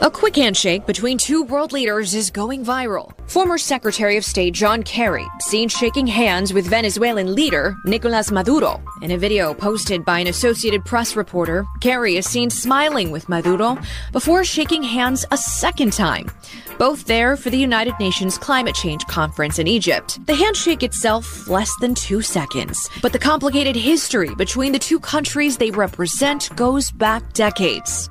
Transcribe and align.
A 0.00 0.08
quick 0.08 0.36
handshake 0.36 0.86
between 0.86 1.18
two 1.18 1.42
world 1.42 1.72
leaders 1.72 2.14
is 2.14 2.30
going 2.30 2.64
viral. 2.64 3.10
Former 3.28 3.58
Secretary 3.58 4.16
of 4.16 4.24
State 4.24 4.54
John 4.54 4.84
Kerry 4.84 5.26
seen 5.40 5.68
shaking 5.68 6.06
hands 6.06 6.54
with 6.54 6.68
Venezuelan 6.68 7.34
leader 7.34 7.74
Nicolas 7.84 8.30
Maduro. 8.30 8.80
In 9.02 9.10
a 9.10 9.18
video 9.18 9.52
posted 9.52 10.04
by 10.04 10.20
an 10.20 10.28
Associated 10.28 10.84
Press 10.84 11.16
reporter, 11.16 11.66
Kerry 11.80 12.16
is 12.16 12.26
seen 12.26 12.48
smiling 12.48 13.10
with 13.10 13.28
Maduro 13.28 13.76
before 14.12 14.44
shaking 14.44 14.84
hands 14.84 15.26
a 15.32 15.36
second 15.36 15.92
time. 15.92 16.30
Both 16.78 17.06
there 17.06 17.36
for 17.36 17.50
the 17.50 17.58
United 17.58 17.94
Nations 17.98 18.38
Climate 18.38 18.76
Change 18.76 19.04
Conference 19.06 19.58
in 19.58 19.66
Egypt. 19.66 20.24
The 20.26 20.34
handshake 20.36 20.84
itself 20.84 21.48
less 21.48 21.74
than 21.80 21.96
two 21.96 22.22
seconds, 22.22 22.88
but 23.02 23.12
the 23.12 23.18
complicated 23.18 23.74
history 23.74 24.32
between 24.36 24.70
the 24.70 24.78
two 24.78 25.00
countries 25.00 25.56
they 25.56 25.72
represent 25.72 26.54
goes 26.54 26.92
back 26.92 27.32
decades. 27.32 28.08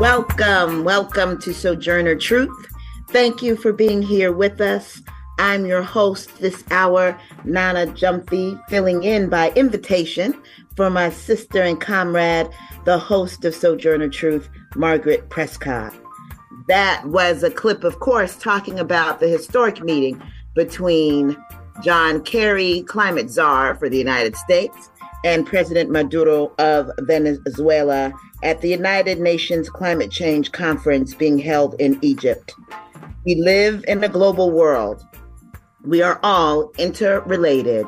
Welcome, 0.00 0.84
welcome 0.84 1.38
to 1.38 1.54
Sojourner 1.54 2.16
Truth. 2.16 2.66
Thank 3.08 3.40
you 3.40 3.56
for 3.56 3.72
being 3.72 4.02
here 4.02 4.30
with 4.30 4.60
us. 4.60 5.00
I'm 5.38 5.64
your 5.64 5.80
host 5.80 6.36
this 6.36 6.62
hour, 6.70 7.18
Nana 7.44 7.86
Gyamfi, 7.86 8.60
filling 8.68 9.04
in 9.04 9.30
by 9.30 9.52
invitation 9.52 10.38
for 10.76 10.90
my 10.90 11.08
sister 11.08 11.62
and 11.62 11.80
comrade, 11.80 12.50
the 12.84 12.98
host 12.98 13.46
of 13.46 13.54
Sojourner 13.54 14.10
Truth, 14.10 14.50
Margaret 14.74 15.30
Prescott. 15.30 15.94
That 16.68 17.02
was 17.06 17.42
a 17.42 17.50
clip, 17.50 17.82
of 17.82 17.98
course, 17.98 18.36
talking 18.36 18.78
about 18.78 19.18
the 19.18 19.28
historic 19.28 19.82
meeting 19.82 20.22
between 20.54 21.42
John 21.82 22.22
Kerry, 22.22 22.82
climate 22.82 23.30
czar 23.30 23.74
for 23.76 23.88
the 23.88 23.98
United 23.98 24.36
States, 24.36 24.90
and 25.24 25.46
President 25.46 25.90
Maduro 25.90 26.52
of 26.58 26.90
Venezuela 27.00 28.12
at 28.42 28.60
the 28.60 28.68
United 28.68 29.18
Nations 29.18 29.68
Climate 29.68 30.10
Change 30.10 30.52
Conference 30.52 31.14
being 31.14 31.38
held 31.38 31.74
in 31.80 31.98
Egypt. 32.02 32.54
We 33.24 33.34
live 33.36 33.84
in 33.88 34.02
a 34.04 34.08
global 34.08 34.50
world. 34.50 35.04
We 35.84 36.02
are 36.02 36.20
all 36.22 36.72
interrelated. 36.78 37.86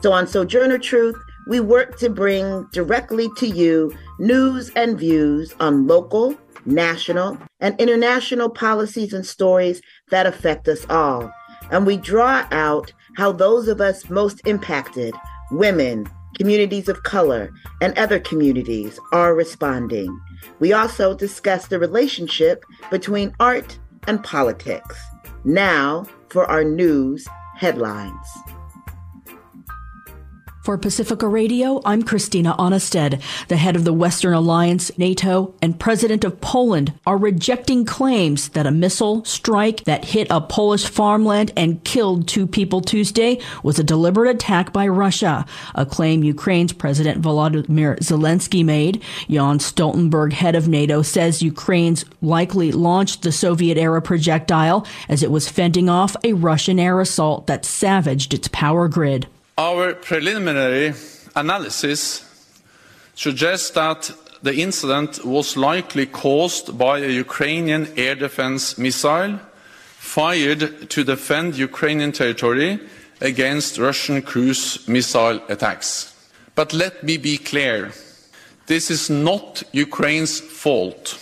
So 0.00 0.12
on 0.12 0.26
Sojourner 0.26 0.78
Truth, 0.78 1.16
we 1.46 1.60
work 1.60 1.98
to 1.98 2.08
bring 2.08 2.66
directly 2.72 3.28
to 3.36 3.46
you 3.46 3.96
news 4.18 4.70
and 4.76 4.98
views 4.98 5.54
on 5.60 5.86
local, 5.86 6.36
national, 6.64 7.38
and 7.60 7.78
international 7.80 8.48
policies 8.48 9.12
and 9.12 9.26
stories 9.26 9.82
that 10.10 10.26
affect 10.26 10.68
us 10.68 10.86
all. 10.88 11.32
And 11.70 11.86
we 11.86 11.96
draw 11.96 12.46
out 12.50 12.92
how 13.16 13.32
those 13.32 13.68
of 13.68 13.80
us 13.80 14.08
most 14.08 14.40
impacted, 14.46 15.14
women, 15.50 16.06
communities 16.36 16.88
of 16.88 17.02
color, 17.02 17.52
and 17.80 17.96
other 17.98 18.18
communities 18.20 18.98
are 19.12 19.34
responding. 19.34 20.18
We 20.58 20.72
also 20.72 21.14
discuss 21.14 21.66
the 21.66 21.78
relationship 21.78 22.64
between 22.90 23.34
art 23.40 23.78
and 24.06 24.22
politics. 24.22 24.98
Now 25.44 26.06
for 26.28 26.46
our 26.46 26.64
news 26.64 27.26
headlines. 27.56 28.26
For 30.62 30.78
Pacifica 30.78 31.26
Radio, 31.26 31.82
I'm 31.84 32.04
Christina 32.04 32.54
Onnested. 32.56 33.20
The 33.48 33.56
head 33.56 33.74
of 33.74 33.82
the 33.82 33.92
Western 33.92 34.32
Alliance, 34.32 34.96
NATO, 34.96 35.56
and 35.60 35.80
president 35.80 36.22
of 36.22 36.40
Poland 36.40 36.92
are 37.04 37.16
rejecting 37.16 37.84
claims 37.84 38.50
that 38.50 38.64
a 38.64 38.70
missile 38.70 39.24
strike 39.24 39.82
that 39.86 40.04
hit 40.04 40.28
a 40.30 40.40
Polish 40.40 40.86
farmland 40.86 41.50
and 41.56 41.82
killed 41.82 42.28
two 42.28 42.46
people 42.46 42.80
Tuesday 42.80 43.40
was 43.64 43.80
a 43.80 43.84
deliberate 43.84 44.30
attack 44.30 44.72
by 44.72 44.86
Russia, 44.86 45.44
a 45.74 45.84
claim 45.84 46.22
Ukraine's 46.22 46.72
President 46.72 47.20
Volodymyr 47.20 47.98
Zelensky 47.98 48.64
made. 48.64 49.02
Jens 49.28 49.64
Stoltenberg, 49.72 50.32
head 50.32 50.54
of 50.54 50.68
NATO, 50.68 51.02
says 51.02 51.42
Ukraine's 51.42 52.04
likely 52.20 52.70
launched 52.70 53.22
the 53.22 53.32
Soviet 53.32 53.78
era 53.78 54.00
projectile 54.00 54.86
as 55.08 55.24
it 55.24 55.32
was 55.32 55.48
fending 55.48 55.88
off 55.88 56.14
a 56.22 56.34
Russian 56.34 56.78
air 56.78 57.00
assault 57.00 57.48
that 57.48 57.64
savaged 57.64 58.32
its 58.32 58.46
power 58.46 58.86
grid. 58.86 59.26
Our 59.58 59.94
preliminary 59.94 60.94
analysis 61.36 62.24
suggests 63.14 63.70
that 63.70 64.10
the 64.42 64.54
incident 64.54 65.24
was 65.24 65.56
likely 65.56 66.06
caused 66.06 66.78
by 66.78 66.98
a 66.98 67.08
Ukrainian 67.08 67.86
air 67.96 68.14
defense 68.14 68.78
missile 68.78 69.38
fired 69.98 70.88
to 70.88 71.04
defend 71.04 71.56
Ukrainian 71.56 72.12
territory 72.12 72.80
against 73.20 73.78
Russian 73.78 74.22
cruise 74.22 74.88
missile 74.88 75.40
attacks. 75.48 76.14
But 76.54 76.72
let 76.72 77.04
me 77.04 77.18
be 77.18 77.36
clear 77.36 77.92
this 78.66 78.90
is 78.90 79.10
not 79.10 79.62
Ukraine's 79.72 80.40
fault. 80.40 81.18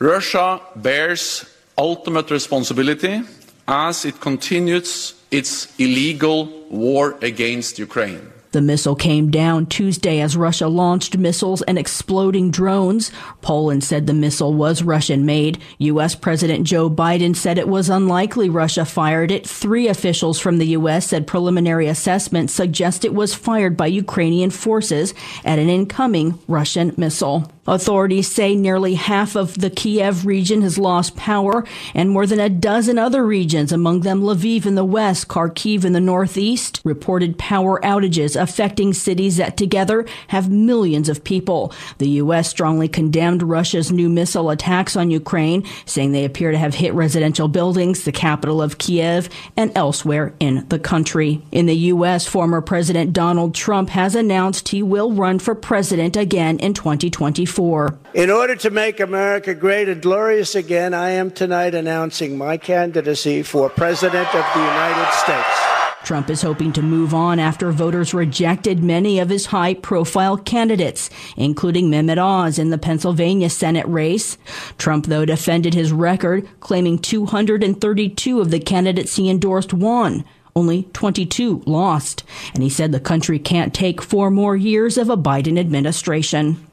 Russia 0.00 0.60
bears 0.74 1.44
ultimate 1.78 2.30
responsibility 2.32 3.22
as 3.68 4.04
it 4.04 4.20
continues 4.20 5.14
its 5.30 5.72
illegal 5.78 6.46
war 6.70 7.16
against 7.22 7.78
Ukraine. 7.78 8.30
The 8.52 8.60
missile 8.60 8.96
came 8.96 9.30
down 9.30 9.66
Tuesday 9.66 10.20
as 10.20 10.36
Russia 10.36 10.66
launched 10.66 11.16
missiles 11.16 11.62
and 11.62 11.78
exploding 11.78 12.50
drones. 12.50 13.12
Poland 13.42 13.84
said 13.84 14.08
the 14.08 14.12
missile 14.12 14.52
was 14.52 14.82
Russian 14.82 15.24
made. 15.24 15.62
U.S. 15.78 16.16
President 16.16 16.66
Joe 16.66 16.90
Biden 16.90 17.36
said 17.36 17.58
it 17.58 17.68
was 17.68 17.88
unlikely 17.88 18.48
Russia 18.48 18.84
fired 18.84 19.30
it. 19.30 19.46
Three 19.46 19.86
officials 19.86 20.40
from 20.40 20.58
the 20.58 20.66
U.S. 20.66 21.06
said 21.06 21.28
preliminary 21.28 21.86
assessments 21.86 22.52
suggest 22.52 23.04
it 23.04 23.14
was 23.14 23.34
fired 23.34 23.76
by 23.76 23.86
Ukrainian 23.86 24.50
forces 24.50 25.14
at 25.44 25.60
an 25.60 25.68
incoming 25.68 26.36
Russian 26.48 26.92
missile. 26.96 27.52
Authorities 27.70 28.26
say 28.28 28.56
nearly 28.56 28.94
half 28.94 29.36
of 29.36 29.60
the 29.60 29.70
Kiev 29.70 30.26
region 30.26 30.62
has 30.62 30.76
lost 30.76 31.14
power 31.14 31.64
and 31.94 32.10
more 32.10 32.26
than 32.26 32.40
a 32.40 32.48
dozen 32.48 32.98
other 32.98 33.24
regions, 33.24 33.70
among 33.70 34.00
them 34.00 34.22
Lviv 34.22 34.66
in 34.66 34.74
the 34.74 34.84
west, 34.84 35.28
Kharkiv 35.28 35.84
in 35.84 35.92
the 35.92 36.00
northeast, 36.00 36.80
reported 36.82 37.38
power 37.38 37.80
outages 37.82 38.34
affecting 38.34 38.92
cities 38.92 39.36
that 39.36 39.56
together 39.56 40.04
have 40.28 40.50
millions 40.50 41.08
of 41.08 41.22
people. 41.22 41.72
The 41.98 42.08
U.S. 42.08 42.50
strongly 42.50 42.88
condemned 42.88 43.44
Russia's 43.44 43.92
new 43.92 44.08
missile 44.08 44.50
attacks 44.50 44.96
on 44.96 45.12
Ukraine, 45.12 45.64
saying 45.86 46.10
they 46.10 46.24
appear 46.24 46.50
to 46.50 46.58
have 46.58 46.74
hit 46.74 46.92
residential 46.92 47.46
buildings, 47.46 48.02
the 48.02 48.10
capital 48.10 48.60
of 48.60 48.78
Kiev, 48.78 49.28
and 49.56 49.70
elsewhere 49.76 50.34
in 50.40 50.66
the 50.70 50.80
country. 50.80 51.40
In 51.52 51.66
the 51.66 51.76
U.S., 51.76 52.26
former 52.26 52.62
President 52.62 53.12
Donald 53.12 53.54
Trump 53.54 53.90
has 53.90 54.16
announced 54.16 54.70
he 54.70 54.82
will 54.82 55.12
run 55.12 55.38
for 55.38 55.54
president 55.54 56.16
again 56.16 56.58
in 56.58 56.74
2024. 56.74 57.59
In 58.14 58.30
order 58.30 58.56
to 58.56 58.70
make 58.70 59.00
America 59.00 59.54
great 59.54 59.86
and 59.86 60.00
glorious 60.00 60.54
again, 60.54 60.94
I 60.94 61.10
am 61.10 61.30
tonight 61.30 61.74
announcing 61.74 62.38
my 62.38 62.56
candidacy 62.56 63.42
for 63.42 63.68
President 63.68 64.26
of 64.34 64.44
the 64.54 64.60
United 64.60 65.12
States. 65.12 65.70
Trump 66.02 66.30
is 66.30 66.40
hoping 66.40 66.72
to 66.72 66.80
move 66.80 67.12
on 67.12 67.38
after 67.38 67.70
voters 67.70 68.14
rejected 68.14 68.82
many 68.82 69.18
of 69.18 69.28
his 69.28 69.46
high 69.46 69.74
profile 69.74 70.38
candidates, 70.38 71.10
including 71.36 71.90
Mehmet 71.90 72.16
Oz 72.16 72.58
in 72.58 72.70
the 72.70 72.78
Pennsylvania 72.78 73.50
Senate 73.50 73.86
race. 73.86 74.38
Trump, 74.78 75.06
though, 75.06 75.26
defended 75.26 75.74
his 75.74 75.92
record, 75.92 76.48
claiming 76.60 76.98
232 76.98 78.40
of 78.40 78.50
the 78.50 78.58
candidates 78.58 79.16
he 79.16 79.28
endorsed 79.28 79.74
won. 79.74 80.24
Only 80.56 80.84
22 80.94 81.62
lost. 81.66 82.24
And 82.54 82.62
he 82.62 82.70
said 82.70 82.90
the 82.90 83.00
country 83.00 83.38
can't 83.38 83.74
take 83.74 84.00
four 84.00 84.30
more 84.30 84.56
years 84.56 84.96
of 84.96 85.10
a 85.10 85.16
Biden 85.16 85.58
administration. 85.58 86.66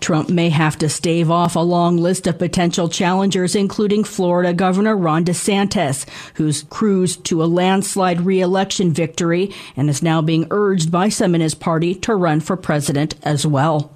Trump 0.00 0.28
may 0.28 0.50
have 0.50 0.78
to 0.78 0.88
stave 0.88 1.30
off 1.30 1.56
a 1.56 1.60
long 1.60 1.96
list 1.96 2.26
of 2.26 2.38
potential 2.38 2.88
challengers, 2.88 3.54
including 3.54 4.04
Florida 4.04 4.52
Governor 4.52 4.96
Ron 4.96 5.24
DeSantis, 5.24 6.06
who's 6.34 6.64
cruised 6.64 7.24
to 7.24 7.42
a 7.42 7.46
landslide 7.46 8.20
reelection 8.20 8.92
victory 8.92 9.52
and 9.76 9.88
is 9.88 10.02
now 10.02 10.20
being 10.20 10.46
urged 10.50 10.90
by 10.90 11.08
some 11.08 11.34
in 11.34 11.40
his 11.40 11.54
party 11.54 11.94
to 11.94 12.14
run 12.14 12.40
for 12.40 12.56
president 12.56 13.14
as 13.22 13.46
well. 13.46 13.90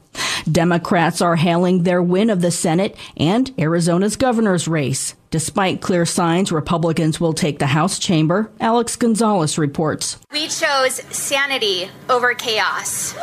Democrats 0.51 1.21
are 1.21 1.37
hailing 1.37 1.83
their 1.83 2.03
win 2.03 2.31
of 2.31 2.41
the 2.41 2.51
Senate 2.51 2.97
and 3.17 3.53
Arizona's 3.59 4.17
governor's 4.17 4.69
race. 4.69 5.15
Despite 5.31 5.83
clear 5.83 6.07
signs 6.07 6.51
Republicans 6.51 7.21
will 7.21 7.35
take 7.35 7.59
the 7.59 7.67
House 7.67 7.99
chamber, 7.99 8.51
Alex 8.61 8.97
Gonzalez 8.97 9.59
reports. 9.59 10.19
We 10.33 10.49
chose 10.49 11.03
sanity 11.15 11.91
over 12.09 12.33
chaos, 12.33 13.15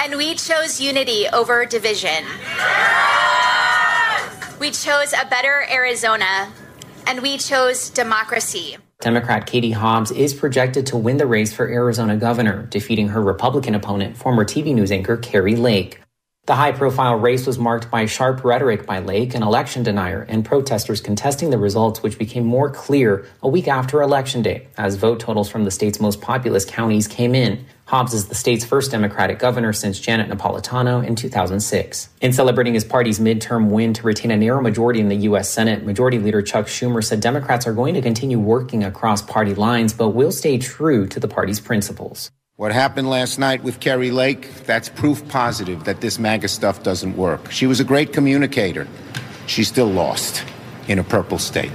and 0.00 0.16
we 0.16 0.34
chose 0.34 0.80
unity 0.80 1.26
over 1.32 1.66
division. 1.66 2.24
We 4.60 4.70
chose 4.70 5.12
a 5.12 5.26
better 5.28 5.64
Arizona, 5.70 6.52
and 7.06 7.20
we 7.20 7.36
chose 7.38 7.90
democracy. 7.90 8.76
Democrat 9.00 9.46
Katie 9.46 9.70
Hobbs 9.70 10.10
is 10.10 10.34
projected 10.34 10.86
to 10.86 10.96
win 10.96 11.18
the 11.18 11.26
race 11.26 11.52
for 11.52 11.68
Arizona 11.68 12.16
governor, 12.16 12.66
defeating 12.66 13.10
her 13.10 13.22
Republican 13.22 13.76
opponent, 13.76 14.16
former 14.16 14.44
TV 14.44 14.74
news 14.74 14.90
anchor 14.90 15.16
Kari 15.16 15.54
Lake. 15.54 16.00
The 16.48 16.54
high 16.54 16.72
profile 16.72 17.16
race 17.16 17.46
was 17.46 17.58
marked 17.58 17.90
by 17.90 18.06
sharp 18.06 18.42
rhetoric 18.42 18.86
by 18.86 19.00
Lake, 19.00 19.34
an 19.34 19.42
election 19.42 19.82
denier, 19.82 20.24
and 20.30 20.42
protesters 20.42 21.02
contesting 21.02 21.50
the 21.50 21.58
results, 21.58 22.02
which 22.02 22.18
became 22.18 22.46
more 22.46 22.70
clear 22.70 23.26
a 23.42 23.48
week 23.50 23.68
after 23.68 24.00
Election 24.00 24.40
Day, 24.40 24.66
as 24.78 24.96
vote 24.96 25.20
totals 25.20 25.50
from 25.50 25.64
the 25.64 25.70
state's 25.70 26.00
most 26.00 26.22
populous 26.22 26.64
counties 26.64 27.06
came 27.06 27.34
in. 27.34 27.66
Hobbs 27.84 28.14
is 28.14 28.28
the 28.28 28.34
state's 28.34 28.64
first 28.64 28.92
Democratic 28.92 29.38
governor 29.38 29.74
since 29.74 30.00
Janet 30.00 30.30
Napolitano 30.30 31.06
in 31.06 31.16
2006. 31.16 32.08
In 32.22 32.32
celebrating 32.32 32.72
his 32.72 32.84
party's 32.84 33.20
midterm 33.20 33.68
win 33.68 33.92
to 33.92 34.02
retain 34.04 34.30
a 34.30 34.36
narrow 34.38 34.62
majority 34.62 35.00
in 35.00 35.10
the 35.10 35.16
U.S. 35.16 35.50
Senate, 35.50 35.84
Majority 35.84 36.18
Leader 36.18 36.40
Chuck 36.40 36.64
Schumer 36.64 37.04
said 37.04 37.20
Democrats 37.20 37.66
are 37.66 37.74
going 37.74 37.92
to 37.92 38.00
continue 38.00 38.38
working 38.38 38.84
across 38.84 39.20
party 39.20 39.54
lines, 39.54 39.92
but 39.92 40.10
will 40.10 40.32
stay 40.32 40.56
true 40.56 41.06
to 41.08 41.20
the 41.20 41.28
party's 41.28 41.60
principles. 41.60 42.30
What 42.58 42.72
happened 42.72 43.08
last 43.08 43.38
night 43.38 43.62
with 43.62 43.78
Kari 43.78 44.10
Lake, 44.10 44.52
that's 44.66 44.88
proof 44.88 45.28
positive 45.28 45.84
that 45.84 46.00
this 46.00 46.18
MAGA 46.18 46.48
stuff 46.48 46.82
doesn't 46.82 47.16
work. 47.16 47.52
She 47.52 47.68
was 47.68 47.78
a 47.78 47.84
great 47.84 48.12
communicator. 48.12 48.88
She 49.46 49.62
still 49.62 49.86
lost 49.86 50.44
in 50.88 50.98
a 50.98 51.04
purple 51.04 51.38
state. 51.38 51.70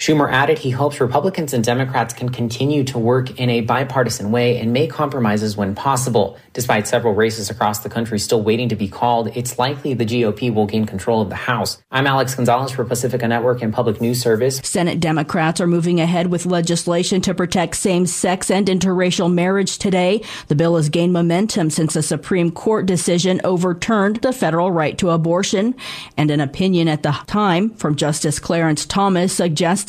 Schumer 0.00 0.32
added 0.32 0.58
he 0.58 0.70
hopes 0.70 0.98
Republicans 0.98 1.52
and 1.52 1.62
Democrats 1.62 2.14
can 2.14 2.30
continue 2.30 2.82
to 2.84 2.98
work 2.98 3.38
in 3.38 3.50
a 3.50 3.60
bipartisan 3.60 4.32
way 4.32 4.56
and 4.58 4.72
make 4.72 4.90
compromises 4.90 5.58
when 5.58 5.74
possible. 5.74 6.38
Despite 6.54 6.88
several 6.88 7.14
races 7.14 7.50
across 7.50 7.80
the 7.80 7.90
country 7.90 8.18
still 8.18 8.42
waiting 8.42 8.70
to 8.70 8.76
be 8.76 8.88
called, 8.88 9.28
it's 9.36 9.58
likely 9.58 9.92
the 9.92 10.06
GOP 10.06 10.54
will 10.54 10.64
gain 10.64 10.86
control 10.86 11.20
of 11.20 11.28
the 11.28 11.34
House. 11.34 11.82
I'm 11.90 12.06
Alex 12.06 12.34
Gonzalez 12.34 12.72
for 12.72 12.82
Pacifica 12.86 13.28
Network 13.28 13.60
and 13.60 13.74
Public 13.74 14.00
News 14.00 14.22
Service. 14.22 14.62
Senate 14.64 15.00
Democrats 15.00 15.60
are 15.60 15.66
moving 15.66 16.00
ahead 16.00 16.28
with 16.28 16.46
legislation 16.46 17.20
to 17.20 17.34
protect 17.34 17.76
same 17.76 18.06
sex 18.06 18.50
and 18.50 18.68
interracial 18.68 19.30
marriage 19.30 19.76
today. 19.76 20.22
The 20.48 20.54
bill 20.54 20.76
has 20.76 20.88
gained 20.88 21.12
momentum 21.12 21.68
since 21.68 21.94
a 21.94 22.02
Supreme 22.02 22.52
Court 22.52 22.86
decision 22.86 23.38
overturned 23.44 24.16
the 24.22 24.32
federal 24.32 24.72
right 24.72 24.96
to 24.96 25.10
abortion. 25.10 25.74
And 26.16 26.30
an 26.30 26.40
opinion 26.40 26.88
at 26.88 27.02
the 27.02 27.12
time 27.26 27.68
from 27.74 27.96
Justice 27.96 28.38
Clarence 28.38 28.86
Thomas 28.86 29.38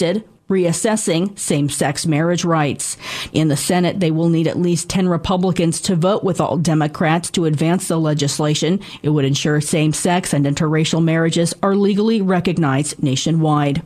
suggests 0.02 0.28
reassessing 0.50 1.40
same 1.40 1.70
sex 1.70 2.06
marriage 2.06 2.44
rights. 2.44 2.98
In 3.32 3.48
the 3.48 3.56
Senate, 3.56 4.02
they 4.02 4.12
will 4.12 4.28
need 4.28 4.48
at 4.48 4.60
least 4.60 4.90
10 4.90 5.08
Republicans 5.08 5.80
to 5.80 5.96
vote 5.96 6.26
with 6.26 6.42
all 6.42 6.58
Democrats 6.58 7.32
to 7.32 7.46
advance 7.46 7.88
the 7.88 7.98
legislation. 7.98 8.82
It 9.02 9.12
would 9.12 9.24
ensure 9.24 9.62
same 9.62 9.94
sex 9.94 10.34
and 10.34 10.46
interracial 10.46 11.02
marriages 11.02 11.54
are 11.64 11.74
legally 11.74 12.22
recognized 12.22 13.02
nationwide. 13.02 13.82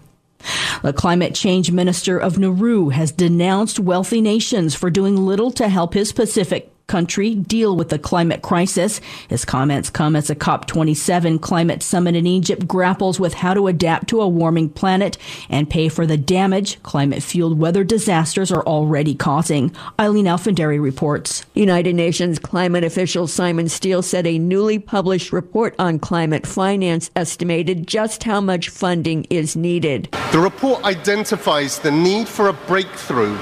The 0.82 0.92
climate 0.92 1.36
change 1.36 1.72
minister 1.72 2.18
of 2.18 2.40
Nauru 2.40 2.90
has 2.90 3.12
denounced 3.12 3.80
wealthy 3.80 4.20
nations 4.20 4.74
for 4.74 4.90
doing 4.90 5.18
little 5.18 5.52
to 5.52 5.70
help 5.70 5.94
his 5.94 6.12
Pacific 6.14 6.75
country 6.88 7.36
deal 7.36 7.76
with 7.76 7.90
the 7.90 8.00
climate 8.00 8.42
crisis. 8.42 9.02
His 9.28 9.46
comments 9.46 9.90
come 9.90 10.16
as 10.16 10.30
a 10.30 10.36
COP27 10.36 11.42
climate 11.42 11.84
summit 11.84 12.16
in 12.16 12.28
Egypt 12.28 12.68
grapples 12.68 13.20
with 13.20 13.34
how 13.34 13.54
to 13.54 13.68
adapt 13.68 14.08
to 14.10 14.22
a 14.22 14.28
warming 14.28 14.70
planet 14.70 15.18
and 15.50 15.70
pay 15.70 15.90
for 15.90 16.06
the 16.06 16.18
damage 16.18 16.82
climate 16.84 17.24
fueled 17.24 17.60
weather 17.60 17.84
disasters 17.84 18.52
are 18.52 18.66
already 18.66 19.16
causing. 19.16 19.74
Eileen 20.00 20.26
Alfandary 20.26 20.82
reports. 20.82 21.46
United 21.54 21.96
Nations 21.96 22.40
climate 22.40 22.84
official 22.84 23.28
Simon 23.28 23.66
Stiell 23.66 24.04
said 24.04 24.28
a 24.28 24.38
newly 24.38 24.80
published 24.80 25.32
report 25.32 25.76
on 25.80 26.00
climate 26.00 26.46
finance 26.46 27.10
estimated 27.16 27.88
just 27.88 28.24
how 28.24 28.42
much 28.42 28.70
funding 28.70 29.26
is 29.30 29.56
needed. 29.56 30.10
The 30.32 30.40
report 30.40 30.84
identifies 30.84 31.80
the 31.80 31.92
need 31.92 32.28
for 32.28 32.50
a 32.50 32.54
breakthrough 32.54 33.36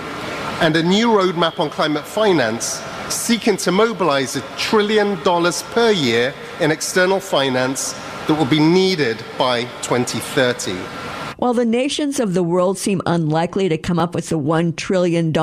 and 0.61 0.75
a 0.75 0.83
new 0.83 1.07
roadmap 1.07 1.59
on 1.59 1.69
climate 1.69 2.05
finance 2.05 2.81
seeking 3.13 3.57
to 3.57 3.71
mobilize 3.71 4.35
a 4.35 4.41
trillion 4.57 5.21
dollars 5.23 5.63
per 5.63 5.91
year 5.91 6.33
in 6.59 6.71
external 6.71 7.19
finance 7.19 7.93
that 8.27 8.35
will 8.35 8.45
be 8.45 8.59
needed 8.59 9.23
by 9.37 9.63
2030. 9.81 10.73
While 11.37 11.53
the 11.53 11.65
nations 11.65 12.21
of 12.21 12.35
the 12.35 12.43
world 12.43 12.77
seem 12.77 13.01
unlikely 13.05 13.67
to 13.67 13.77
come 13.77 13.99
up 13.99 14.15
with 14.15 14.29
the 14.29 14.39
$1 14.39 14.77
trillion 14.77 15.35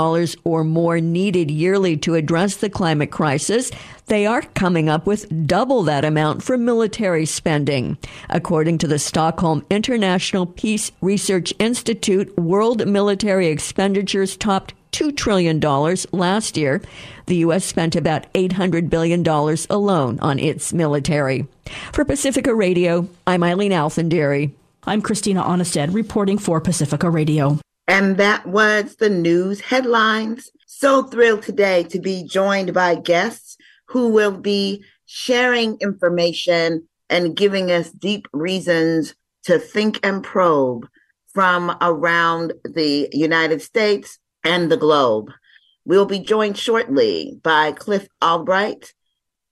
or 0.45 0.65
more 0.65 0.99
needed 0.99 1.51
yearly 1.51 1.97
to 1.99 2.15
address 2.15 2.57
the 2.57 2.71
climate 2.71 3.11
crisis, 3.11 3.71
they 4.07 4.25
are 4.25 4.41
coming 4.41 4.89
up 4.89 5.07
with 5.07 5.47
double 5.47 5.83
that 5.83 6.07
amount 6.07 6.43
for 6.43 6.57
military 6.57 7.27
spending. 7.27 7.99
According 8.31 8.79
to 8.79 8.87
the 8.87 8.99
Stockholm 8.99 9.63
International 9.69 10.47
Peace 10.47 10.91
Research 11.03 11.53
Institute, 11.59 12.35
world 12.39 12.87
military 12.87 13.49
expenditures 13.49 14.39
topped 14.39 14.73
$2 15.01 15.17
trillion 15.17 15.61
last 16.13 16.57
year. 16.59 16.83
The 17.25 17.37
U.S. 17.37 17.65
spent 17.65 17.97
about 17.97 18.31
$800 18.35 18.91
billion 18.91 19.27
alone 19.71 20.21
on 20.21 20.39
its 20.39 20.75
military. 20.75 21.47
For 21.93 22.05
Pacifica 22.05 22.55
Radio, 22.55 23.09
I'm 23.27 23.43
Eileen 23.43 23.73
Alfandary. 23.73 24.53
I'm 24.85 25.01
Christina 25.01 25.43
Onnested 25.43 25.95
reporting 25.95 26.37
for 26.37 26.61
Pacifica 26.61 27.09
Radio. 27.09 27.59
And 27.89 28.19
that 28.19 28.47
was 28.47 28.97
the 28.97 29.09
news 29.09 29.61
headlines. 29.61 30.51
So 30.67 31.05
thrilled 31.05 31.43
today 31.43 31.85
to 31.85 31.99
be 31.99 32.25
joined 32.25 32.75
by 32.75 32.97
guests 32.97 33.57
who 33.87 34.09
will 34.11 34.37
be 34.37 34.85
sharing 35.07 35.79
information 35.81 36.87
and 37.09 37.35
giving 37.35 37.71
us 37.71 37.91
deep 37.91 38.29
reasons 38.33 39.15
to 39.45 39.59
think 39.59 39.99
and 40.03 40.23
probe 40.23 40.87
from 41.33 41.77
around 41.81 42.53
the 42.65 43.09
United 43.13 43.63
States 43.63 44.19
and 44.45 44.71
the 44.71 44.77
globe. 44.77 45.31
We'll 45.85 46.07
be 46.07 46.19
joined 46.19 46.59
shortly 46.59 47.39
by 47.43 47.73
Cliff 47.73 48.07
Albright, 48.23 48.93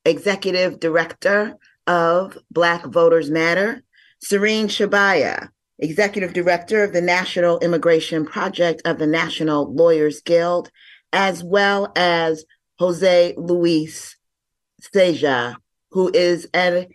Executive 0.05 0.81
Director 0.81 1.57
of 1.87 2.39
Black 2.51 2.85
Voters 2.85 3.31
Matter, 3.31 3.83
Sirine 4.25 4.67
Shebaya, 4.67 5.49
Executive 5.79 6.33
Director 6.33 6.83
of 6.83 6.93
the 6.93 7.01
National 7.01 7.59
Immigration 7.61 8.25
Project 8.25 8.83
of 8.85 8.99
the 8.99 9.07
National 9.07 9.73
Lawyers 9.73 10.21
Guild, 10.23 10.71
as 11.13 11.43
well 11.43 11.93
as 11.97 12.45
Jose 12.79 13.35
Luis 13.37 14.17
Ceja, 14.95 15.57
who 15.91 16.11
is 16.13 16.49
a 16.55 16.89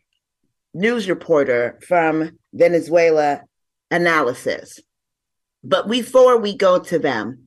news 0.73 1.09
reporter 1.09 1.79
from 1.87 2.37
Venezuela 2.53 3.41
Analysis. 3.89 4.79
But 5.63 5.89
before 5.89 6.37
we 6.37 6.55
go 6.55 6.79
to 6.79 6.99
them, 6.99 7.42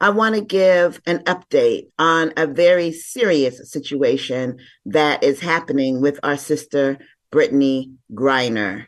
I 0.00 0.10
want 0.10 0.36
to 0.36 0.40
give 0.40 1.00
an 1.06 1.24
update 1.24 1.88
on 1.98 2.32
a 2.36 2.46
very 2.46 2.92
serious 2.92 3.70
situation 3.70 4.58
that 4.86 5.24
is 5.24 5.40
happening 5.40 6.00
with 6.00 6.20
our 6.22 6.36
sister, 6.36 6.98
Brittney 7.32 7.94
Griner. 8.12 8.86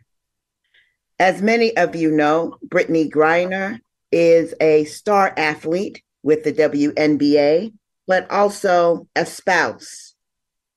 As 1.19 1.43
many 1.43 1.77
of 1.77 1.97
you 1.97 2.13
know, 2.13 2.57
Brittney 2.65 3.11
Griner 3.11 3.81
is 4.13 4.55
a 4.61 4.85
star 4.85 5.35
athlete 5.37 6.01
with 6.23 6.45
the 6.45 6.53
WNBA, 6.53 7.73
but 8.07 8.31
also 8.31 9.09
a 9.17 9.27
spouse, 9.27 10.15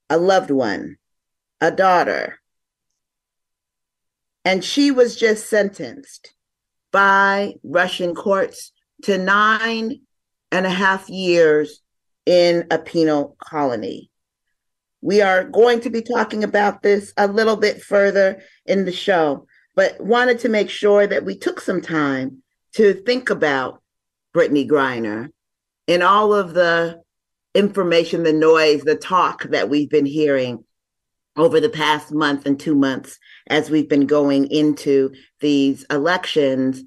a 0.10 0.18
loved 0.18 0.50
one, 0.50 0.98
a 1.62 1.70
daughter. 1.70 2.40
And 4.44 4.64
she 4.64 4.90
was 4.90 5.16
just 5.16 5.48
sentenced 5.48 6.34
by 6.92 7.54
Russian 7.64 8.16
courts 8.16 8.72
to 9.04 9.18
nine 9.20 10.02
and 10.54 10.68
a 10.68 10.70
half 10.70 11.10
years 11.10 11.82
in 12.28 12.68
a 12.70 12.78
penal 12.78 13.36
colony. 13.40 14.12
We 15.02 15.22
are 15.22 15.44
going 15.44 15.82
to 15.82 15.90
be 15.90 16.04
talking 16.04 16.44
about 16.44 16.84
this 16.84 17.12
a 17.18 17.28
little 17.28 17.58
bit 17.58 17.82
further 17.82 18.42
in 18.66 18.86
the 18.86 18.92
show, 18.92 19.48
but 19.76 20.00
wanted 20.00 20.40
to 20.40 20.50
make 20.50 20.70
sure 20.70 21.08
that 21.08 21.26
we 21.26 21.36
took 21.36 21.60
some 21.60 21.82
time 21.82 22.44
to 22.74 22.94
think 22.94 23.32
about 23.32 23.82
Brittney 24.34 24.70
Griner 24.70 25.30
and 25.88 26.04
all 26.04 26.34
of 26.36 26.54
the 26.54 27.02
information, 27.56 28.22
the 28.22 28.32
noise, 28.32 28.84
the 28.84 28.96
talk 28.96 29.44
that 29.46 29.70
we've 29.70 29.90
been 29.90 30.06
hearing 30.06 30.64
over 31.36 31.60
the 31.60 31.70
past 31.70 32.12
month 32.12 32.46
and 32.46 32.60
two 32.60 32.76
months 32.76 33.18
as 33.48 33.72
we've 33.72 33.90
been 33.90 34.06
going 34.06 34.46
into 34.52 35.12
these 35.40 35.84
elections 35.90 36.84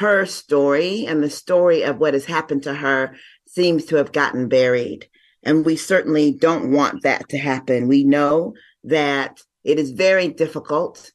her 0.00 0.24
story 0.24 1.04
and 1.06 1.22
the 1.22 1.28
story 1.28 1.82
of 1.82 1.98
what 1.98 2.14
has 2.14 2.24
happened 2.24 2.62
to 2.62 2.72
her 2.72 3.14
seems 3.46 3.84
to 3.84 3.96
have 3.96 4.12
gotten 4.12 4.48
buried. 4.48 5.06
And 5.42 5.62
we 5.62 5.76
certainly 5.76 6.32
don't 6.32 6.72
want 6.72 7.02
that 7.02 7.28
to 7.28 7.38
happen. 7.38 7.86
We 7.86 8.04
know 8.04 8.54
that 8.84 9.42
it 9.62 9.78
is 9.78 9.90
very 9.90 10.28
difficult 10.28 11.12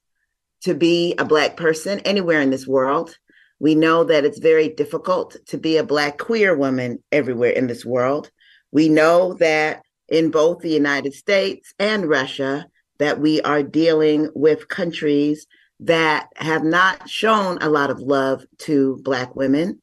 to 0.61 0.75
be 0.75 1.15
a 1.17 1.25
Black 1.25 1.57
person 1.57 1.99
anywhere 2.01 2.41
in 2.41 2.51
this 2.51 2.67
world. 2.67 3.17
We 3.59 3.73
know 3.73 4.03
that 4.03 4.23
it's 4.23 4.37
very 4.37 4.69
difficult 4.69 5.35
to 5.47 5.57
be 5.57 5.77
a 5.77 5.83
Black 5.83 6.19
queer 6.19 6.55
woman 6.55 7.03
everywhere 7.11 7.53
in 7.53 7.65
this 7.65 7.83
world. 7.83 8.29
We 8.71 8.87
know 8.87 9.33
that 9.39 9.81
in 10.09 10.29
both 10.29 10.59
the 10.59 10.69
United 10.69 11.15
States 11.15 11.73
and 11.79 12.07
Russia, 12.07 12.67
that 12.99 13.19
we 13.19 13.41
are 13.41 13.63
dealing 13.63 14.29
with 14.35 14.67
countries 14.67 15.47
that 15.82 16.29
have 16.36 16.63
not 16.63 17.10
shown 17.10 17.58
a 17.62 17.70
lot 17.70 17.89
of 17.89 18.00
love 18.00 18.46
to 18.60 18.98
Black 19.03 19.36
women 19.36 19.82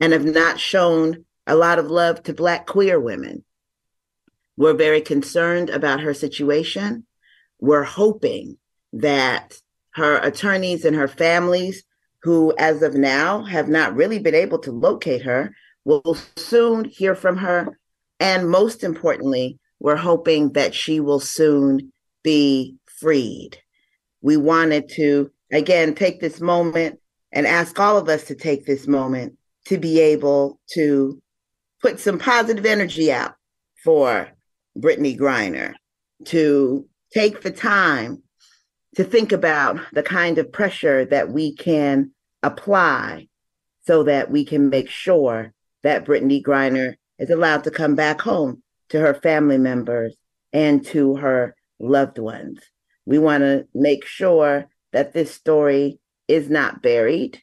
and 0.00 0.12
have 0.12 0.24
not 0.24 0.58
shown 0.58 1.24
a 1.46 1.54
lot 1.54 1.78
of 1.78 1.90
love 1.90 2.22
to 2.24 2.32
Black 2.32 2.66
queer 2.66 2.98
women. 2.98 3.44
We're 4.56 4.74
very 4.74 5.00
concerned 5.00 5.70
about 5.70 6.00
her 6.00 6.14
situation. 6.14 7.04
we're 7.60 7.84
hoping 7.84 8.56
that 8.92 9.60
her 9.92 10.18
attorneys 10.18 10.84
and 10.84 10.96
her 10.96 11.08
families, 11.08 11.84
who 12.22 12.54
as 12.58 12.82
of 12.82 12.94
now 12.94 13.42
have 13.44 13.68
not 13.68 13.94
really 13.94 14.18
been 14.18 14.34
able 14.34 14.58
to 14.60 14.72
locate 14.72 15.22
her, 15.22 15.54
will 15.84 16.16
soon 16.36 16.84
hear 16.84 17.14
from 17.14 17.36
her. 17.38 17.78
And 18.20 18.48
most 18.50 18.84
importantly, 18.84 19.58
we're 19.80 19.96
hoping 19.96 20.52
that 20.52 20.74
she 20.74 21.00
will 21.00 21.20
soon 21.20 21.92
be 22.22 22.76
freed. 23.00 23.58
We 24.20 24.36
wanted 24.36 24.88
to, 24.90 25.30
again, 25.52 25.94
take 25.94 26.20
this 26.20 26.40
moment 26.40 27.00
and 27.32 27.46
ask 27.46 27.78
all 27.78 27.96
of 27.96 28.08
us 28.08 28.24
to 28.24 28.34
take 28.34 28.66
this 28.66 28.86
moment 28.86 29.36
to 29.66 29.78
be 29.78 30.00
able 30.00 30.58
to 30.72 31.20
put 31.80 32.00
some 32.00 32.18
positive 32.18 32.66
energy 32.66 33.12
out 33.12 33.34
for 33.84 34.28
Brittney 34.76 35.16
Griner, 35.18 35.74
to 36.26 36.88
take 37.12 37.42
the 37.42 37.50
time 37.50 38.22
to 38.96 39.04
think 39.04 39.32
about 39.32 39.78
the 39.92 40.02
kind 40.02 40.38
of 40.38 40.52
pressure 40.52 41.04
that 41.04 41.30
we 41.30 41.54
can 41.54 42.10
apply 42.42 43.28
so 43.86 44.02
that 44.02 44.30
we 44.30 44.44
can 44.44 44.68
make 44.68 44.88
sure 44.88 45.52
that 45.82 46.04
Brittney 46.04 46.42
Griner 46.42 46.94
is 47.18 47.30
allowed 47.30 47.64
to 47.64 47.70
come 47.70 47.94
back 47.94 48.20
home 48.20 48.62
to 48.88 49.00
her 49.00 49.14
family 49.14 49.58
members 49.58 50.16
and 50.52 50.84
to 50.86 51.16
her 51.16 51.54
loved 51.78 52.18
ones. 52.18 52.60
We 53.08 53.18
want 53.18 53.40
to 53.40 53.66
make 53.72 54.04
sure 54.04 54.68
that 54.92 55.14
this 55.14 55.34
story 55.34 55.98
is 56.28 56.50
not 56.50 56.82
buried. 56.82 57.40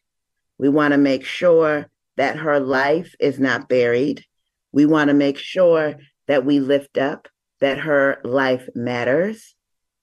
We 0.60 0.70
want 0.70 0.92
to 0.92 1.00
make 1.00 1.26
sure 1.26 1.90
that 2.18 2.36
her 2.36 2.60
life 2.60 3.16
is 3.20 3.40
not 3.40 3.68
buried. 3.68 4.24
We 4.72 4.86
want 4.86 5.08
to 5.08 5.16
make 5.16 5.40
sure 5.40 5.96
that 6.28 6.46
we 6.46 6.60
lift 6.60 7.00
up 7.00 7.28
that 7.62 7.80
her 7.80 8.22
life 8.24 8.70
matters. 8.76 9.56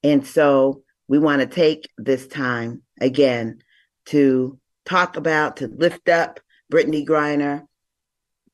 And 0.03 0.27
so 0.27 0.83
we 1.07 1.17
want 1.17 1.39
to 1.39 1.47
take 1.47 1.87
this 1.97 2.27
time 2.27 2.81
again 2.99 3.59
to 4.07 4.59
talk 4.83 5.15
about, 5.15 5.55
to 5.57 5.67
lift 5.67 6.09
up 6.09 6.41
Brittney 6.73 7.07
Griner, 7.07 7.63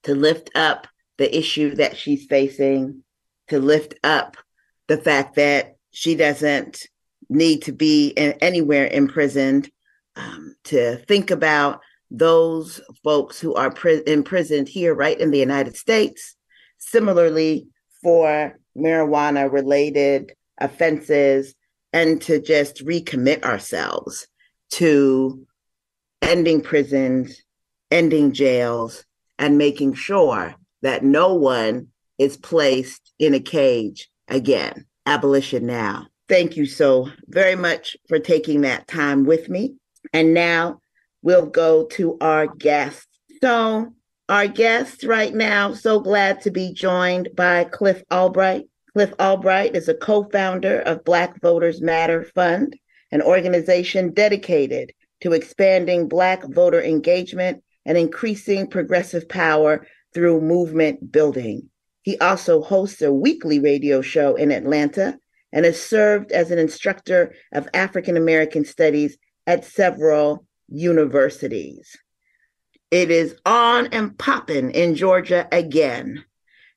to 0.03 0.13
lift 0.13 0.51
up 0.53 0.85
the 1.17 1.35
issue 1.35 1.73
that 1.73 1.97
she's 1.97 2.27
facing, 2.27 3.03
to 3.47 3.57
lift 3.57 3.95
up 4.03 4.37
the 4.85 4.97
fact 4.97 5.37
that 5.37 5.75
she 5.89 6.13
doesn't 6.13 6.85
need 7.29 7.63
to 7.63 7.71
be 7.71 8.09
in, 8.09 8.33
anywhere 8.41 8.87
imprisoned, 8.87 9.69
um, 10.15 10.55
to 10.65 10.97
think 11.07 11.31
about 11.31 11.81
those 12.11 12.81
folks 13.03 13.39
who 13.39 13.53
are 13.53 13.71
pri- 13.71 14.01
imprisoned 14.07 14.67
here, 14.67 14.93
right 14.93 15.19
in 15.19 15.31
the 15.31 15.39
United 15.39 15.77
States. 15.77 16.35
Similarly, 16.77 17.67
for 18.01 18.57
marijuana 18.75 19.51
related 19.51 20.33
offenses, 20.59 21.55
and 21.93 22.21
to 22.21 22.39
just 22.41 22.85
recommit 22.85 23.43
ourselves 23.43 24.27
to 24.71 25.45
ending 26.21 26.61
prisons, 26.61 27.41
ending 27.91 28.31
jails, 28.31 29.05
and 29.37 29.57
making 29.57 29.93
sure 29.93 30.55
that 30.81 31.03
no 31.03 31.33
one 31.33 31.87
is 32.17 32.37
placed 32.37 33.13
in 33.17 33.33
a 33.33 33.39
cage 33.39 34.09
again. 34.27 34.85
Abolition 35.05 35.65
now. 35.65 36.07
Thank 36.29 36.55
you 36.55 36.67
so 36.67 37.09
very 37.27 37.55
much 37.55 37.97
for 38.07 38.19
taking 38.19 38.61
that 38.61 38.87
time 38.87 39.25
with 39.25 39.49
me. 39.49 39.73
And 40.13 40.35
now 40.35 40.79
we'll 41.23 41.47
go 41.47 41.85
to 41.87 42.19
our 42.21 42.45
guest. 42.45 43.07
So, 43.41 43.95
our 44.29 44.45
guest 44.45 45.03
right 45.03 45.33
now, 45.33 45.73
so 45.73 45.99
glad 45.99 46.41
to 46.41 46.51
be 46.51 46.71
joined 46.71 47.29
by 47.35 47.63
Cliff 47.63 48.03
Albright. 48.11 48.65
Cliff 48.93 49.11
Albright 49.19 49.75
is 49.75 49.89
a 49.89 49.95
co 49.95 50.23
founder 50.31 50.81
of 50.81 51.03
Black 51.03 51.41
Voters 51.41 51.81
Matter 51.81 52.23
Fund, 52.23 52.75
an 53.11 53.23
organization 53.23 54.13
dedicated 54.13 54.93
to 55.21 55.33
expanding 55.33 56.07
Black 56.07 56.43
voter 56.43 56.81
engagement 56.81 57.63
and 57.87 57.97
increasing 57.97 58.67
progressive 58.67 59.27
power 59.27 59.87
through 60.13 60.41
movement 60.41 61.11
building. 61.11 61.69
He 62.03 62.19
also 62.19 62.61
hosts 62.61 63.01
a 63.01 63.11
weekly 63.11 63.59
radio 63.59 64.01
show 64.01 64.35
in 64.35 64.51
Atlanta 64.51 65.17
and 65.51 65.65
has 65.65 65.81
served 65.81 66.31
as 66.31 66.51
an 66.51 66.59
instructor 66.59 67.33
of 67.51 67.67
African 67.73 68.17
American 68.17 68.65
studies 68.65 69.17
at 69.47 69.65
several 69.65 70.45
universities. 70.67 71.97
It 72.91 73.11
is 73.11 73.35
on 73.45 73.87
and 73.87 74.17
popping 74.17 74.71
in 74.71 74.95
Georgia 74.95 75.47
again. 75.51 76.23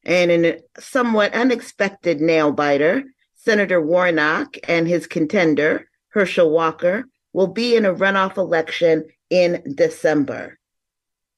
And 0.04 0.30
in 0.30 0.44
a 0.44 0.58
somewhat 0.78 1.34
unexpected 1.34 2.20
nail 2.20 2.52
biter, 2.52 3.04
Senator 3.34 3.80
Warnock 3.80 4.56
and 4.68 4.86
his 4.86 5.06
contender, 5.06 5.88
Herschel 6.08 6.50
Walker, 6.50 7.04
will 7.32 7.46
be 7.46 7.76
in 7.76 7.84
a 7.84 7.94
runoff 7.94 8.36
election 8.36 9.04
in 9.30 9.74
December. 9.74 10.58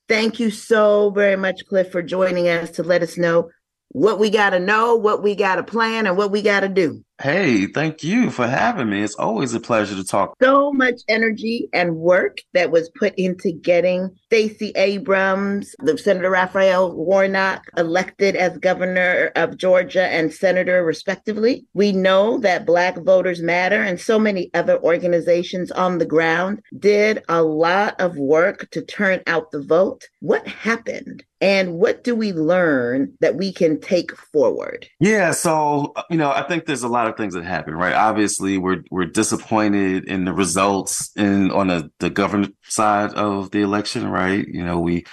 Thank 0.08 0.40
you 0.40 0.50
so 0.50 1.10
very 1.10 1.36
much, 1.36 1.66
Cliff, 1.66 1.90
for 1.90 2.02
joining 2.02 2.48
us 2.48 2.72
to 2.72 2.82
let 2.82 3.02
us 3.02 3.16
know 3.16 3.50
what 3.88 4.18
we 4.18 4.28
got 4.28 4.50
to 4.50 4.58
know, 4.58 4.96
what 4.96 5.22
we 5.22 5.34
got 5.34 5.56
to 5.56 5.62
plan, 5.62 6.06
and 6.06 6.16
what 6.16 6.30
we 6.30 6.42
got 6.42 6.60
to 6.60 6.68
do. 6.68 7.04
Hey, 7.22 7.66
thank 7.66 8.02
you 8.02 8.30
for 8.30 8.48
having 8.48 8.90
me. 8.90 9.00
It's 9.00 9.14
always 9.14 9.54
a 9.54 9.60
pleasure 9.60 9.94
to 9.94 10.02
talk. 10.02 10.34
So 10.42 10.72
much 10.72 11.02
energy 11.06 11.68
and 11.72 11.96
work 11.96 12.38
that 12.54 12.72
was 12.72 12.90
put 12.98 13.14
into 13.14 13.52
getting 13.52 14.10
Stacey 14.24 14.72
Abrams, 14.74 15.76
the 15.78 15.96
Senator 15.96 16.30
Raphael 16.30 16.92
Warnock 16.92 17.62
elected 17.76 18.34
as 18.34 18.58
governor 18.58 19.30
of 19.36 19.56
Georgia 19.56 20.06
and 20.08 20.34
senator 20.34 20.84
respectively. 20.84 21.64
We 21.72 21.92
know 21.92 22.38
that 22.38 22.66
Black 22.66 22.98
Voters 22.98 23.40
Matter 23.40 23.80
and 23.80 24.00
so 24.00 24.18
many 24.18 24.50
other 24.52 24.82
organizations 24.82 25.70
on 25.70 25.98
the 25.98 26.06
ground 26.06 26.62
did 26.76 27.22
a 27.28 27.42
lot 27.42 28.00
of 28.00 28.16
work 28.16 28.68
to 28.72 28.82
turn 28.82 29.22
out 29.28 29.52
the 29.52 29.62
vote. 29.62 30.02
What 30.18 30.48
happened? 30.48 31.22
And 31.40 31.74
what 31.74 32.02
do 32.04 32.14
we 32.14 32.32
learn 32.32 33.12
that 33.20 33.36
we 33.36 33.52
can 33.52 33.78
take 33.78 34.16
forward? 34.16 34.88
Yeah, 34.98 35.32
so 35.32 35.92
you 36.08 36.16
know, 36.16 36.30
I 36.30 36.42
think 36.42 36.64
there's 36.64 36.82
a 36.82 36.88
lot 37.04 37.10
of 37.10 37.16
things 37.16 37.34
that 37.34 37.44
happen, 37.44 37.74
right? 37.74 37.94
Obviously, 37.94 38.58
we're 38.58 38.82
we're 38.90 39.04
disappointed 39.04 40.04
in 40.04 40.24
the 40.24 40.32
results 40.32 41.10
in 41.16 41.50
on 41.50 41.68
the, 41.68 41.90
the 42.00 42.10
government 42.10 42.56
side 42.62 43.12
of 43.14 43.50
the 43.50 43.60
election, 43.60 44.08
right? 44.08 44.46
You 44.46 44.64
know, 44.64 44.80
we 44.80 45.04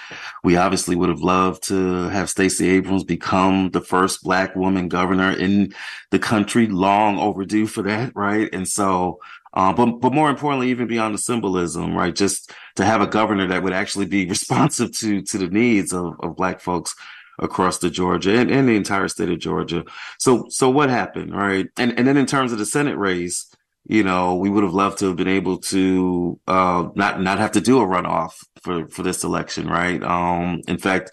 we 0.43 0.57
obviously 0.57 0.95
would 0.95 1.09
have 1.09 1.21
loved 1.21 1.63
to 1.67 2.09
have 2.09 2.29
Stacey 2.29 2.69
Abrams 2.69 3.03
become 3.03 3.71
the 3.71 3.81
first 3.81 4.23
black 4.23 4.55
woman 4.55 4.87
governor 4.87 5.31
in 5.31 5.73
the 6.11 6.19
country, 6.19 6.67
long 6.67 7.19
overdue 7.19 7.67
for 7.67 7.81
that, 7.83 8.13
right? 8.15 8.49
And 8.53 8.67
so 8.67 9.19
uh, 9.53 9.73
but 9.73 9.99
but 9.99 10.13
more 10.13 10.29
importantly, 10.29 10.69
even 10.69 10.87
beyond 10.87 11.13
the 11.13 11.19
symbolism, 11.19 11.93
right? 11.93 12.15
Just 12.15 12.51
to 12.75 12.85
have 12.85 13.01
a 13.01 13.07
governor 13.07 13.47
that 13.47 13.63
would 13.63 13.73
actually 13.73 14.05
be 14.05 14.25
responsive 14.29 14.91
to 14.99 15.21
to 15.23 15.37
the 15.37 15.47
needs 15.47 15.93
of, 15.93 16.15
of 16.21 16.35
black 16.35 16.61
folks 16.61 16.95
across 17.41 17.79
the 17.79 17.89
Georgia 17.89 18.37
and, 18.37 18.51
and 18.51 18.67
the 18.67 18.75
entire 18.75 19.07
state 19.07 19.29
of 19.29 19.39
Georgia. 19.39 19.83
So 20.19 20.45
so 20.49 20.69
what 20.69 20.89
happened, 20.89 21.35
right? 21.35 21.67
And 21.77 21.97
and 21.97 22.07
then 22.07 22.17
in 22.17 22.25
terms 22.25 22.51
of 22.51 22.59
the 22.59 22.65
Senate 22.65 22.97
race, 22.97 23.53
you 23.85 24.03
know, 24.03 24.35
we 24.35 24.49
would 24.49 24.63
have 24.63 24.73
loved 24.73 24.99
to 24.99 25.07
have 25.07 25.17
been 25.17 25.27
able 25.27 25.57
to 25.57 26.39
uh, 26.47 26.89
not 26.95 27.21
not 27.21 27.39
have 27.39 27.51
to 27.53 27.61
do 27.61 27.79
a 27.81 27.85
runoff 27.85 28.33
for 28.61 28.87
for 28.87 29.03
this 29.03 29.23
election, 29.23 29.67
right? 29.67 30.01
Um, 30.03 30.61
in 30.67 30.77
fact, 30.77 31.11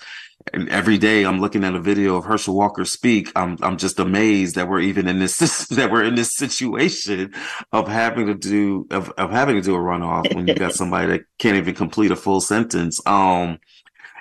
every 0.52 0.98
day 0.98 1.24
I'm 1.24 1.40
looking 1.40 1.64
at 1.64 1.74
a 1.74 1.80
video 1.80 2.16
of 2.16 2.24
Herschel 2.24 2.54
Walker 2.54 2.84
speak. 2.84 3.30
I'm 3.36 3.56
I'm 3.62 3.76
just 3.76 3.98
amazed 3.98 4.54
that 4.56 4.68
we're 4.68 4.80
even 4.80 5.08
in 5.08 5.18
this 5.18 5.38
that 5.68 5.90
we're 5.90 6.04
in 6.04 6.14
this 6.14 6.34
situation 6.34 7.32
of 7.72 7.88
having 7.88 8.26
to 8.26 8.34
do 8.34 8.86
of, 8.90 9.10
of 9.10 9.30
having 9.30 9.56
to 9.56 9.62
do 9.62 9.74
a 9.74 9.78
runoff 9.78 10.34
when 10.34 10.46
you 10.46 10.54
got 10.54 10.74
somebody 10.74 11.06
that 11.08 11.22
can't 11.38 11.56
even 11.56 11.74
complete 11.74 12.10
a 12.10 12.16
full 12.16 12.40
sentence. 12.40 13.00
Um, 13.06 13.58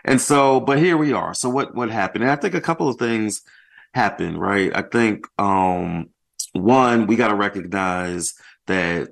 and 0.08 0.22
so, 0.22 0.62
but 0.62 0.80
here 0.80 0.98
we 0.98 1.14
are. 1.14 1.34
So 1.34 1.50
what, 1.50 1.76
what 1.76 1.90
happened? 1.90 2.24
And 2.24 2.32
I 2.32 2.38
think 2.38 2.56
a 2.56 2.62
couple 2.62 2.88
of 2.88 2.98
things 2.98 3.42
happened, 3.94 4.40
right? 4.40 4.72
I 4.76 4.82
think, 4.82 5.28
um, 5.38 6.10
one, 6.54 7.08
we 7.08 7.18
got 7.18 7.28
to 7.28 7.36
recognize 7.36 8.34
that 8.68 9.10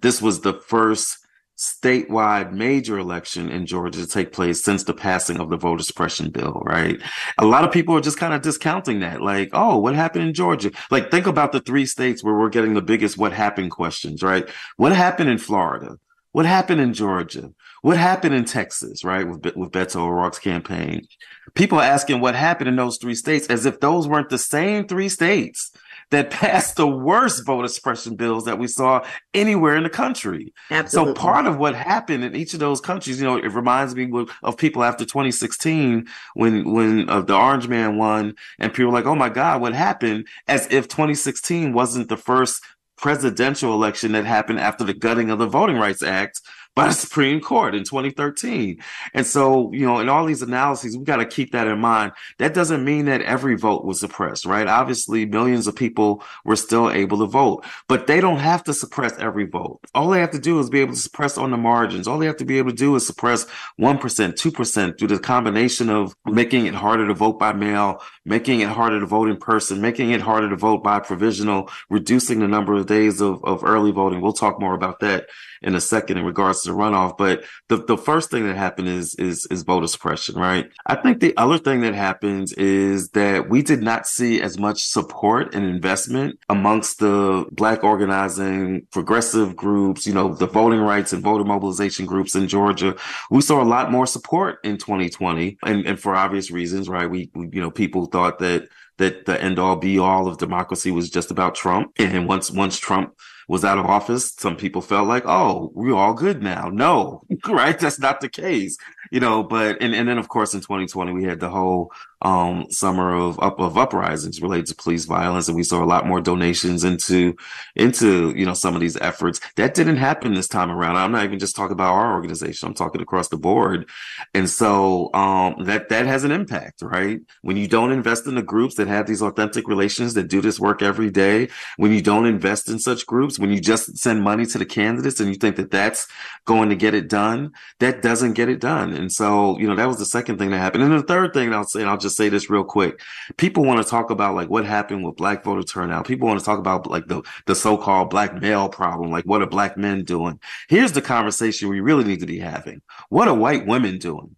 this 0.00 0.22
was 0.22 0.42
the 0.42 0.54
first 0.54 1.18
statewide 1.56 2.52
major 2.52 2.98
election 2.98 3.48
in 3.48 3.66
Georgia 3.66 4.00
to 4.00 4.06
take 4.06 4.32
place 4.32 4.62
since 4.62 4.84
the 4.84 4.94
passing 4.94 5.38
of 5.38 5.48
the 5.48 5.56
voter 5.56 5.82
suppression 5.82 6.30
bill, 6.30 6.62
right? 6.64 7.00
A 7.38 7.46
lot 7.46 7.64
of 7.64 7.72
people 7.72 7.96
are 7.96 8.00
just 8.00 8.18
kind 8.18 8.34
of 8.34 8.42
discounting 8.42 9.00
that. 9.00 9.22
Like, 9.22 9.50
oh, 9.52 9.78
what 9.78 9.94
happened 9.94 10.26
in 10.26 10.34
Georgia? 10.34 10.72
Like, 10.90 11.10
think 11.10 11.26
about 11.26 11.52
the 11.52 11.60
three 11.60 11.86
states 11.86 12.22
where 12.22 12.34
we're 12.34 12.48
getting 12.48 12.74
the 12.74 12.82
biggest 12.82 13.16
what 13.16 13.32
happened 13.32 13.70
questions, 13.70 14.22
right? 14.22 14.48
What 14.76 14.92
happened 14.92 15.30
in 15.30 15.38
Florida? 15.38 15.98
What 16.32 16.46
happened 16.46 16.80
in 16.80 16.94
Georgia? 16.94 17.52
What 17.82 17.98
happened 17.98 18.34
in 18.34 18.44
Texas, 18.44 19.04
right? 19.04 19.28
With, 19.28 19.54
with 19.54 19.70
Beto 19.70 19.96
O'Rourke's 19.96 20.38
campaign. 20.38 21.06
People 21.54 21.78
are 21.78 21.84
asking 21.84 22.20
what 22.20 22.34
happened 22.34 22.68
in 22.68 22.76
those 22.76 22.96
three 22.96 23.14
states 23.14 23.46
as 23.48 23.66
if 23.66 23.80
those 23.80 24.08
weren't 24.08 24.30
the 24.30 24.38
same 24.38 24.86
three 24.86 25.10
states 25.10 25.72
that 26.10 26.30
passed 26.30 26.76
the 26.76 26.86
worst 26.86 27.44
voter 27.44 27.68
suppression 27.68 28.16
bills 28.16 28.44
that 28.44 28.58
we 28.58 28.66
saw 28.66 29.04
anywhere 29.34 29.76
in 29.76 29.82
the 29.82 29.90
country. 29.90 30.54
Absolutely. 30.70 31.14
So 31.14 31.20
part 31.20 31.46
of 31.46 31.58
what 31.58 31.74
happened 31.74 32.24
in 32.24 32.34
each 32.34 32.54
of 32.54 32.60
those 32.60 32.80
countries, 32.80 33.20
you 33.20 33.26
know, 33.26 33.36
it 33.36 33.52
reminds 33.52 33.94
me 33.94 34.10
of 34.42 34.56
people 34.56 34.84
after 34.84 35.04
2016 35.04 36.06
when 36.34 36.72
when 36.72 37.10
uh, 37.10 37.20
the 37.20 37.36
Orange 37.36 37.68
Man 37.68 37.98
won, 37.98 38.34
and 38.58 38.72
people 38.72 38.86
were 38.86 38.98
like, 38.98 39.06
"Oh 39.06 39.16
my 39.16 39.28
God, 39.28 39.60
what 39.60 39.74
happened?" 39.74 40.28
As 40.46 40.66
if 40.70 40.88
2016 40.88 41.72
wasn't 41.72 42.08
the 42.08 42.16
first 42.16 42.62
presidential 43.02 43.74
election 43.74 44.12
that 44.12 44.24
happened 44.24 44.60
after 44.60 44.84
the 44.84 44.94
gutting 44.94 45.28
of 45.28 45.38
the 45.38 45.46
Voting 45.46 45.76
Rights 45.76 46.02
Act 46.02 46.40
by 46.74 46.88
the 46.88 46.94
Supreme 46.94 47.40
Court 47.40 47.74
in 47.74 47.84
2013. 47.84 48.80
And 49.12 49.26
so, 49.26 49.70
you 49.72 49.84
know, 49.84 49.98
in 49.98 50.08
all 50.08 50.24
these 50.24 50.42
analyses, 50.42 50.96
we 50.96 51.04
got 51.04 51.16
to 51.16 51.26
keep 51.26 51.52
that 51.52 51.66
in 51.66 51.78
mind. 51.78 52.12
That 52.38 52.54
doesn't 52.54 52.84
mean 52.84 53.04
that 53.06 53.20
every 53.22 53.56
vote 53.56 53.84
was 53.84 54.00
suppressed, 54.00 54.46
right? 54.46 54.66
Obviously, 54.66 55.26
millions 55.26 55.66
of 55.66 55.76
people 55.76 56.22
were 56.44 56.56
still 56.56 56.90
able 56.90 57.18
to 57.18 57.26
vote, 57.26 57.64
but 57.88 58.06
they 58.06 58.20
don't 58.20 58.38
have 58.38 58.64
to 58.64 58.74
suppress 58.74 59.18
every 59.18 59.44
vote. 59.44 59.80
All 59.94 60.08
they 60.08 60.20
have 60.20 60.30
to 60.30 60.38
do 60.38 60.58
is 60.60 60.70
be 60.70 60.80
able 60.80 60.94
to 60.94 61.00
suppress 61.00 61.36
on 61.36 61.50
the 61.50 61.56
margins. 61.58 62.08
All 62.08 62.18
they 62.18 62.26
have 62.26 62.38
to 62.38 62.44
be 62.44 62.58
able 62.58 62.70
to 62.70 62.76
do 62.76 62.94
is 62.96 63.06
suppress 63.06 63.46
1%, 63.78 64.00
2% 64.00 64.98
through 64.98 65.08
the 65.08 65.18
combination 65.18 65.90
of 65.90 66.14
making 66.24 66.66
it 66.66 66.74
harder 66.74 67.06
to 67.06 67.14
vote 67.14 67.38
by 67.38 67.52
mail, 67.52 68.00
making 68.24 68.60
it 68.60 68.68
harder 68.68 68.98
to 68.98 69.06
vote 69.06 69.28
in 69.28 69.36
person, 69.36 69.82
making 69.82 70.10
it 70.10 70.22
harder 70.22 70.48
to 70.48 70.56
vote 70.56 70.82
by 70.82 71.00
provisional, 71.00 71.70
reducing 71.90 72.40
the 72.40 72.48
number 72.48 72.72
of 72.74 72.86
days 72.86 73.20
of, 73.20 73.44
of 73.44 73.62
early 73.62 73.90
voting. 73.90 74.22
We'll 74.22 74.32
talk 74.32 74.58
more 74.58 74.74
about 74.74 75.00
that 75.00 75.26
in 75.62 75.74
a 75.74 75.80
second 75.80 76.18
in 76.18 76.24
regards 76.24 76.62
to 76.62 76.70
the 76.70 76.76
runoff. 76.76 77.16
But 77.16 77.44
the, 77.68 77.78
the 77.84 77.96
first 77.96 78.30
thing 78.30 78.46
that 78.46 78.56
happened 78.56 78.88
is, 78.88 79.14
is, 79.16 79.46
is 79.50 79.62
voter 79.62 79.86
suppression, 79.86 80.36
right? 80.36 80.70
I 80.86 80.96
think 80.96 81.20
the 81.20 81.36
other 81.36 81.58
thing 81.58 81.80
that 81.82 81.94
happens 81.94 82.52
is 82.54 83.10
that 83.10 83.48
we 83.48 83.62
did 83.62 83.82
not 83.82 84.06
see 84.06 84.40
as 84.40 84.58
much 84.58 84.84
support 84.86 85.54
and 85.54 85.64
investment 85.64 86.38
amongst 86.48 86.98
the 86.98 87.46
black 87.52 87.84
organizing 87.84 88.86
progressive 88.90 89.56
groups, 89.56 90.06
you 90.06 90.14
know, 90.14 90.34
the 90.34 90.46
voting 90.46 90.80
rights 90.80 91.12
and 91.12 91.22
voter 91.22 91.44
mobilization 91.44 92.06
groups 92.06 92.34
in 92.34 92.48
Georgia. 92.48 92.96
We 93.30 93.40
saw 93.40 93.62
a 93.62 93.64
lot 93.64 93.90
more 93.90 94.06
support 94.06 94.58
in 94.64 94.78
2020 94.78 95.58
and, 95.64 95.86
and 95.86 96.00
for 96.00 96.14
obvious 96.14 96.50
reasons, 96.50 96.88
right? 96.88 97.08
We, 97.08 97.30
we 97.34 97.48
you 97.52 97.60
know, 97.60 97.70
people 97.70 98.06
thought 98.06 98.38
that 98.40 98.68
that 98.98 99.24
the 99.24 99.42
end 99.42 99.58
all 99.58 99.76
be 99.76 99.98
all 99.98 100.28
of 100.28 100.38
democracy 100.38 100.90
was 100.90 101.10
just 101.10 101.30
about 101.30 101.54
Trump. 101.54 101.92
And 101.98 102.28
once 102.28 102.50
once 102.50 102.78
Trump 102.78 103.14
was 103.48 103.64
out 103.64 103.78
of 103.78 103.86
office, 103.86 104.32
some 104.38 104.56
people 104.56 104.82
felt 104.82 105.08
like, 105.08 105.24
oh, 105.26 105.70
we're 105.74 105.94
all 105.94 106.14
good 106.14 106.42
now. 106.42 106.68
No, 106.72 107.22
right? 107.48 107.78
That's 107.78 107.98
not 107.98 108.20
the 108.20 108.28
case, 108.28 108.76
you 109.10 109.20
know. 109.20 109.42
But 109.42 109.80
and 109.80 109.94
and 109.94 110.08
then 110.08 110.18
of 110.18 110.28
course 110.28 110.54
in 110.54 110.60
2020 110.60 111.12
we 111.12 111.24
had 111.24 111.40
the 111.40 111.50
whole 111.50 111.92
um, 112.22 112.66
summer 112.70 113.14
of 113.14 113.38
up 113.40 113.58
of 113.60 113.76
uprisings 113.76 114.40
related 114.40 114.66
to 114.66 114.74
police 114.76 115.04
violence, 115.04 115.48
and 115.48 115.56
we 115.56 115.64
saw 115.64 115.82
a 115.82 115.86
lot 115.86 116.06
more 116.06 116.20
donations 116.20 116.84
into 116.84 117.36
into 117.76 118.32
you 118.36 118.46
know 118.46 118.54
some 118.54 118.74
of 118.74 118.80
these 118.80 118.96
efforts. 118.98 119.40
That 119.56 119.74
didn't 119.74 119.96
happen 119.96 120.34
this 120.34 120.48
time 120.48 120.70
around. 120.70 120.96
I'm 120.96 121.12
not 121.12 121.24
even 121.24 121.38
just 121.38 121.56
talking 121.56 121.72
about 121.72 121.94
our 121.94 122.14
organization. 122.14 122.68
I'm 122.68 122.74
talking 122.74 123.00
across 123.00 123.28
the 123.28 123.36
board, 123.36 123.88
and 124.34 124.48
so 124.48 125.12
um, 125.14 125.64
that 125.64 125.88
that 125.88 126.06
has 126.06 126.24
an 126.24 126.30
impact, 126.30 126.82
right? 126.82 127.20
When 127.42 127.56
you 127.56 127.66
don't 127.66 127.92
invest 127.92 128.26
in 128.26 128.36
the 128.36 128.42
groups 128.42 128.76
that 128.76 128.86
have 128.86 129.06
these 129.06 129.22
authentic 129.22 129.66
relations 129.66 130.14
that 130.14 130.28
do 130.28 130.40
this 130.40 130.60
work 130.60 130.80
every 130.80 131.10
day, 131.10 131.48
when 131.76 131.92
you 131.92 132.02
don't 132.02 132.26
invest 132.26 132.68
in 132.68 132.78
such 132.78 133.04
groups, 133.06 133.38
when 133.38 133.50
you 133.50 133.60
just 133.60 133.98
send 133.98 134.22
money 134.22 134.46
to 134.46 134.58
the 134.58 134.66
candidates 134.66 135.18
and 135.18 135.28
you 135.28 135.34
think 135.34 135.56
that 135.56 135.70
that's 135.70 136.06
going 136.44 136.68
to 136.68 136.76
get 136.76 136.94
it 136.94 137.08
done, 137.08 137.50
that 137.80 138.02
doesn't 138.02 138.34
get 138.34 138.48
it 138.48 138.60
done. 138.60 138.92
And 138.92 139.10
so 139.10 139.58
you 139.58 139.66
know 139.66 139.74
that 139.74 139.88
was 139.88 139.98
the 139.98 140.06
second 140.06 140.38
thing 140.38 140.50
that 140.50 140.58
happened, 140.58 140.84
and 140.84 140.92
the 140.92 141.02
third 141.02 141.34
thing 141.34 141.52
I'll 141.52 141.64
say, 141.64 141.80
and 141.80 141.90
I'll 141.90 141.98
just 141.98 142.11
say 142.12 142.28
this 142.28 142.50
real 142.50 142.64
quick. 142.64 143.00
People 143.36 143.64
want 143.64 143.82
to 143.82 143.88
talk 143.88 144.10
about 144.10 144.34
like 144.34 144.48
what 144.48 144.64
happened 144.64 145.04
with 145.04 145.16
black 145.16 145.44
voter 145.44 145.62
turnout. 145.62 146.06
People 146.06 146.28
want 146.28 146.38
to 146.38 146.44
talk 146.46 146.58
about 146.58 146.86
like 146.86 147.06
the, 147.06 147.22
the 147.46 147.54
so-called 147.54 148.10
black 148.10 148.40
male 148.40 148.68
problem. 148.68 149.10
Like 149.10 149.24
what 149.24 149.42
are 149.42 149.46
black 149.46 149.76
men 149.76 150.04
doing? 150.04 150.40
Here's 150.68 150.92
the 150.92 151.02
conversation 151.02 151.68
we 151.68 151.80
really 151.80 152.04
need 152.04 152.20
to 152.20 152.26
be 152.26 152.38
having. 152.38 152.82
What 153.08 153.28
are 153.28 153.34
white 153.34 153.66
women 153.66 153.98
doing? 153.98 154.36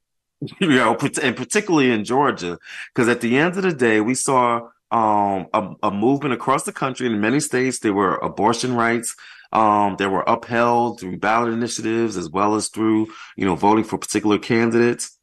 you 0.61 0.69
know, 0.69 0.97
and 1.23 1.37
particularly 1.37 1.91
in 1.91 2.05
Georgia, 2.05 2.59
because 2.95 3.09
at 3.09 3.21
the 3.21 3.39
end 3.39 3.57
of 3.57 3.63
the 3.63 3.73
day, 3.73 4.01
we 4.01 4.15
saw 4.15 4.69
um, 4.91 5.47
a, 5.53 5.75
a, 5.85 5.91
movement 5.91 6.35
across 6.35 6.65
the 6.65 6.73
country 6.73 7.07
in 7.07 7.21
many 7.21 7.41
states. 7.41 7.79
There 7.79 7.93
were 7.93 8.17
abortion 8.17 8.75
rights. 8.75 9.17
Um, 9.53 9.95
that 10.01 10.11
were 10.11 10.25
upheld 10.27 10.99
through 10.99 11.19
ballot 11.19 11.53
initiatives 11.53 12.17
as 12.17 12.29
well 12.29 12.57
as 12.57 12.71
through, 12.71 13.07
you 13.37 13.45
know, 13.45 13.55
voting 13.55 13.85
for 13.85 13.99
particular 13.99 14.37
candidates. 14.37 15.14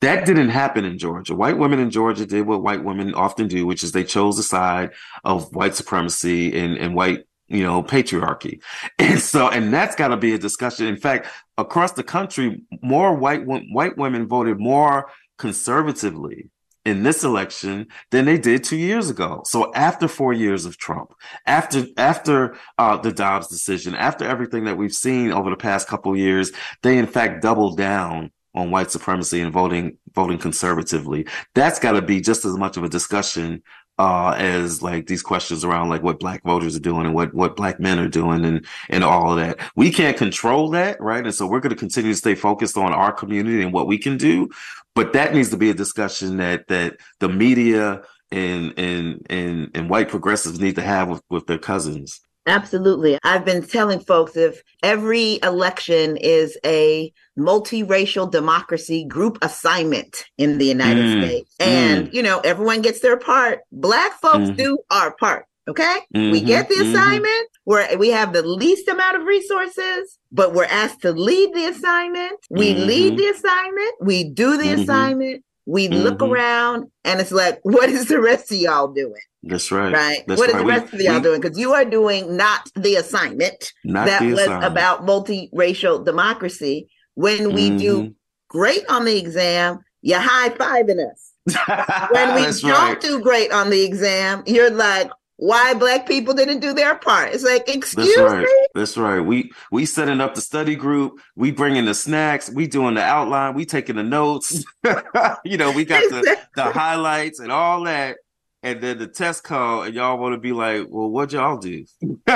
That 0.00 0.26
didn't 0.26 0.50
happen 0.50 0.84
in 0.84 0.98
Georgia. 0.98 1.34
White 1.34 1.58
women 1.58 1.78
in 1.78 1.90
Georgia 1.90 2.26
did 2.26 2.46
what 2.46 2.62
white 2.62 2.84
women 2.84 3.14
often 3.14 3.48
do, 3.48 3.66
which 3.66 3.82
is 3.82 3.92
they 3.92 4.04
chose 4.04 4.36
the 4.36 4.42
side 4.42 4.90
of 5.24 5.54
white 5.54 5.74
supremacy 5.74 6.58
and, 6.58 6.76
and 6.76 6.94
white, 6.94 7.24
you 7.48 7.62
know, 7.62 7.82
patriarchy. 7.82 8.60
And 8.98 9.20
so, 9.20 9.48
and 9.48 9.72
that's 9.72 9.96
got 9.96 10.08
to 10.08 10.16
be 10.16 10.34
a 10.34 10.38
discussion. 10.38 10.86
In 10.86 10.96
fact, 10.96 11.26
across 11.58 11.92
the 11.92 12.02
country, 12.02 12.62
more 12.82 13.14
white 13.14 13.42
white 13.44 13.96
women 13.98 14.26
voted 14.26 14.58
more 14.58 15.10
conservatively 15.38 16.50
in 16.84 17.02
this 17.02 17.22
election 17.22 17.86
than 18.10 18.24
they 18.24 18.38
did 18.38 18.64
two 18.64 18.76
years 18.76 19.08
ago. 19.08 19.42
So 19.46 19.72
after 19.74 20.08
four 20.08 20.32
years 20.32 20.64
of 20.66 20.78
Trump, 20.78 21.14
after 21.46 21.86
after 21.96 22.56
uh, 22.78 22.96
the 22.96 23.12
Dobbs 23.12 23.48
decision, 23.48 23.94
after 23.94 24.24
everything 24.24 24.64
that 24.64 24.76
we've 24.76 24.92
seen 24.92 25.32
over 25.32 25.50
the 25.50 25.56
past 25.56 25.88
couple 25.88 26.16
years, 26.16 26.52
they 26.82 26.98
in 26.98 27.06
fact 27.06 27.42
doubled 27.42 27.76
down 27.76 28.30
on 28.54 28.70
white 28.70 28.90
supremacy 28.90 29.40
and 29.40 29.52
voting 29.52 29.96
voting 30.14 30.38
conservatively. 30.38 31.26
That's 31.54 31.78
got 31.78 31.92
to 31.92 32.02
be 32.02 32.20
just 32.20 32.44
as 32.44 32.56
much 32.56 32.76
of 32.76 32.84
a 32.84 32.88
discussion 32.88 33.62
uh, 33.98 34.34
as 34.38 34.82
like 34.82 35.06
these 35.06 35.22
questions 35.22 35.64
around 35.64 35.88
like 35.88 36.02
what 36.02 36.18
black 36.18 36.42
voters 36.44 36.76
are 36.76 36.80
doing 36.80 37.06
and 37.06 37.14
what 37.14 37.32
what 37.34 37.56
black 37.56 37.78
men 37.78 37.98
are 37.98 38.08
doing 38.08 38.44
and 38.44 38.66
and 38.88 39.04
all 39.04 39.30
of 39.30 39.36
that. 39.36 39.58
We 39.76 39.90
can't 39.90 40.16
control 40.16 40.70
that, 40.70 41.00
right? 41.00 41.24
And 41.24 41.34
so 41.34 41.46
we're 41.46 41.60
going 41.60 41.74
to 41.74 41.76
continue 41.76 42.12
to 42.12 42.16
stay 42.16 42.34
focused 42.34 42.76
on 42.76 42.92
our 42.92 43.12
community 43.12 43.62
and 43.62 43.72
what 43.72 43.86
we 43.86 43.98
can 43.98 44.16
do. 44.16 44.48
But 44.94 45.12
that 45.14 45.34
needs 45.34 45.50
to 45.50 45.56
be 45.56 45.70
a 45.70 45.74
discussion 45.74 46.38
that 46.38 46.68
that 46.68 46.96
the 47.20 47.28
media 47.28 48.02
and 48.30 48.74
and 48.78 49.26
and 49.30 49.70
and 49.74 49.90
white 49.90 50.08
progressives 50.08 50.60
need 50.60 50.76
to 50.76 50.82
have 50.82 51.08
with 51.08 51.22
with 51.30 51.46
their 51.46 51.58
cousins. 51.58 52.20
Absolutely. 52.46 53.18
I've 53.22 53.44
been 53.44 53.62
telling 53.62 54.00
folks 54.00 54.36
if 54.36 54.62
every 54.82 55.38
election 55.42 56.16
is 56.16 56.58
a 56.64 57.12
multiracial 57.38 58.30
democracy 58.30 59.04
group 59.04 59.38
assignment 59.42 60.24
in 60.38 60.58
the 60.58 60.66
United 60.66 61.04
mm. 61.04 61.22
States, 61.22 61.54
and 61.60 62.08
mm. 62.08 62.12
you 62.14 62.22
know, 62.22 62.40
everyone 62.40 62.82
gets 62.82 63.00
their 63.00 63.16
part, 63.16 63.60
Black 63.70 64.20
folks 64.20 64.50
mm. 64.50 64.56
do 64.56 64.78
our 64.90 65.14
part. 65.14 65.46
Okay. 65.68 65.98
Mm-hmm. 66.14 66.32
We 66.32 66.40
get 66.40 66.68
the 66.68 66.74
mm-hmm. 66.74 66.94
assignment 66.94 67.24
mm-hmm. 67.24 67.70
where 67.70 67.96
we 67.96 68.08
have 68.08 68.32
the 68.32 68.42
least 68.42 68.88
amount 68.88 69.16
of 69.16 69.22
resources, 69.22 70.18
but 70.32 70.54
we're 70.54 70.64
asked 70.64 71.02
to 71.02 71.12
lead 71.12 71.54
the 71.54 71.66
assignment. 71.66 72.40
We 72.50 72.74
mm-hmm. 72.74 72.86
lead 72.86 73.16
the 73.16 73.26
assignment. 73.26 73.94
We 74.00 74.24
do 74.24 74.56
the 74.56 74.72
assignment. 74.72 75.44
We 75.66 75.88
look 75.88 76.18
mm-hmm. 76.18 76.32
around 76.32 76.90
and 77.04 77.20
it's 77.20 77.32
like, 77.32 77.60
what 77.62 77.88
is 77.88 78.08
the 78.08 78.20
rest 78.20 78.50
of 78.50 78.58
y'all 78.58 78.92
doing? 78.92 79.14
That's 79.42 79.70
right. 79.72 79.92
Right. 79.92 80.24
That's 80.26 80.38
what 80.38 80.50
is 80.50 80.54
right. 80.54 80.60
the 80.60 80.66
rest 80.66 80.92
we, 80.92 80.98
of 80.98 81.04
y'all 81.04 81.14
we, 81.16 81.22
doing? 81.22 81.40
Because 81.40 81.58
you 81.58 81.72
are 81.72 81.84
doing 81.84 82.36
not 82.36 82.68
the 82.76 82.96
assignment 82.96 83.72
not 83.84 84.06
that 84.06 84.20
the 84.20 84.30
was 84.30 84.40
assignment. 84.40 84.64
about 84.64 85.06
multiracial 85.06 86.04
democracy. 86.04 86.88
When 87.14 87.52
we 87.52 87.68
mm-hmm. 87.68 87.76
do 87.78 88.14
great 88.48 88.84
on 88.88 89.04
the 89.04 89.16
exam, 89.18 89.80
you're 90.00 90.20
high 90.20 90.50
fiving 90.50 90.98
us. 91.10 91.32
when 92.12 92.34
we 92.36 92.42
don't 92.42 92.64
right. 92.64 93.00
do 93.00 93.20
great 93.20 93.52
on 93.52 93.70
the 93.70 93.82
exam, 93.84 94.42
you're 94.46 94.70
like, 94.70 95.10
why 95.42 95.74
black 95.74 96.06
people 96.06 96.34
didn't 96.34 96.60
do 96.60 96.72
their 96.72 96.94
part. 96.94 97.34
It's 97.34 97.42
like, 97.42 97.68
excuse 97.68 98.14
That's 98.14 98.32
right. 98.32 98.44
me. 98.44 98.66
That's 98.76 98.96
right. 98.96 99.18
We 99.18 99.50
we 99.72 99.86
setting 99.86 100.20
up 100.20 100.36
the 100.36 100.40
study 100.40 100.76
group. 100.76 101.18
We 101.34 101.50
bringing 101.50 101.84
the 101.84 101.94
snacks. 101.94 102.48
We 102.48 102.68
doing 102.68 102.94
the 102.94 103.02
outline. 103.02 103.54
We 103.54 103.64
taking 103.64 103.96
the 103.96 104.04
notes. 104.04 104.64
you 105.44 105.56
know, 105.56 105.72
we 105.72 105.84
got 105.84 106.08
the 106.10 106.38
the 106.54 106.62
highlights 106.62 107.40
and 107.40 107.50
all 107.50 107.82
that 107.84 108.18
and 108.64 108.80
then 108.80 108.98
the 108.98 109.08
test 109.08 109.42
call, 109.42 109.82
and 109.82 109.92
y'all 109.92 110.18
want 110.18 110.34
to 110.34 110.38
be 110.38 110.52
like, 110.52 110.86
well, 110.88 111.10
what 111.10 111.32
y'all 111.32 111.58
do? 111.58 111.84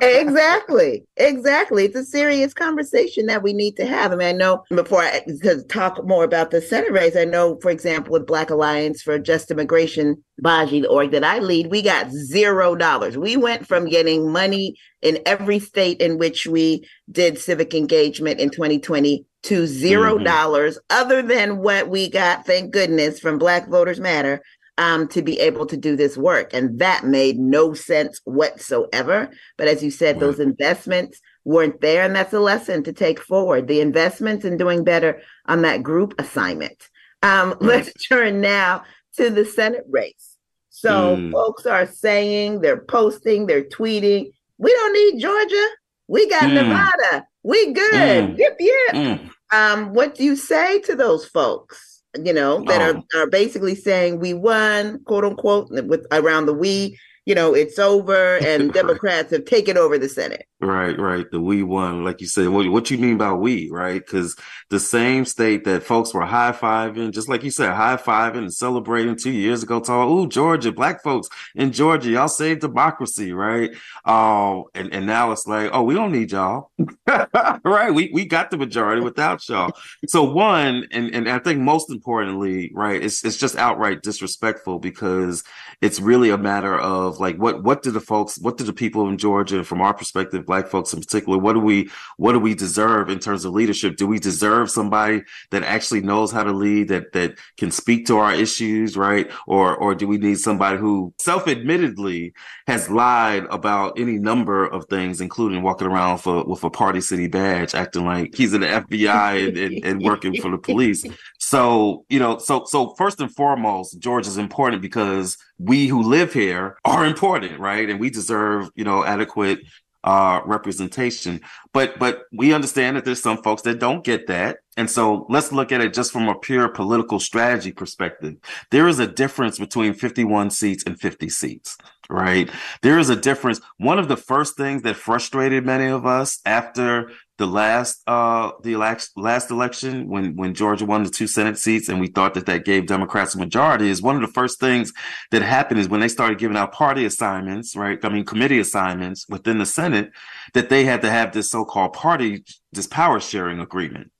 exactly. 0.00 1.04
Exactly. 1.16 1.86
It's 1.86 1.96
a 1.96 2.04
serious 2.04 2.54
conversation 2.54 3.26
that 3.26 3.42
we 3.42 3.52
need 3.52 3.76
to 3.78 3.86
have. 3.86 4.12
I 4.12 4.16
mean, 4.16 4.28
I 4.28 4.32
know 4.32 4.62
before 4.68 5.02
I 5.02 5.24
to 5.42 5.64
talk 5.64 6.04
more 6.06 6.22
about 6.22 6.52
the 6.52 6.60
Senate 6.60 6.92
race, 6.92 7.16
I 7.16 7.24
know, 7.24 7.58
for 7.60 7.70
example, 7.70 8.12
with 8.12 8.28
Black 8.28 8.50
Alliance 8.50 9.02
for 9.02 9.18
Just 9.18 9.50
Immigration, 9.50 10.22
BAJI, 10.40 10.82
the 10.82 10.88
org 10.88 11.10
that 11.10 11.24
I 11.24 11.40
lead, 11.40 11.72
we 11.72 11.82
got 11.82 12.12
zero 12.12 12.76
dollars. 12.76 13.18
We 13.18 13.36
went 13.36 13.66
from 13.66 13.88
getting 13.88 14.30
money 14.30 14.76
in 15.02 15.18
every 15.26 15.58
state 15.58 16.00
in 16.00 16.16
which 16.16 16.46
we 16.46 16.86
did 17.10 17.38
civic 17.38 17.74
engagement 17.74 18.38
in 18.38 18.50
2020 18.50 19.26
to 19.44 19.66
zero 19.66 20.14
mm-hmm. 20.14 20.24
dollars, 20.24 20.78
mm-hmm. 20.78 21.02
other 21.02 21.22
than 21.22 21.58
what 21.58 21.88
we 21.88 22.08
got, 22.08 22.46
thank 22.46 22.70
goodness, 22.72 23.18
from 23.18 23.38
Black 23.38 23.68
Voters 23.68 23.98
Matter 23.98 24.40
um, 24.82 25.06
to 25.06 25.22
be 25.22 25.38
able 25.38 25.64
to 25.66 25.76
do 25.76 25.94
this 25.94 26.16
work. 26.16 26.52
And 26.52 26.80
that 26.80 27.04
made 27.04 27.38
no 27.38 27.72
sense 27.72 28.20
whatsoever. 28.24 29.30
But 29.56 29.68
as 29.68 29.80
you 29.80 29.92
said, 29.92 30.16
right. 30.16 30.20
those 30.20 30.40
investments 30.40 31.20
weren't 31.44 31.80
there. 31.80 32.02
And 32.02 32.16
that's 32.16 32.32
a 32.32 32.40
lesson 32.40 32.82
to 32.84 32.92
take 32.92 33.20
forward 33.20 33.68
the 33.68 33.80
investments 33.80 34.44
in 34.44 34.56
doing 34.56 34.82
better 34.82 35.22
on 35.46 35.62
that 35.62 35.84
group 35.84 36.14
assignment. 36.18 36.88
Um, 37.22 37.50
right. 37.60 37.60
Let's 37.60 37.92
turn 38.08 38.40
now 38.40 38.82
to 39.18 39.30
the 39.30 39.44
Senate 39.44 39.84
race. 39.88 40.36
So 40.70 41.16
mm. 41.16 41.30
folks 41.30 41.64
are 41.64 41.86
saying, 41.86 42.60
they're 42.60 42.82
posting, 42.82 43.46
they're 43.46 43.62
tweeting, 43.62 44.32
we 44.58 44.72
don't 44.72 44.92
need 44.92 45.22
Georgia. 45.22 45.68
We 46.08 46.28
got 46.28 46.42
mm. 46.42 46.54
Nevada. 46.54 47.26
We 47.44 47.72
good. 47.72 47.92
Mm. 47.92 48.36
Yep, 48.36 48.56
yep. 48.58 48.94
Mm. 48.94 49.30
Um, 49.52 49.94
what 49.94 50.16
do 50.16 50.24
you 50.24 50.34
say 50.34 50.80
to 50.80 50.96
those 50.96 51.24
folks? 51.24 51.91
You 52.22 52.32
know, 52.32 52.62
that 52.64 52.80
oh. 52.82 53.02
are, 53.14 53.22
are 53.22 53.26
basically 53.26 53.74
saying 53.74 54.20
we 54.20 54.34
won, 54.34 55.02
quote 55.04 55.24
unquote, 55.24 55.70
with 55.70 56.06
around 56.12 56.46
the 56.46 56.54
we. 56.54 56.98
you 57.24 57.34
know, 57.34 57.54
it's 57.54 57.78
over 57.78 58.38
and 58.38 58.72
Democrats 58.80 59.30
have 59.30 59.44
taken 59.44 59.78
over 59.78 59.96
the 59.98 60.08
Senate. 60.08 60.46
Right, 60.62 60.96
right. 60.96 61.28
The 61.28 61.40
we 61.40 61.64
won, 61.64 62.04
like 62.04 62.20
you 62.20 62.28
said. 62.28 62.46
What, 62.48 62.68
what 62.70 62.88
you 62.88 62.96
mean 62.96 63.18
by 63.18 63.32
we, 63.32 63.68
right? 63.68 64.00
Because 64.00 64.36
the 64.70 64.78
same 64.78 65.24
state 65.24 65.64
that 65.64 65.82
folks 65.82 66.14
were 66.14 66.24
high 66.24 66.52
fiving, 66.52 67.10
just 67.10 67.28
like 67.28 67.42
you 67.42 67.50
said, 67.50 67.72
high 67.72 67.96
fiving 67.96 68.38
and 68.38 68.54
celebrating 68.54 69.16
two 69.16 69.32
years 69.32 69.64
ago, 69.64 69.80
talking, 69.80 70.16
"Ooh, 70.16 70.28
Georgia, 70.28 70.70
black 70.70 71.02
folks 71.02 71.28
in 71.56 71.72
Georgia, 71.72 72.10
y'all 72.10 72.28
saved 72.28 72.60
democracy, 72.60 73.32
right?" 73.32 73.72
Uh, 74.04 74.62
and 74.76 74.94
and 74.94 75.04
now 75.04 75.32
it's 75.32 75.48
like, 75.48 75.68
oh, 75.72 75.82
we 75.82 75.94
don't 75.94 76.12
need 76.12 76.30
y'all, 76.30 76.70
right? 77.64 77.90
We 77.92 78.12
we 78.14 78.24
got 78.24 78.52
the 78.52 78.56
majority 78.56 79.02
without 79.02 79.48
y'all. 79.48 79.72
So 80.06 80.22
one, 80.22 80.86
and 80.92 81.12
and 81.12 81.28
I 81.28 81.40
think 81.40 81.58
most 81.58 81.90
importantly, 81.90 82.70
right, 82.72 83.02
it's 83.02 83.24
it's 83.24 83.36
just 83.36 83.56
outright 83.56 84.04
disrespectful 84.04 84.78
because 84.78 85.42
it's 85.80 85.98
really 85.98 86.30
a 86.30 86.38
matter 86.38 86.78
of 86.78 87.18
like 87.18 87.34
what 87.36 87.64
what 87.64 87.82
do 87.82 87.90
the 87.90 88.00
folks, 88.00 88.38
what 88.38 88.58
do 88.58 88.62
the 88.62 88.72
people 88.72 89.08
in 89.08 89.18
Georgia, 89.18 89.64
from 89.64 89.80
our 89.80 89.92
perspective 89.92 90.46
black 90.52 90.66
folks 90.68 90.92
in 90.92 91.00
particular 91.00 91.38
what 91.38 91.54
do 91.54 91.60
we 91.60 91.88
what 92.16 92.32
do 92.32 92.38
we 92.38 92.54
deserve 92.54 93.08
in 93.08 93.18
terms 93.18 93.44
of 93.44 93.52
leadership? 93.52 93.96
Do 93.96 94.06
we 94.06 94.18
deserve 94.18 94.70
somebody 94.70 95.22
that 95.50 95.62
actually 95.62 96.02
knows 96.02 96.30
how 96.30 96.44
to 96.44 96.52
lead 96.52 96.88
that 96.88 97.12
that 97.12 97.38
can 97.56 97.70
speak 97.70 98.06
to 98.06 98.18
our 98.18 98.34
issues 98.34 98.96
right? 98.96 99.30
Or 99.46 99.74
or 99.76 99.94
do 99.94 100.06
we 100.06 100.18
need 100.18 100.38
somebody 100.38 100.78
who 100.78 101.14
self-admittedly 101.18 102.34
has 102.66 102.90
lied 102.90 103.44
about 103.50 103.98
any 103.98 104.18
number 104.18 104.66
of 104.66 104.84
things 104.86 105.20
including 105.20 105.62
walking 105.62 105.88
around 105.88 106.18
for 106.18 106.44
with 106.44 106.62
a 106.64 106.70
party 106.70 107.00
city 107.00 107.28
badge 107.28 107.74
acting 107.74 108.04
like 108.04 108.34
he's 108.34 108.52
in 108.52 108.60
the 108.60 108.66
FBI 108.66 109.48
and, 109.48 109.56
and, 109.56 109.84
and 109.84 110.02
working 110.02 110.34
for 110.40 110.50
the 110.50 110.58
police? 110.58 111.04
So 111.38 112.04
you 112.08 112.18
know 112.18 112.38
so 112.38 112.64
so 112.66 112.94
first 112.96 113.20
and 113.20 113.34
foremost 113.34 113.98
George 113.98 114.26
is 114.26 114.36
important 114.36 114.82
because 114.82 115.38
we 115.58 115.86
who 115.86 116.02
live 116.02 116.32
here 116.32 116.76
are 116.84 117.06
important, 117.06 117.58
right? 117.60 117.88
And 117.88 118.00
we 118.00 118.10
deserve, 118.10 118.70
you 118.74 118.84
know, 118.84 119.04
adequate 119.04 119.60
uh, 120.04 120.40
representation. 120.44 121.40
But 121.72 121.98
but 121.98 122.24
we 122.32 122.52
understand 122.52 122.96
that 122.96 123.04
there's 123.04 123.22
some 123.22 123.42
folks 123.42 123.62
that 123.62 123.78
don't 123.78 124.04
get 124.04 124.26
that. 124.26 124.58
And 124.76 124.90
so 124.90 125.26
let's 125.28 125.52
look 125.52 125.70
at 125.70 125.80
it 125.80 125.92
just 125.92 126.12
from 126.12 126.28
a 126.28 126.34
pure 126.34 126.68
political 126.68 127.20
strategy 127.20 127.72
perspective. 127.72 128.36
There 128.70 128.88
is 128.88 128.98
a 128.98 129.06
difference 129.06 129.58
between 129.58 129.92
51 129.92 130.50
seats 130.50 130.82
and 130.86 130.98
50 130.98 131.28
seats, 131.28 131.76
right? 132.08 132.50
There 132.80 132.98
is 132.98 133.10
a 133.10 133.16
difference. 133.16 133.60
One 133.76 133.98
of 133.98 134.08
the 134.08 134.16
first 134.16 134.56
things 134.56 134.82
that 134.82 134.96
frustrated 134.96 135.66
many 135.66 135.86
of 135.86 136.06
us 136.06 136.40
after 136.46 137.10
the 137.42 137.46
last 137.48 138.02
uh 138.06 138.52
the 138.62 138.76
last 138.76 139.10
last 139.16 139.50
election 139.50 140.08
when 140.08 140.36
when 140.36 140.54
Georgia 140.54 140.86
won 140.86 141.02
the 141.02 141.10
two 141.10 141.26
Senate 141.26 141.58
seats 141.58 141.88
and 141.88 141.98
we 141.98 142.06
thought 142.06 142.34
that 142.34 142.46
that 142.46 142.64
gave 142.64 142.86
Democrats 142.86 143.34
a 143.34 143.38
majority 143.38 143.90
is 143.90 144.00
one 144.00 144.14
of 144.14 144.22
the 144.22 144.32
first 144.32 144.60
things 144.60 144.92
that 145.32 145.42
happened 145.42 145.80
is 145.80 145.88
when 145.88 145.98
they 145.98 146.06
started 146.06 146.38
giving 146.38 146.56
out 146.56 146.70
party 146.70 147.04
assignments, 147.04 147.74
right? 147.74 147.98
I 148.04 148.10
mean 148.10 148.24
committee 148.24 148.60
assignments 148.60 149.28
within 149.28 149.58
the 149.58 149.66
Senate 149.66 150.12
that 150.54 150.68
they 150.68 150.84
had 150.84 151.02
to 151.02 151.10
have 151.10 151.32
this 151.32 151.50
so-called 151.50 151.94
party 151.94 152.44
this 152.70 152.86
power 152.86 153.18
sharing 153.18 153.58
agreement 153.58 154.12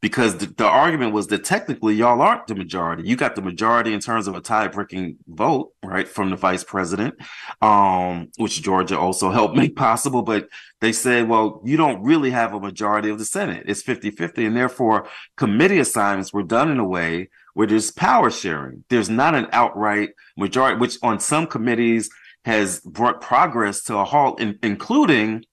because 0.00 0.38
the, 0.38 0.46
the, 0.46 0.66
argument 0.66 1.12
was 1.12 1.28
that 1.28 1.44
technically 1.44 1.94
y'all 1.94 2.20
aren't 2.20 2.46
the 2.46 2.54
majority. 2.54 3.04
You 3.06 3.14
got 3.16 3.36
the 3.36 3.42
majority 3.42 3.92
in 3.92 4.00
terms 4.00 4.26
of 4.26 4.34
a 4.34 4.40
tie 4.40 4.68
breaking 4.68 5.18
vote, 5.28 5.72
right, 5.82 6.08
from 6.08 6.30
the 6.30 6.36
vice 6.36 6.64
president, 6.64 7.14
um, 7.60 8.28
which 8.36 8.62
Georgia 8.62 8.98
also 8.98 9.30
helped 9.30 9.56
make 9.62 9.76
possible. 9.76 10.22
But 10.22 10.48
they 10.80 10.92
said, 10.92 11.28
well, 11.28 11.60
you 11.64 11.76
don't 11.76 12.02
really 12.02 12.30
have 12.30 12.54
a 12.54 12.60
majority 12.60 13.10
of 13.10 13.18
the 13.18 13.24
Senate. 13.24 13.64
It's 13.66 13.82
50 13.82 14.10
50. 14.10 14.46
And 14.46 14.56
therefore, 14.56 15.08
committee 15.36 15.78
assignments 15.78 16.32
were 16.32 16.42
done 16.42 16.70
in 16.70 16.78
a 16.78 16.88
way 16.88 17.28
where 17.54 17.66
there's 17.66 17.90
power 17.90 18.30
sharing. 18.30 18.84
There's 18.88 19.10
not 19.10 19.34
an 19.34 19.48
outright 19.52 20.10
majority, 20.36 20.80
which 20.80 20.96
on 21.02 21.20
some 21.20 21.46
committees 21.46 22.10
has 22.44 22.80
brought 22.80 23.20
progress 23.20 23.82
to 23.84 23.96
a 23.96 24.04
halt, 24.04 24.40
in, 24.40 24.58
including 24.62 25.44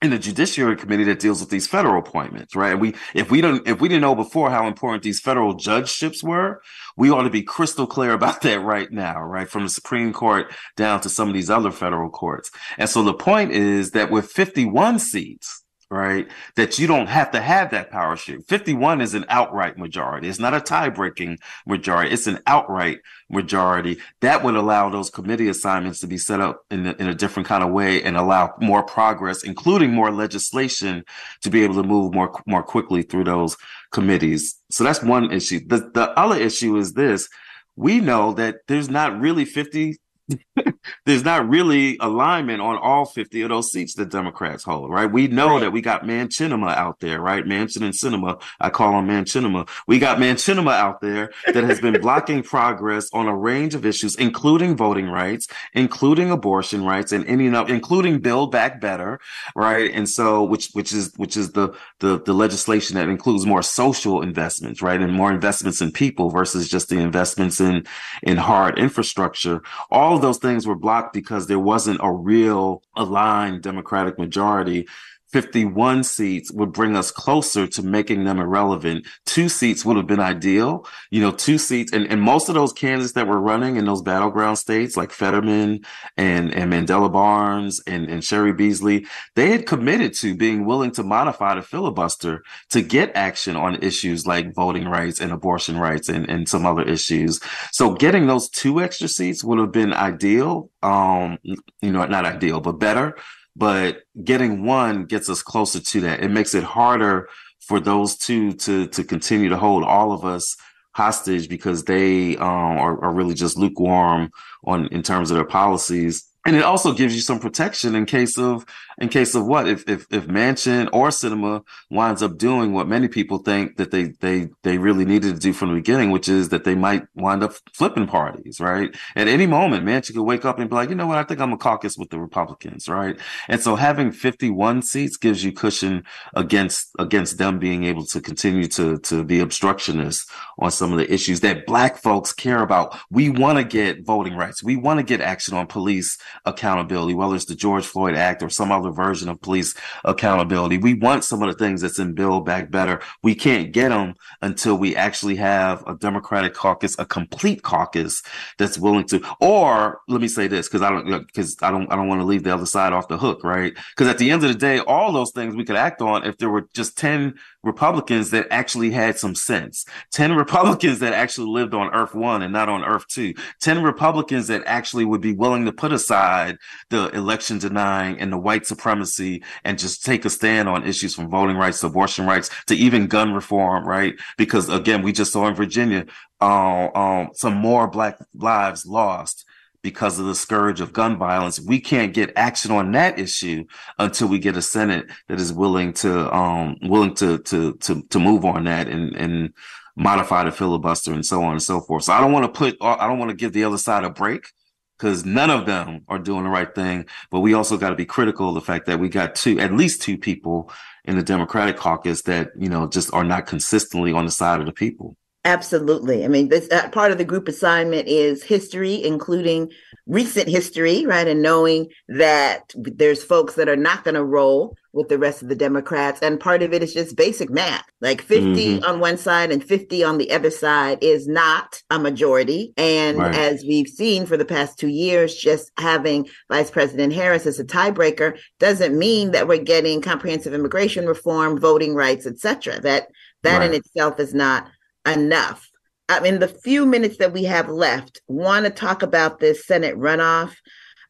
in 0.00 0.10
the 0.10 0.18
judiciary 0.18 0.76
committee 0.76 1.04
that 1.04 1.18
deals 1.18 1.40
with 1.40 1.50
these 1.50 1.66
federal 1.66 1.98
appointments, 1.98 2.54
right? 2.54 2.78
we, 2.78 2.94
if 3.14 3.30
we 3.30 3.40
don't, 3.40 3.66
if 3.66 3.80
we 3.80 3.88
didn't 3.88 4.02
know 4.02 4.14
before 4.14 4.48
how 4.48 4.68
important 4.68 5.02
these 5.02 5.18
federal 5.18 5.54
judgeships 5.54 6.22
were, 6.22 6.62
we 6.96 7.10
ought 7.10 7.22
to 7.22 7.30
be 7.30 7.42
crystal 7.42 7.86
clear 7.86 8.12
about 8.18 8.42
that 8.42 8.60
right 8.60 8.90
now, 8.92 9.20
right? 9.20 9.48
From 9.48 9.64
the 9.64 9.68
Supreme 9.68 10.12
Court 10.12 10.52
down 10.76 11.00
to 11.00 11.08
some 11.08 11.28
of 11.28 11.34
these 11.34 11.50
other 11.50 11.72
federal 11.72 12.10
courts. 12.10 12.50
And 12.76 12.88
so 12.88 13.02
the 13.02 13.14
point 13.14 13.50
is 13.50 13.90
that 13.92 14.10
with 14.10 14.30
51 14.30 15.00
seats, 15.00 15.64
right? 15.90 16.28
That 16.56 16.78
you 16.78 16.86
don't 16.86 17.06
have 17.06 17.30
to 17.30 17.40
have 17.40 17.70
that 17.70 17.90
power 17.90 18.16
shift. 18.16 18.48
51 18.48 19.00
is 19.00 19.14
an 19.14 19.24
outright 19.28 19.78
majority. 19.78 20.28
It's 20.28 20.38
not 20.38 20.54
a 20.54 20.60
tie 20.60 20.90
breaking 20.90 21.38
majority. 21.66 22.12
It's 22.12 22.26
an 22.26 22.40
outright 22.46 22.98
majority 23.30 23.98
that 24.20 24.44
would 24.44 24.54
allow 24.54 24.90
those 24.90 25.08
committee 25.08 25.48
assignments 25.48 26.00
to 26.00 26.06
be 26.06 26.18
set 26.18 26.40
up 26.40 26.62
in, 26.70 26.86
a, 26.86 26.92
in 26.98 27.08
a 27.08 27.14
different 27.14 27.48
kind 27.48 27.64
of 27.64 27.70
way 27.70 28.02
and 28.02 28.16
allow 28.16 28.54
more 28.60 28.82
progress, 28.82 29.42
including 29.42 29.92
more 29.92 30.10
legislation 30.10 31.04
to 31.42 31.50
be 31.50 31.64
able 31.64 31.76
to 31.76 31.82
move 31.82 32.12
more, 32.12 32.38
more 32.46 32.62
quickly 32.62 33.02
through 33.02 33.24
those 33.24 33.56
committees. 33.90 34.60
So 34.70 34.84
that's 34.84 35.02
one 35.02 35.32
issue. 35.32 35.60
The, 35.66 35.90
the 35.94 36.10
other 36.18 36.36
issue 36.36 36.76
is 36.76 36.92
this. 36.92 37.28
We 37.76 38.00
know 38.00 38.32
that 38.34 38.56
there's 38.66 38.90
not 38.90 39.18
really 39.18 39.44
50 39.44 39.96
there's 41.06 41.24
not 41.24 41.48
really 41.48 41.96
alignment 42.00 42.60
on 42.60 42.76
all 42.76 43.04
50 43.04 43.42
of 43.42 43.48
those 43.48 43.70
seats 43.70 43.94
that 43.94 44.10
Democrats 44.10 44.64
hold, 44.64 44.90
right? 44.90 45.10
We 45.10 45.26
know 45.26 45.54
right. 45.54 45.60
that 45.60 45.72
we 45.72 45.80
got 45.80 46.04
Manchinima 46.04 46.74
out 46.76 47.00
there, 47.00 47.20
right? 47.20 47.44
Manchin 47.44 47.82
and 47.82 47.94
Sinema. 47.94 48.40
I 48.60 48.70
call 48.70 48.98
him 48.98 49.08
Manchinima. 49.08 49.68
We 49.86 49.98
got 49.98 50.18
Manchinima 50.18 50.72
out 50.72 51.00
there 51.00 51.30
that 51.46 51.64
has 51.64 51.80
been 51.80 52.00
blocking 52.00 52.42
progress 52.42 53.08
on 53.12 53.26
a 53.26 53.36
range 53.36 53.74
of 53.74 53.86
issues, 53.86 54.14
including 54.16 54.76
voting 54.76 55.08
rights, 55.08 55.48
including 55.72 56.30
abortion 56.30 56.84
rights, 56.84 57.12
and 57.12 57.26
any, 57.26 57.46
including 57.46 58.20
Build 58.20 58.52
Back 58.52 58.80
Better, 58.80 59.18
right? 59.54 59.90
And 59.92 60.08
so, 60.08 60.44
which, 60.44 60.70
which 60.72 60.92
is, 60.92 61.12
which 61.16 61.36
is 61.36 61.52
the, 61.52 61.74
the, 62.00 62.20
the 62.20 62.34
legislation 62.34 62.96
that 62.96 63.08
includes 63.08 63.46
more 63.46 63.62
social 63.62 64.22
investments, 64.22 64.82
right? 64.82 65.00
And 65.00 65.12
more 65.12 65.32
investments 65.32 65.80
in 65.80 65.92
people 65.92 66.30
versus 66.30 66.68
just 66.68 66.88
the 66.88 66.98
investments 66.98 67.60
in, 67.60 67.86
in 68.22 68.36
hard 68.36 68.78
infrastructure. 68.78 69.62
All 69.90 70.17
of 70.18 70.22
those 70.22 70.38
things 70.38 70.66
were 70.66 70.74
blocked 70.74 71.12
because 71.12 71.46
there 71.46 71.58
wasn't 71.58 72.00
a 72.02 72.12
real 72.12 72.82
aligned 72.96 73.62
Democratic 73.62 74.18
majority 74.18 74.86
51 75.30 76.04
seats 76.04 76.50
would 76.52 76.72
bring 76.72 76.96
us 76.96 77.10
closer 77.10 77.66
to 77.66 77.82
making 77.82 78.24
them 78.24 78.38
irrelevant. 78.38 79.06
Two 79.26 79.48
seats 79.48 79.84
would 79.84 79.96
have 79.96 80.06
been 80.06 80.20
ideal. 80.20 80.86
You 81.10 81.20
know, 81.20 81.30
two 81.30 81.58
seats 81.58 81.92
and, 81.92 82.06
and 82.10 82.22
most 82.22 82.48
of 82.48 82.54
those 82.54 82.72
candidates 82.72 83.12
that 83.12 83.26
were 83.26 83.40
running 83.40 83.76
in 83.76 83.84
those 83.84 84.02
battleground 84.02 84.58
states 84.58 84.96
like 84.96 85.10
Fetterman 85.10 85.84
and, 86.16 86.54
and 86.54 86.72
Mandela 86.72 87.12
Barnes 87.12 87.80
and, 87.86 88.08
and 88.08 88.22
Cheri 88.22 88.52
Beasley, 88.52 89.06
they 89.34 89.50
had 89.50 89.66
committed 89.66 90.14
to 90.14 90.34
being 90.34 90.64
willing 90.64 90.92
to 90.92 91.02
modify 91.02 91.54
the 91.54 91.62
filibuster 91.62 92.42
to 92.70 92.80
get 92.80 93.14
action 93.14 93.54
on 93.54 93.82
issues 93.82 94.26
like 94.26 94.54
voting 94.54 94.88
rights 94.88 95.20
and 95.20 95.32
abortion 95.32 95.76
rights 95.76 96.08
and, 96.08 96.28
and 96.30 96.48
some 96.48 96.64
other 96.64 96.82
issues. 96.82 97.40
So 97.70 97.94
getting 97.94 98.26
those 98.26 98.48
two 98.48 98.80
extra 98.80 99.08
seats 99.08 99.44
would 99.44 99.58
have 99.58 99.72
been 99.72 99.92
ideal. 99.92 100.70
Um, 100.82 101.38
you 101.42 101.92
know, 101.92 102.06
not 102.06 102.24
ideal, 102.24 102.60
but 102.60 102.78
better 102.78 103.16
but 103.58 104.02
getting 104.24 104.64
one 104.64 105.04
gets 105.04 105.28
us 105.28 105.42
closer 105.42 105.80
to 105.80 106.00
that. 106.02 106.20
It 106.20 106.30
makes 106.30 106.54
it 106.54 106.64
harder 106.64 107.28
for 107.60 107.80
those 107.80 108.16
two 108.16 108.52
to 108.52 108.86
to 108.86 109.04
continue 109.04 109.48
to 109.50 109.58
hold 109.58 109.84
all 109.84 110.12
of 110.12 110.24
us 110.24 110.56
hostage 110.92 111.48
because 111.48 111.84
they 111.84 112.36
um, 112.38 112.78
are, 112.78 113.04
are 113.04 113.12
really 113.12 113.34
just 113.34 113.58
lukewarm 113.58 114.30
on 114.64 114.86
in 114.86 115.02
terms 115.02 115.30
of 115.30 115.36
their 115.36 115.44
policies 115.44 116.28
and 116.48 116.56
it 116.56 116.62
also 116.62 116.94
gives 116.94 117.14
you 117.14 117.20
some 117.20 117.38
protection 117.38 117.94
in 117.94 118.06
case 118.06 118.38
of 118.38 118.64
in 119.00 119.08
case 119.08 119.34
of 119.34 119.46
what 119.46 119.68
if 119.68 119.88
if 119.88 120.06
if 120.10 120.26
Manchin 120.26 120.88
or 120.92 121.08
Sinema 121.08 121.62
winds 121.90 122.22
up 122.22 122.36
doing 122.36 122.72
what 122.72 122.88
many 122.88 123.08
people 123.08 123.38
think 123.38 123.76
that 123.76 123.90
they 123.90 124.14
they 124.20 124.48
they 124.62 124.78
really 124.78 125.04
needed 125.04 125.34
to 125.34 125.40
do 125.40 125.52
from 125.52 125.70
the 125.70 125.76
beginning, 125.76 126.10
which 126.10 126.28
is 126.28 126.48
that 126.48 126.64
they 126.64 126.74
might 126.74 127.06
wind 127.14 127.42
up 127.42 127.52
flipping 127.72 128.06
parties, 128.06 128.60
right? 128.60 128.94
At 129.14 129.28
any 129.28 129.46
moment, 129.46 129.84
Manchin 129.84 130.14
could 130.14 130.22
wake 130.22 130.44
up 130.44 130.58
and 130.58 130.68
be 130.68 130.74
like, 130.74 130.88
you 130.88 130.94
know 130.94 131.06
what, 131.06 131.18
I 131.18 131.22
think 131.22 131.40
I'm 131.40 131.52
a 131.52 131.58
caucus 131.58 131.96
with 131.96 132.10
the 132.10 132.18
Republicans, 132.18 132.88
right? 132.88 133.16
And 133.48 133.60
so 133.60 133.76
having 133.76 134.10
51 134.10 134.82
seats 134.82 135.16
gives 135.16 135.44
you 135.44 135.52
cushion 135.52 136.04
against 136.34 136.90
against 136.98 137.38
them 137.38 137.58
being 137.58 137.84
able 137.84 138.04
to 138.06 138.20
continue 138.20 138.66
to 138.68 138.98
to 138.98 139.22
be 139.24 139.38
obstructionists 139.38 140.26
on 140.58 140.70
some 140.70 140.92
of 140.92 140.98
the 140.98 141.12
issues 141.12 141.40
that 141.40 141.66
black 141.66 141.98
folks 141.98 142.32
care 142.32 142.62
about. 142.62 142.96
We 143.10 143.30
want 143.30 143.58
to 143.58 143.64
get 143.64 144.04
voting 144.04 144.36
rights. 144.36 144.62
We 144.62 144.76
want 144.76 144.98
to 144.98 145.04
get 145.04 145.20
action 145.20 145.56
on 145.56 145.66
police 145.66 146.18
accountability, 146.44 147.14
whether 147.14 147.36
it's 147.36 147.44
the 147.44 147.54
George 147.54 147.86
Floyd 147.86 148.16
Act 148.16 148.42
or 148.42 148.50
some 148.50 148.72
other 148.72 148.87
version 148.90 149.28
of 149.28 149.40
police 149.40 149.74
accountability. 150.04 150.78
We 150.78 150.94
want 150.94 151.24
some 151.24 151.42
of 151.42 151.48
the 151.50 151.56
things 151.56 151.82
that's 151.82 151.98
in 151.98 152.14
Build 152.14 152.46
Back 152.46 152.70
Better. 152.70 153.00
We 153.22 153.34
can't 153.34 153.72
get 153.72 153.90
them 153.90 154.14
until 154.42 154.76
we 154.76 154.96
actually 154.96 155.36
have 155.36 155.82
a 155.86 155.94
Democratic 155.94 156.54
caucus, 156.54 156.98
a 156.98 157.04
complete 157.04 157.62
caucus 157.62 158.22
that's 158.58 158.78
willing 158.78 159.06
to. 159.06 159.22
Or 159.40 160.00
let 160.08 160.20
me 160.20 160.28
say 160.28 160.46
this, 160.48 160.68
because 160.68 160.82
I 160.82 160.90
don't, 160.90 161.26
because 161.26 161.56
I 161.62 161.70
don't, 161.70 161.90
I 161.92 161.96
don't 161.96 162.08
want 162.08 162.20
to 162.20 162.26
leave 162.26 162.44
the 162.44 162.54
other 162.54 162.66
side 162.66 162.92
off 162.92 163.08
the 163.08 163.18
hook, 163.18 163.44
right? 163.44 163.74
Because 163.90 164.08
at 164.08 164.18
the 164.18 164.30
end 164.30 164.44
of 164.44 164.52
the 164.52 164.58
day, 164.58 164.78
all 164.80 165.12
those 165.12 165.32
things 165.32 165.54
we 165.54 165.64
could 165.64 165.76
act 165.76 166.00
on 166.02 166.24
if 166.24 166.38
there 166.38 166.50
were 166.50 166.68
just 166.74 166.96
ten 166.96 167.34
Republicans 167.64 168.30
that 168.30 168.46
actually 168.50 168.90
had 168.90 169.18
some 169.18 169.34
sense, 169.34 169.84
ten 170.12 170.34
Republicans 170.34 171.00
that 171.00 171.12
actually 171.12 171.48
lived 171.48 171.74
on 171.74 171.92
Earth 171.92 172.14
One 172.14 172.42
and 172.42 172.52
not 172.52 172.68
on 172.68 172.84
Earth 172.84 173.06
2. 173.08 173.34
10 173.60 173.82
Republicans 173.82 174.46
that 174.48 174.62
actually 174.66 175.04
would 175.04 175.20
be 175.20 175.32
willing 175.32 175.64
to 175.64 175.72
put 175.72 175.92
aside 175.92 176.58
the 176.90 177.08
election 177.10 177.58
denying 177.58 178.18
and 178.20 178.32
the 178.32 178.38
white 178.38 178.66
supremacy 178.66 179.42
and 179.64 179.78
just 179.78 180.04
take 180.04 180.24
a 180.24 180.30
stand 180.30 180.68
on 180.68 180.86
issues 180.86 181.14
from 181.14 181.28
voting 181.28 181.56
rights 181.56 181.80
to 181.80 181.86
abortion 181.86 182.26
rights 182.26 182.50
to 182.66 182.76
even 182.76 183.06
gun 183.06 183.32
reform, 183.32 183.86
right? 183.86 184.14
Because 184.36 184.68
again, 184.68 185.02
we 185.02 185.12
just 185.12 185.32
saw 185.32 185.48
in 185.48 185.54
Virginia, 185.54 186.06
uh, 186.40 186.88
um, 186.94 187.30
some 187.34 187.54
more 187.54 187.88
black 187.88 188.18
lives 188.34 188.86
lost 188.86 189.44
because 189.82 190.18
of 190.18 190.26
the 190.26 190.34
scourge 190.34 190.80
of 190.80 190.92
gun 190.92 191.16
violence. 191.16 191.60
We 191.60 191.80
can't 191.80 192.12
get 192.12 192.32
action 192.36 192.70
on 192.70 192.92
that 192.92 193.18
issue 193.18 193.64
until 193.98 194.28
we 194.28 194.38
get 194.38 194.56
a 194.56 194.62
Senate 194.62 195.06
that 195.28 195.40
is 195.40 195.52
willing 195.52 195.92
to, 195.94 196.34
um, 196.34 196.76
willing 196.82 197.14
to, 197.16 197.38
to, 197.38 197.74
to, 197.74 198.02
to 198.02 198.18
move 198.18 198.44
on 198.44 198.64
that 198.64 198.88
and, 198.88 199.14
and 199.16 199.52
modify 199.96 200.44
the 200.44 200.52
filibuster 200.52 201.12
and 201.12 201.26
so 201.26 201.42
on 201.42 201.52
and 201.52 201.62
so 201.62 201.80
forth. 201.80 202.04
So 202.04 202.12
I 202.12 202.20
don't 202.20 202.32
want 202.32 202.44
to 202.44 202.58
put, 202.58 202.76
I 202.80 203.06
don't 203.06 203.18
want 203.18 203.30
to 203.30 203.36
give 203.36 203.52
the 203.52 203.64
other 203.64 203.78
side 203.78 204.04
a 204.04 204.10
break 204.10 204.52
because 204.98 205.24
none 205.24 205.50
of 205.50 205.66
them 205.66 206.02
are 206.08 206.18
doing 206.18 206.44
the 206.44 206.50
right 206.50 206.74
thing. 206.74 207.06
But 207.30 207.40
we 207.40 207.54
also 207.54 207.76
got 207.76 207.90
to 207.90 207.96
be 207.96 208.06
critical 208.06 208.48
of 208.48 208.54
the 208.54 208.60
fact 208.60 208.86
that 208.86 208.98
we 208.98 209.08
got 209.08 209.34
two, 209.34 209.58
at 209.60 209.72
least 209.72 210.02
two 210.02 210.18
people 210.18 210.72
in 211.04 211.16
the 211.16 211.22
Democratic 211.22 211.76
caucus 211.76 212.22
that, 212.22 212.50
you 212.56 212.68
know, 212.68 212.88
just 212.88 213.12
are 213.14 213.24
not 213.24 213.46
consistently 213.46 214.12
on 214.12 214.24
the 214.24 214.30
side 214.30 214.60
of 214.60 214.66
the 214.66 214.72
people. 214.72 215.16
Absolutely. 215.44 216.24
I 216.24 216.28
mean, 216.28 216.48
this 216.48 216.68
uh, 216.70 216.88
part 216.90 217.12
of 217.12 217.18
the 217.18 217.24
group 217.24 217.48
assignment 217.48 218.08
is 218.08 218.42
history, 218.42 219.02
including 219.02 219.70
recent 220.06 220.48
history, 220.48 221.06
right? 221.06 221.28
And 221.28 221.42
knowing 221.42 221.88
that 222.08 222.72
there's 222.74 223.22
folks 223.22 223.54
that 223.54 223.68
are 223.68 223.76
not 223.76 224.04
going 224.04 224.16
to 224.16 224.24
roll 224.24 224.76
with 224.92 225.08
the 225.08 225.18
rest 225.18 225.42
of 225.42 225.48
the 225.48 225.54
Democrats. 225.54 226.20
And 226.22 226.40
part 226.40 226.62
of 226.62 226.72
it 226.72 226.82
is 226.82 226.92
just 226.92 227.16
basic 227.16 227.50
math. 227.50 227.84
Like 228.00 228.20
50 228.20 228.46
mm-hmm. 228.46 228.84
on 228.84 229.00
one 229.00 229.16
side 229.16 229.52
and 229.52 229.62
50 229.62 230.02
on 230.02 230.18
the 230.18 230.32
other 230.32 230.50
side 230.50 230.98
is 231.02 231.28
not 231.28 231.82
a 231.88 231.98
majority. 231.98 232.72
And 232.76 233.18
right. 233.18 233.34
as 233.34 233.64
we've 233.66 233.88
seen 233.88 234.26
for 234.26 234.36
the 234.36 234.44
past 234.44 234.78
two 234.78 234.88
years, 234.88 235.36
just 235.36 235.70
having 235.78 236.28
Vice 236.50 236.70
President 236.70 237.12
Harris 237.12 237.46
as 237.46 237.60
a 237.60 237.64
tiebreaker 237.64 238.38
doesn't 238.58 238.98
mean 238.98 239.30
that 239.30 239.46
we're 239.46 239.62
getting 239.62 240.02
comprehensive 240.02 240.52
immigration 240.52 241.06
reform, 241.06 241.60
voting 241.60 241.94
rights, 241.94 242.26
etc. 242.26 242.80
That 242.80 243.08
that 243.44 243.58
right. 243.58 243.70
in 243.70 243.76
itself 243.76 244.18
is 244.18 244.34
not 244.34 244.68
enough. 245.06 245.68
I 246.08 246.20
mean, 246.20 246.38
the 246.38 246.48
few 246.48 246.86
minutes 246.86 247.18
that 247.18 247.32
we 247.32 247.44
have 247.44 247.68
left, 247.68 248.22
want 248.28 248.64
to 248.64 248.70
talk 248.70 249.02
about 249.02 249.40
this 249.40 249.66
Senate 249.66 249.96
runoff 249.96 250.54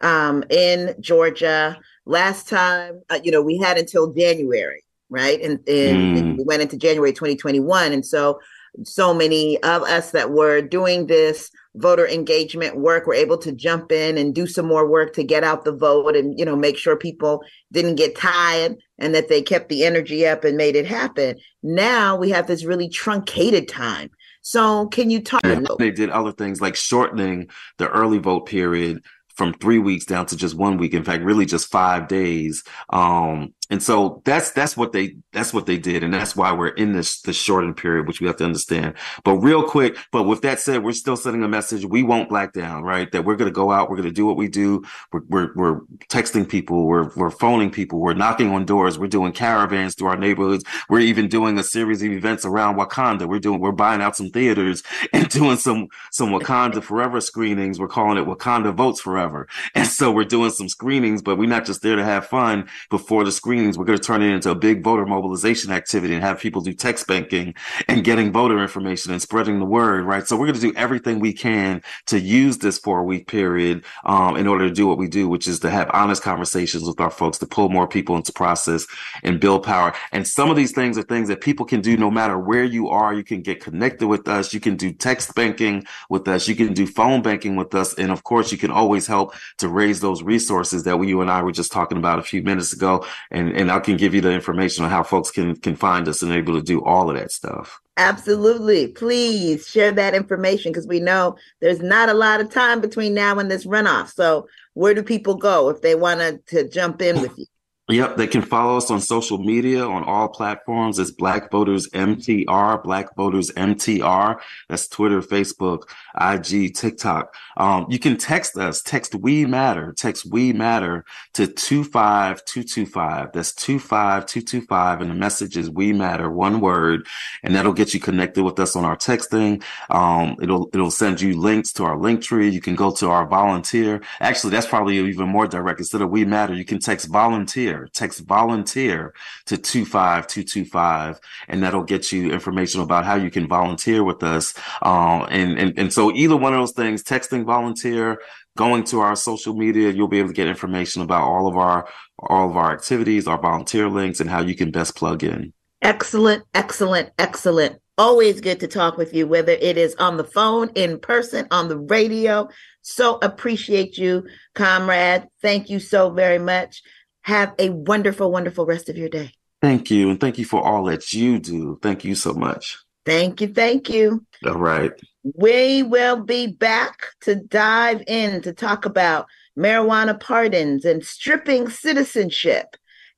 um, 0.01 0.43
in 0.51 0.95
Georgia. 1.01 1.79
Last 2.05 2.49
time, 2.49 3.03
uh, 3.11 3.21
you 3.23 3.31
know, 3.31 3.43
we 3.43 3.59
had 3.59 3.79
until 3.79 4.13
January, 4.13 4.83
right? 5.09 5.41
And, 5.41 5.59
and, 5.69 6.17
mm. 6.17 6.19
and 6.19 6.39
we 6.39 6.45
went 6.45 6.63
into 6.63 6.77
January 6.77 7.13
2021. 7.13 7.93
And 7.93 8.05
so, 8.05 8.41
so 8.85 9.15
many 9.15 9.63
of 9.63 9.83
us 9.83 10.11
that 10.13 10.31
were 10.31 10.61
doing 10.63 11.07
this 11.07 11.51
voter 11.75 12.07
engagement 12.07 12.77
work 12.77 13.07
were 13.07 13.15
able 13.15 13.39
to 13.39 13.53
jump 13.53 13.93
in 13.93 14.19
and 14.19 14.35
do 14.35 14.47
some 14.47 14.67
more 14.67 14.87
work 14.89 15.13
to 15.15 15.23
get 15.23 15.45
out 15.45 15.65
the 15.65 15.73
vote 15.73 16.17
and 16.17 16.39
you 16.39 16.45
know 16.45 16.57
make 16.57 16.77
sure 16.77 16.97
people 16.97 17.43
didn't 17.73 17.95
get 17.95 18.17
tired 18.17 18.77
and 18.99 19.15
that 19.15 19.29
they 19.29 19.43
kept 19.43 19.69
the 19.69 19.85
energy 19.85 20.27
up 20.27 20.45
and 20.45 20.57
made 20.57 20.77
it 20.77 20.87
happen 20.87 21.37
now 21.63 22.17
we 22.17 22.31
have 22.31 22.47
this 22.47 22.65
really 22.65 22.89
truncated 22.89 23.69
time 23.69 24.11
so 24.43 24.87
can 24.89 25.11
you 25.11 25.23
talk 25.23 25.43
they 25.79 25.91
did 25.91 26.11
other 26.11 26.33
things 26.33 26.61
like 26.61 26.77
shortening 26.77 27.49
the 27.79 27.89
early 27.89 28.19
vote 28.19 28.47
period 28.47 29.03
from 29.39 29.55
three 29.55 29.79
weeks 29.79 30.05
down 30.05 30.27
to 30.27 30.37
just 30.37 30.57
one 30.57 30.79
week. 30.79 30.93
In 30.95 31.05
fact, 31.05 31.23
really 31.23 31.47
just 31.47 31.71
five 31.71 32.09
days. 32.09 32.65
Um, 32.91 33.55
and 33.71 33.83
so 33.83 34.23
that's 34.25 34.51
that's 34.53 34.77
what 34.77 34.93
they 34.93 35.17
that's 35.33 35.53
what 35.53 35.67
they 35.67 35.77
did, 35.77 36.03
and 36.03 36.13
that's 36.13 36.35
why 36.35 36.53
we're 36.53 36.69
in 36.69 36.93
this 36.93 37.21
this 37.21 37.37
shortened 37.37 37.77
period, 37.77 38.07
which 38.07 38.21
we 38.21 38.27
have 38.27 38.37
to 38.37 38.45
understand. 38.45 38.95
But 39.25 39.37
real 39.37 39.63
quick, 39.63 39.97
but 40.11 40.23
with 40.23 40.41
that 40.43 40.59
said, 40.59 40.83
we're 40.83 40.93
still 40.93 41.17
sending 41.17 41.43
a 41.43 41.49
message. 41.49 41.85
We 41.85 42.03
won't 42.03 42.31
black 42.31 42.55
down, 42.55 42.83
right? 42.83 43.13
That 43.13 43.27
we're 43.27 43.37
going 43.37 43.51
to 43.51 43.55
go 43.55 43.71
out, 43.71 43.91
we're 43.91 43.97
going 43.97 44.09
to 44.09 44.15
do 44.15 44.25
what 44.25 44.39
we 44.39 44.49
do. 44.49 44.83
We're, 45.13 45.21
we're 45.29 45.55
we're 45.55 45.81
texting 46.09 46.49
people, 46.49 46.87
we're 46.87 47.11
we're 47.15 47.31
phoning 47.31 47.71
people, 47.71 48.01
we're 48.01 48.15
knocking 48.15 48.51
on 48.51 48.65
doors, 48.65 48.99
we're 48.99 49.07
doing 49.07 49.33
caravans 49.33 49.95
through 49.95 50.09
our 50.09 50.17
neighborhoods. 50.17 50.65
We're 50.89 51.01
even 51.01 51.29
doing 51.29 51.59
a 51.59 51.63
series 51.63 52.03
of 52.03 52.11
events 52.11 52.47
around 52.47 52.77
Wakanda. 52.77 53.29
We're 53.29 53.39
doing 53.39 53.61
we're 53.61 53.73
buying 53.73 54.01
out 54.01 54.17
some 54.17 54.31
theaters 54.31 54.83
and 55.13 55.29
doing 55.29 55.59
some 55.59 55.89
some 56.11 56.31
Wakanda 56.31 56.83
Forever 56.83 57.21
screenings. 57.21 57.79
We're 57.79 57.89
calling 57.89 58.17
it 58.17 58.27
Wakanda 58.27 58.75
Votes 58.75 59.03
Forever, 59.03 59.47
and 59.75 59.87
so 59.87 60.11
we're 60.11 60.25
doing 60.25 60.53
some 60.53 60.71
screenings, 60.71 61.21
but 61.21 61.37
we're 61.37 61.49
not 61.51 61.67
just 61.67 61.83
there 61.83 61.97
to 61.97 62.05
have 62.05 62.27
fun 62.27 62.67
before 62.89 63.25
the 63.25 63.33
screen 63.33 63.58
we're 63.59 63.85
going 63.85 63.99
to 63.99 64.05
turn 64.05 64.23
it 64.23 64.33
into 64.33 64.51
a 64.51 64.55
big 64.55 64.83
voter 64.83 65.05
mobilization 65.05 65.73
activity 65.73 66.15
and 66.15 66.23
have 66.23 66.39
people 66.39 66.61
do 66.61 66.73
text 66.73 67.07
banking 67.07 67.55
and 67.89 68.05
getting 68.05 68.33
voter 68.33 68.61
information 68.61 69.13
and 69.13 69.21
spreading 69.21 69.59
the 69.59 69.65
word, 69.65 70.05
right? 70.05 70.27
So 70.27 70.37
we're 70.37 70.47
going 70.47 70.59
to 70.59 70.61
do 70.61 70.73
everything 70.77 71.19
we 71.19 71.33
can 71.33 71.83
to 72.07 72.19
use 72.19 72.59
this 72.59 72.79
four 72.79 73.05
week 73.05 73.27
period 73.27 73.85
um, 74.05 74.37
in 74.37 74.47
order 74.47 74.69
to 74.69 74.75
do 74.75 74.87
what 74.87 74.99
we 74.99 75.09
do, 75.09 75.29
which 75.29 75.49
is 75.49 75.59
to 75.61 75.71
have 75.71 75.91
honest 75.93 76.23
conversations 76.23 76.85
with 76.85 77.01
our 77.01 77.11
folks, 77.11 77.39
to 77.39 77.47
pull 77.47 77.69
more 77.69 77.89
people 77.89 78.17
into 78.17 78.33
process 78.33 78.87
and 79.23 79.41
build 79.41 79.65
power. 79.65 79.93
And 80.13 80.27
some 80.27 80.51
of 80.51 80.57
these 80.57 80.73
things 80.73 80.97
are 80.97 81.03
things 81.03 81.29
that 81.29 81.41
people 81.41 81.67
can 81.67 81.81
do 81.81 81.97
no 81.97 82.11
matter 82.11 82.39
where 82.39 82.65
you 82.65 82.89
are. 82.89 83.13
You 83.13 83.25
can 83.25 83.43
get 83.43 83.61
connected 83.61 84.07
with 84.07 84.29
us. 84.29 84.55
You 84.55 84.61
can 84.61 84.77
do 84.77 84.93
text 84.93 85.35
banking 85.35 85.85
with 86.09 86.29
us. 86.29 86.47
You 86.49 86.55
can 86.55 86.73
do 86.73 86.87
phone 86.87 87.23
banking 87.23 87.57
with 87.57 87.75
us. 87.75 87.95
And 87.95 88.13
of 88.13 88.25
course, 88.25 88.53
you 88.53 88.59
can 88.59 88.71
always 88.71 89.07
help 89.07 89.35
to 89.59 89.69
raise 89.69 90.01
those 90.01 90.23
resources 90.23 90.85
that 90.85 90.99
we, 90.99 91.09
you 91.09 91.21
and 91.21 91.31
I 91.31 91.43
were 91.43 91.53
just 91.53 91.73
talking 91.73 91.99
about 91.99 92.19
a 92.19 92.23
few 92.23 92.43
minutes 92.43 92.73
ago 92.73 93.05
and 93.31 93.48
and 93.55 93.71
I 93.71 93.81
can 93.81 93.97
give 93.97 94.15
you 94.15 94.21
the 94.21 94.33
information 94.33 94.85
on 94.85 94.91
how 94.91 95.03
folks 95.03 95.31
can 95.31 95.57
can 95.57 95.77
find 95.77 96.09
us 96.09 96.23
and 96.23 96.33
able 96.33 96.55
to 96.55 96.63
do 96.63 96.85
all 96.85 97.11
of 97.11 97.17
that 97.17 97.33
stuff. 97.33 97.81
Absolutely. 97.97 98.89
Please 98.89 99.67
share 99.67 99.91
that 99.93 100.15
information 100.15 100.71
because 100.71 100.87
we 100.87 101.01
know 101.01 101.37
there's 101.61 101.81
not 101.81 102.09
a 102.09 102.15
lot 102.15 102.41
of 102.41 102.51
time 102.51 102.81
between 102.81 103.13
now 103.13 103.39
and 103.39 103.51
this 103.51 103.67
runoff. 103.67 104.15
So 104.15 104.47
where 104.75 104.95
do 104.95 105.03
people 105.03 105.35
go 105.35 105.69
if 105.69 105.83
they 105.83 105.97
want 105.97 106.47
to 106.47 106.69
jump 106.69 107.03
in 107.03 107.21
with 107.21 107.37
you? 107.37 107.47
Yep, 107.91 108.19
they 108.19 108.27
can 108.27 108.43
follow 108.43 108.77
us 108.77 108.91
on 108.91 109.01
social 109.01 109.39
media 109.39 109.87
on 109.87 110.05
all 110.05 110.29
platforms. 110.29 110.99
It's 110.99 111.11
Black 111.11 111.51
Voters 111.51 111.89
MTR, 111.89 112.85
Black 112.85 113.17
Voters 113.17 113.51
MTR. 113.53 114.39
That's 114.69 114.89
Twitter, 114.89 115.23
Facebook, 115.23 115.85
IG, 116.21 116.75
TikTok. 116.75 117.35
Um, 117.57 117.87
you 117.89 117.99
can 117.99 118.19
text 118.19 118.59
us. 118.59 118.83
Text 118.83 119.15
We 119.15 119.47
Matter. 119.47 119.95
Text 119.95 120.27
We 120.31 120.53
Matter 120.53 121.07
to 121.33 121.47
25225. 121.47 123.33
That's 123.33 123.55
25225. 123.55 125.01
And 125.01 125.11
the 125.11 125.15
message 125.15 125.57
is 125.57 125.71
We 125.71 125.95
Matter, 125.95 126.31
one 126.31 126.61
word. 126.61 127.07
And 127.43 127.55
that'll 127.55 127.73
get 127.73 127.95
you 127.95 128.01
connected 128.01 128.45
with 128.45 128.59
us 128.61 128.77
on 128.77 128.85
our 128.85 128.99
texting. 128.99 129.63
Um, 129.89 130.37
it'll, 130.43 130.69
it'll 130.75 130.91
send 130.91 131.23
you 131.23 131.41
links 131.41 131.73
to 131.75 131.85
our 131.85 131.97
link 131.97 132.21
tree. 132.23 132.51
You 132.51 132.61
can 132.61 132.75
go 132.75 132.91
to 132.97 133.09
our 133.09 133.27
volunteer. 133.27 134.03
Actually, 134.21 134.51
that's 134.51 134.67
probably 134.67 134.99
even 134.99 135.29
more 135.31 135.47
direct. 135.47 135.81
Instead 135.81 136.03
of 136.03 136.11
We 136.11 136.27
Matter, 136.27 136.53
you 136.53 136.67
can 136.67 136.81
text 136.81 137.09
volunteer 137.09 137.78
volunteer. 137.79 137.89
Text 137.93 138.21
volunteer 138.21 139.15
to 139.47 139.57
25225 139.57 141.21
and 141.49 141.63
that'll 141.63 141.83
get 141.83 142.13
you 142.13 142.33
information 142.33 142.81
about 142.81 143.05
how 143.05 143.15
you 143.15 143.31
can 143.31 143.47
volunteer 143.47 144.03
with 144.05 144.23
us. 144.23 144.55
Um, 144.83 145.27
and, 145.31 145.59
and, 145.59 145.79
and 145.79 145.93
so 145.93 146.13
either 146.13 146.37
one 146.37 146.53
of 146.53 146.61
those 146.61 146.73
things, 146.73 147.03
texting 147.03 147.45
volunteer, 147.45 148.21
going 148.57 148.85
to 148.85 149.01
our 149.01 149.15
social 149.15 149.55
media, 149.55 149.91
you'll 149.91 150.09
be 150.09 150.19
able 150.19 150.29
to 150.29 150.35
get 150.35 150.49
information 150.49 151.03
about 151.03 151.23
all 151.23 151.47
of 151.47 151.57
our, 151.57 151.89
all 152.19 152.51
of 152.51 152.57
our 152.57 152.73
activities, 152.73 153.29
our 153.29 153.41
volunteer 153.41 153.89
links 153.89 154.21
and 154.21 154.29
how 154.29 154.41
you 154.41 154.55
can 154.55 154.71
best 154.71 154.97
plug 154.97 155.23
in. 155.23 155.53
Excellent, 155.83 156.43
excellent, 156.55 157.11
excellent. 157.19 157.81
Always 157.97 158.41
good 158.41 158.61
to 158.61 158.69
talk 158.69 158.97
with 158.97 159.13
you, 159.13 159.27
whether 159.27 159.53
it 159.53 159.77
is 159.77 159.95
on 159.97 160.17
the 160.17 160.25
phone, 160.25 160.71
in 160.75 161.01
person, 161.01 161.47
on 161.51 161.69
the 161.69 161.79
radio. 161.79 162.49
So 162.83 163.19
appreciate 163.23 163.99
you, 163.99 164.25
comrade. 164.55 165.27
Thank 165.43 165.69
you 165.69 165.79
so 165.79 166.11
very 166.11 166.39
much. 166.39 166.83
Have 167.29 167.53
a 167.59 167.69
wonderful, 167.69 168.33
wonderful 168.33 168.65
rest 168.65 168.89
of 168.89 168.97
your 168.97 169.11
day. 169.11 169.33
Thank 169.61 169.91
you. 169.91 170.09
And 170.09 170.19
thank 170.19 170.39
you 170.39 170.47
for 170.47 170.67
all 170.67 170.85
that 170.85 171.13
you 171.13 171.39
do. 171.39 171.79
Thank 171.83 172.03
you 172.03 172.15
so 172.15 172.33
much. 172.33 172.79
Thank 173.05 173.43
you. 173.43 173.49
Thank 173.49 173.91
you. 173.91 174.25
All 174.47 174.55
right. 174.55 174.93
We 175.23 175.83
will 175.83 176.23
be 176.23 176.47
back 176.47 177.03
to 177.23 177.35
dive 177.35 178.03
in 178.07 178.41
to 178.41 178.55
talk 178.55 178.87
about 178.87 179.27
marijuana 179.59 180.19
pardons 180.19 180.87
and 180.87 181.05
stripping 181.05 181.69
citizenship 181.69 182.77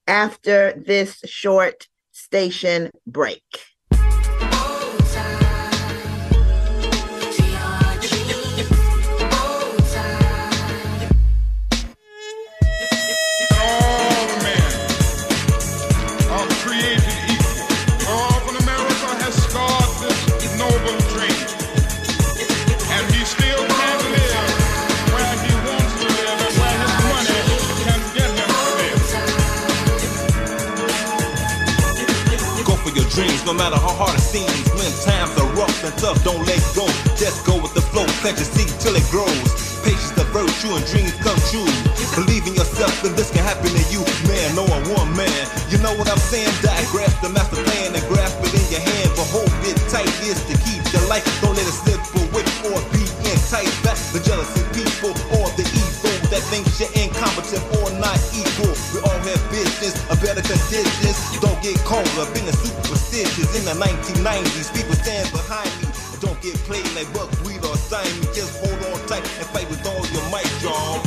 after 0.09 0.75
this 0.85 1.21
short 1.27 1.87
station 2.11 2.91
break. 3.07 3.45
No 33.51 33.59
matter 33.59 33.83
how 33.83 33.91
hard 33.99 34.15
it 34.15 34.23
seems. 34.23 34.47
When 34.79 34.87
times 35.03 35.35
are 35.35 35.51
rough 35.59 35.75
and 35.83 35.91
tough, 35.99 36.23
don't 36.23 36.39
let 36.47 36.63
go. 36.79 36.87
Just 37.19 37.43
go 37.43 37.59
with 37.59 37.75
the 37.75 37.83
flow, 37.83 38.07
plant 38.23 38.39
your 38.39 38.47
seed 38.47 38.71
till 38.79 38.95
it 38.95 39.03
grows. 39.11 39.51
Patience, 39.83 40.15
the 40.15 40.23
virtue, 40.31 40.71
and 40.71 40.87
dreams 40.87 41.11
come 41.19 41.35
true. 41.51 41.67
Believe 42.15 42.47
in 42.47 42.55
yourself, 42.55 42.95
and 43.03 43.11
this 43.19 43.35
can 43.35 43.43
happen 43.43 43.75
to 43.75 43.85
you. 43.91 44.07
Man, 44.31 44.55
no 44.55 44.63
one, 44.71 45.11
man. 45.19 45.43
You 45.67 45.83
know 45.83 45.91
what 45.99 46.07
I'm 46.07 46.23
saying? 46.31 46.47
Die, 46.63 46.85
grasp 46.95 47.19
the 47.27 47.31
master 47.35 47.59
plan 47.67 47.91
and 47.91 48.05
grasp 48.07 48.39
it 48.47 48.55
in 48.55 48.67
your 48.71 48.85
hand. 48.87 49.11
But 49.19 49.27
hold 49.35 49.51
it 49.67 49.75
tight, 49.91 50.07
is 50.23 50.39
to 50.47 50.55
keep 50.63 50.87
your 50.95 51.03
life. 51.11 51.27
Don't 51.43 51.59
let 51.59 51.67
it 51.67 51.75
slip 51.75 51.99
away 52.23 52.47
or 52.71 52.79
be 52.95 53.03
enticed 53.27 53.75
back. 53.83 53.99
The 54.15 54.23
jealousy 54.23 54.63
people 54.71 55.11
or 55.43 55.51
the 55.59 55.67
evil 55.67 56.15
that 56.31 56.43
thinks 56.55 56.79
you're 56.79 56.95
incompetent 56.95 57.67
or 57.83 57.91
not 57.99 58.15
equal. 58.31 58.70
Business, 59.81 60.05
a 60.11 60.17
better 60.21 60.43
conditions. 60.43 61.41
Don't 61.41 61.63
get 61.63 61.75
superstitious. 62.53 63.57
In 63.59 63.65
the 63.65 63.73
1990s, 63.83 64.69
people 64.77 64.95
stand 64.95 65.33
behind 65.33 65.71
me. 65.81 65.89
Don't 66.21 66.41
get 66.43 66.55
played 66.69 66.85
like 66.93 67.09
or. 67.77 68.21
Just 68.35 68.61
hold 68.61 68.77
on 68.93 69.01
tight 69.09 69.25
and 69.39 69.47
fight 69.49 69.69
with 69.71 69.85
all 69.87 70.05
your 70.13 70.23
might, 70.31 70.51
y'all. 70.61 71.01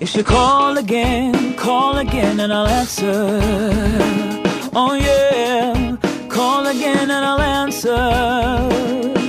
You 0.00 0.06
call 0.22 0.78
again, 0.78 1.54
call 1.56 1.98
again, 1.98 2.38
and 2.38 2.52
I'll 2.52 2.68
answer. 2.68 3.40
Oh 4.76 4.94
yeah, 4.94 5.96
call 6.28 6.66
again 6.66 7.10
and 7.10 7.24
I'll 7.24 7.40
answer. 7.40 9.23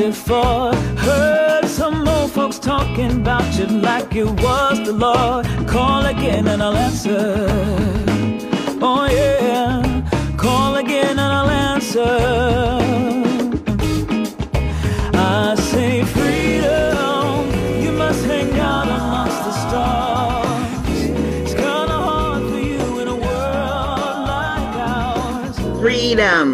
Before. 0.00 0.74
Heard 1.06 1.66
some 1.66 2.08
old 2.08 2.30
folks 2.30 2.58
talking 2.58 3.20
about 3.20 3.46
you 3.58 3.66
like 3.66 4.14
it 4.16 4.30
was 4.44 4.78
the 4.86 4.92
Lord. 4.92 5.44
Call 5.68 6.06
again 6.06 6.48
and 6.48 6.62
I'll 6.62 6.74
answer. 6.74 7.46
Oh 8.80 9.06
yeah, 9.10 10.02
call 10.38 10.76
again 10.76 11.18
and 11.18 11.32
I'll 11.38 11.50
answer. 11.50 12.16
I 15.12 15.54
say 15.70 16.02
freedom, 16.16 17.82
you 17.84 17.92
must 17.92 18.24
hang 18.24 18.58
out 18.58 18.88
amongst 18.88 19.40
the 19.46 19.54
stars. 19.64 20.98
It's 21.42 21.54
kinda 21.54 21.98
hard 22.08 22.42
for 22.50 22.62
you 22.72 23.00
in 23.02 23.08
a 23.16 23.18
world 23.26 24.18
like 24.32 24.76
ours. 24.94 25.56
Freedom, 25.78 26.48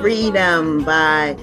Freedom 0.00 0.84
by 0.84 1.34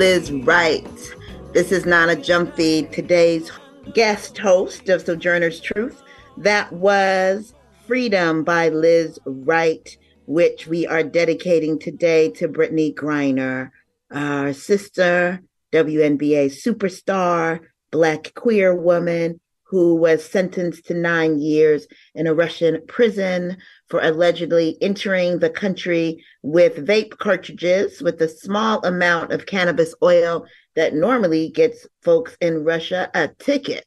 Lizz 0.00 0.32
Wright. 0.32 1.14
This 1.52 1.70
is 1.70 1.84
Nana 1.84 2.16
Gyamfi, 2.16 2.90
today's 2.90 3.52
guest 3.92 4.38
host 4.38 4.88
of 4.88 5.02
Sojourner's 5.02 5.60
Truth. 5.60 6.02
That 6.38 6.72
was 6.72 7.52
Freedom 7.86 8.42
by 8.42 8.70
Liz 8.70 9.18
Wright, 9.26 9.98
which 10.24 10.66
we 10.66 10.86
are 10.86 11.02
dedicating 11.02 11.78
today 11.78 12.30
to 12.30 12.48
Brittney 12.48 12.94
Griner, 12.94 13.72
our 14.10 14.54
sister, 14.54 15.42
WNBA 15.70 16.46
superstar, 16.46 17.60
Black 17.90 18.32
queer 18.34 18.74
woman 18.74 19.38
who 19.64 19.96
was 19.96 20.24
sentenced 20.24 20.86
to 20.86 20.94
nine 20.94 21.38
years 21.38 21.86
in 22.14 22.26
a 22.26 22.32
Russian 22.32 22.80
prison 22.88 23.58
for 23.90 24.00
allegedly 24.00 24.78
entering 24.80 25.40
the 25.40 25.50
country 25.50 26.24
with 26.42 26.86
vape 26.86 27.18
cartridges 27.18 28.00
with 28.00 28.22
a 28.22 28.28
small 28.28 28.84
amount 28.86 29.32
of 29.32 29.46
cannabis 29.46 29.94
oil 30.02 30.46
that 30.76 30.94
normally 30.94 31.50
gets 31.50 31.86
folks 32.02 32.36
in 32.40 32.64
Russia 32.64 33.10
a 33.14 33.28
ticket. 33.40 33.86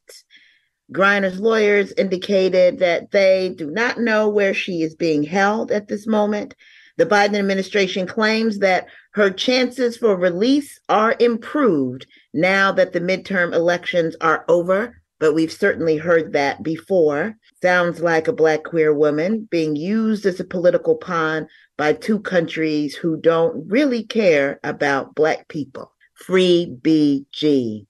Griner's 0.92 1.40
lawyers 1.40 1.92
indicated 1.96 2.78
that 2.78 3.10
they 3.10 3.54
do 3.56 3.70
not 3.70 3.98
know 3.98 4.28
where 4.28 4.52
she 4.52 4.82
is 4.82 4.94
being 4.94 5.22
held 5.22 5.72
at 5.72 5.88
this 5.88 6.06
moment. 6.06 6.54
The 6.98 7.06
Biden 7.06 7.36
administration 7.36 8.06
claims 8.06 8.58
that 8.58 8.86
her 9.14 9.30
chances 9.30 9.96
for 9.96 10.14
release 10.14 10.78
are 10.88 11.16
improved 11.18 12.06
now 12.34 12.70
that 12.72 12.92
the 12.92 13.00
midterm 13.00 13.52
elections 13.54 14.14
are 14.20 14.44
over, 14.48 15.00
but 15.18 15.34
we've 15.34 15.52
certainly 15.52 15.96
heard 15.96 16.34
that 16.34 16.62
before. 16.62 17.36
Sounds 17.64 18.02
like 18.02 18.28
a 18.28 18.32
Black 18.34 18.62
queer 18.62 18.92
woman 18.92 19.48
being 19.50 19.74
used 19.74 20.26
as 20.26 20.38
a 20.38 20.44
political 20.44 20.96
pawn 20.96 21.48
by 21.78 21.94
two 21.94 22.20
countries 22.20 22.94
who 22.94 23.18
don't 23.18 23.66
really 23.70 24.04
care 24.04 24.60
about 24.62 25.14
Black 25.14 25.48
people. 25.48 25.90
Free 26.12 26.76
BG. 26.82 27.86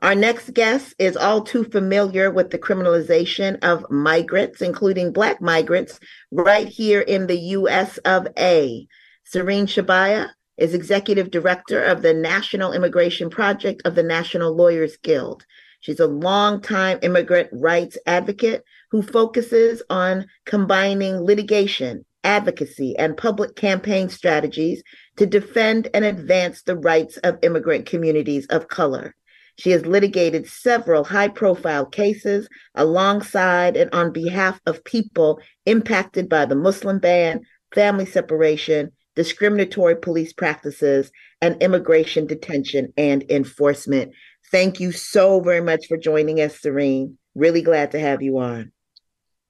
Our 0.00 0.14
next 0.14 0.54
guest 0.54 0.94
is 0.98 1.14
all 1.14 1.42
too 1.42 1.64
familiar 1.64 2.30
with 2.30 2.48
the 2.48 2.58
criminalization 2.58 3.62
of 3.62 3.84
migrants, 3.90 4.62
including 4.62 5.12
Black 5.12 5.42
migrants, 5.42 6.00
right 6.32 6.66
here 6.66 7.02
in 7.02 7.26
the 7.26 7.38
US 7.38 7.98
of 8.06 8.28
A. 8.38 8.88
Sirine 9.30 9.66
Shebaya 9.66 10.30
is 10.56 10.72
Executive 10.72 11.30
Director 11.30 11.82
of 11.84 12.00
the 12.00 12.14
National 12.14 12.72
Immigration 12.72 13.28
Project 13.28 13.82
of 13.84 13.94
the 13.94 14.02
National 14.02 14.56
Lawyers 14.56 14.96
Guild. 14.96 15.44
She's 15.80 16.00
a 16.00 16.06
longtime 16.06 17.00
immigrant 17.02 17.50
rights 17.52 17.98
advocate 18.06 18.64
who 18.90 19.02
focuses 19.02 19.82
on 19.90 20.26
combining 20.46 21.20
litigation, 21.20 22.04
advocacy, 22.24 22.96
and 22.98 23.16
public 23.16 23.54
campaign 23.56 24.08
strategies 24.08 24.82
to 25.16 25.26
defend 25.26 25.88
and 25.94 26.04
advance 26.04 26.62
the 26.62 26.76
rights 26.76 27.16
of 27.18 27.38
immigrant 27.42 27.86
communities 27.86 28.46
of 28.46 28.68
color. 28.68 29.14
She 29.58 29.70
has 29.70 29.86
litigated 29.86 30.46
several 30.46 31.04
high 31.04 31.28
profile 31.28 31.84
cases 31.84 32.48
alongside 32.76 33.76
and 33.76 33.92
on 33.92 34.12
behalf 34.12 34.60
of 34.66 34.84
people 34.84 35.40
impacted 35.66 36.28
by 36.28 36.44
the 36.44 36.54
Muslim 36.54 37.00
ban, 37.00 37.40
family 37.74 38.06
separation, 38.06 38.92
discriminatory 39.16 39.96
police 39.96 40.32
practices, 40.32 41.10
and 41.40 41.60
immigration 41.60 42.26
detention 42.26 42.92
and 42.96 43.24
enforcement. 43.28 44.12
Thank 44.52 44.78
you 44.78 44.92
so 44.92 45.40
very 45.40 45.60
much 45.60 45.86
for 45.88 45.96
joining 45.96 46.40
us, 46.40 46.60
Sirine. 46.60 47.14
Really 47.34 47.62
glad 47.62 47.90
to 47.92 47.98
have 47.98 48.22
you 48.22 48.38
on. 48.38 48.72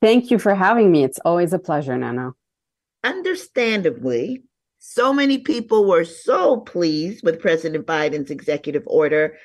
Thank 0.01 0.31
you 0.31 0.39
for 0.39 0.55
having 0.55 0.93
me. 0.93 1.05
It's 1.05 1.19
always 1.25 1.53
a 1.53 1.59
pleasure, 1.59 1.97
Nana. 1.97 2.33
Understandably, 3.03 4.43
so 4.79 5.13
many 5.13 5.39
people 5.39 5.87
were 5.89 6.05
so 6.05 6.59
pleased 6.59 7.25
with 7.25 7.41
President 7.41 7.87
Biden's 7.87 8.31
executive 8.31 8.85
order 8.87 9.37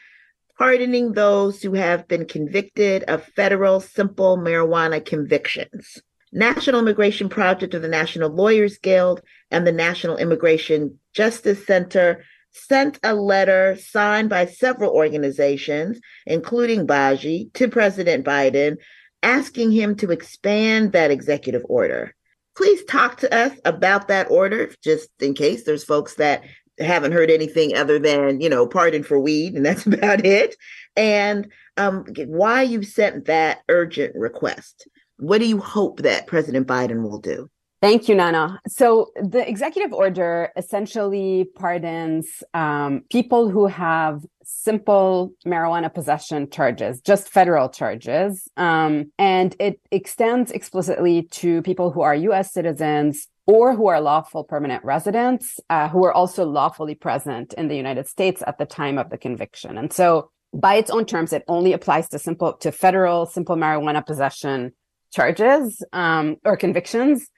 pardoning 0.57 1.13
those 1.13 1.61
who 1.61 1.73
have 1.73 2.07
been 2.07 2.25
convicted 2.25 3.03
of 3.03 3.23
federal 3.35 3.79
simple 3.79 4.37
marijuana 4.37 5.03
convictions. 5.03 6.01
National 6.31 6.79
Immigration 6.79 7.29
Project 7.29 7.73
of 7.73 7.81
the 7.81 7.87
National 7.87 8.29
Lawyers 8.29 8.77
Guild 8.77 9.21
and 9.51 9.65
the 9.65 9.71
National 9.71 10.15
Immigrant 10.15 10.93
Justice 11.13 11.65
Center 11.65 12.23
sent 12.51 12.99
a 13.03 13.15
letter 13.15 13.75
signed 13.77 14.29
by 14.29 14.45
several 14.45 14.91
organizations, 14.91 15.99
including 16.25 16.87
BAJI, 16.87 17.51
to 17.53 17.67
President 17.67 18.25
Biden, 18.25 18.77
asking 19.23 19.71
him 19.71 19.95
to 19.95 20.11
expand 20.11 20.91
that 20.91 21.11
executive 21.11 21.63
order. 21.67 22.13
Please 22.55 22.83
talk 22.85 23.17
to 23.17 23.33
us 23.33 23.57
about 23.65 24.07
that 24.09 24.29
order, 24.29 24.71
just 24.83 25.09
in 25.19 25.33
case 25.33 25.63
there's 25.63 25.83
folks 25.83 26.15
that 26.15 26.43
haven't 26.79 27.11
heard 27.11 27.31
anything 27.31 27.75
other 27.75 27.99
than 27.99 28.41
you 28.41 28.49
know 28.49 28.67
pardon 28.67 29.03
for 29.03 29.19
weed 29.19 29.53
and 29.53 29.65
that's 29.65 29.85
about 29.85 30.25
it. 30.25 30.55
And 30.95 31.51
um, 31.77 32.05
why 32.27 32.61
you 32.61 32.83
sent 32.83 33.25
that 33.25 33.59
urgent 33.69 34.15
request. 34.15 34.87
What 35.17 35.39
do 35.39 35.47
you 35.47 35.59
hope 35.59 36.01
that 36.01 36.27
president 36.27 36.67
biden 36.67 37.01
will 37.03 37.19
do 37.19 37.49
Thank 37.83 38.07
you, 38.07 38.15
Nana. 38.15 38.61
So 38.65 39.11
the 39.17 39.45
executive 39.45 39.91
order 39.91 40.53
essentially 40.55 41.49
pardons 41.53 42.41
um, 42.53 43.01
people 43.09 43.49
who 43.49 43.67
have 43.67 44.25
simple 44.45 45.33
marijuana 45.45 45.93
possession 45.93 46.49
charges, 46.49 47.01
just 47.01 47.27
federal 47.27 47.67
charges. 47.67 48.47
Um, 48.55 49.11
and 49.19 49.53
it 49.59 49.81
extends 49.91 50.49
explicitly 50.51 51.23
to 51.23 51.61
people 51.63 51.91
who 51.91 51.99
are 51.99 52.15
US 52.15 52.53
citizens 52.53 53.27
or 53.47 53.75
who 53.75 53.87
are 53.87 53.99
lawful 53.99 54.45
permanent 54.45 54.81
residents 54.85 55.59
uh, 55.69 55.89
who 55.89 56.05
are 56.05 56.13
also 56.13 56.45
lawfully 56.45 56.95
present 56.95 57.51
in 57.55 57.67
the 57.67 57.75
United 57.75 58.07
States 58.07 58.41
at 58.47 58.57
the 58.59 58.65
time 58.65 58.97
of 58.97 59.09
the 59.09 59.17
conviction. 59.17 59.77
And 59.77 59.91
so 59.91 60.29
by 60.53 60.75
its 60.75 60.89
own 60.89 61.03
terms, 61.03 61.33
it 61.33 61.43
only 61.49 61.73
applies 61.73 62.07
to 62.11 62.17
simple 62.17 62.53
to 62.53 62.71
federal 62.71 63.25
simple 63.25 63.57
marijuana 63.57 64.05
possession 64.05 64.71
charges 65.11 65.83
um, 65.91 66.37
or 66.45 66.55
convictions. 66.55 67.29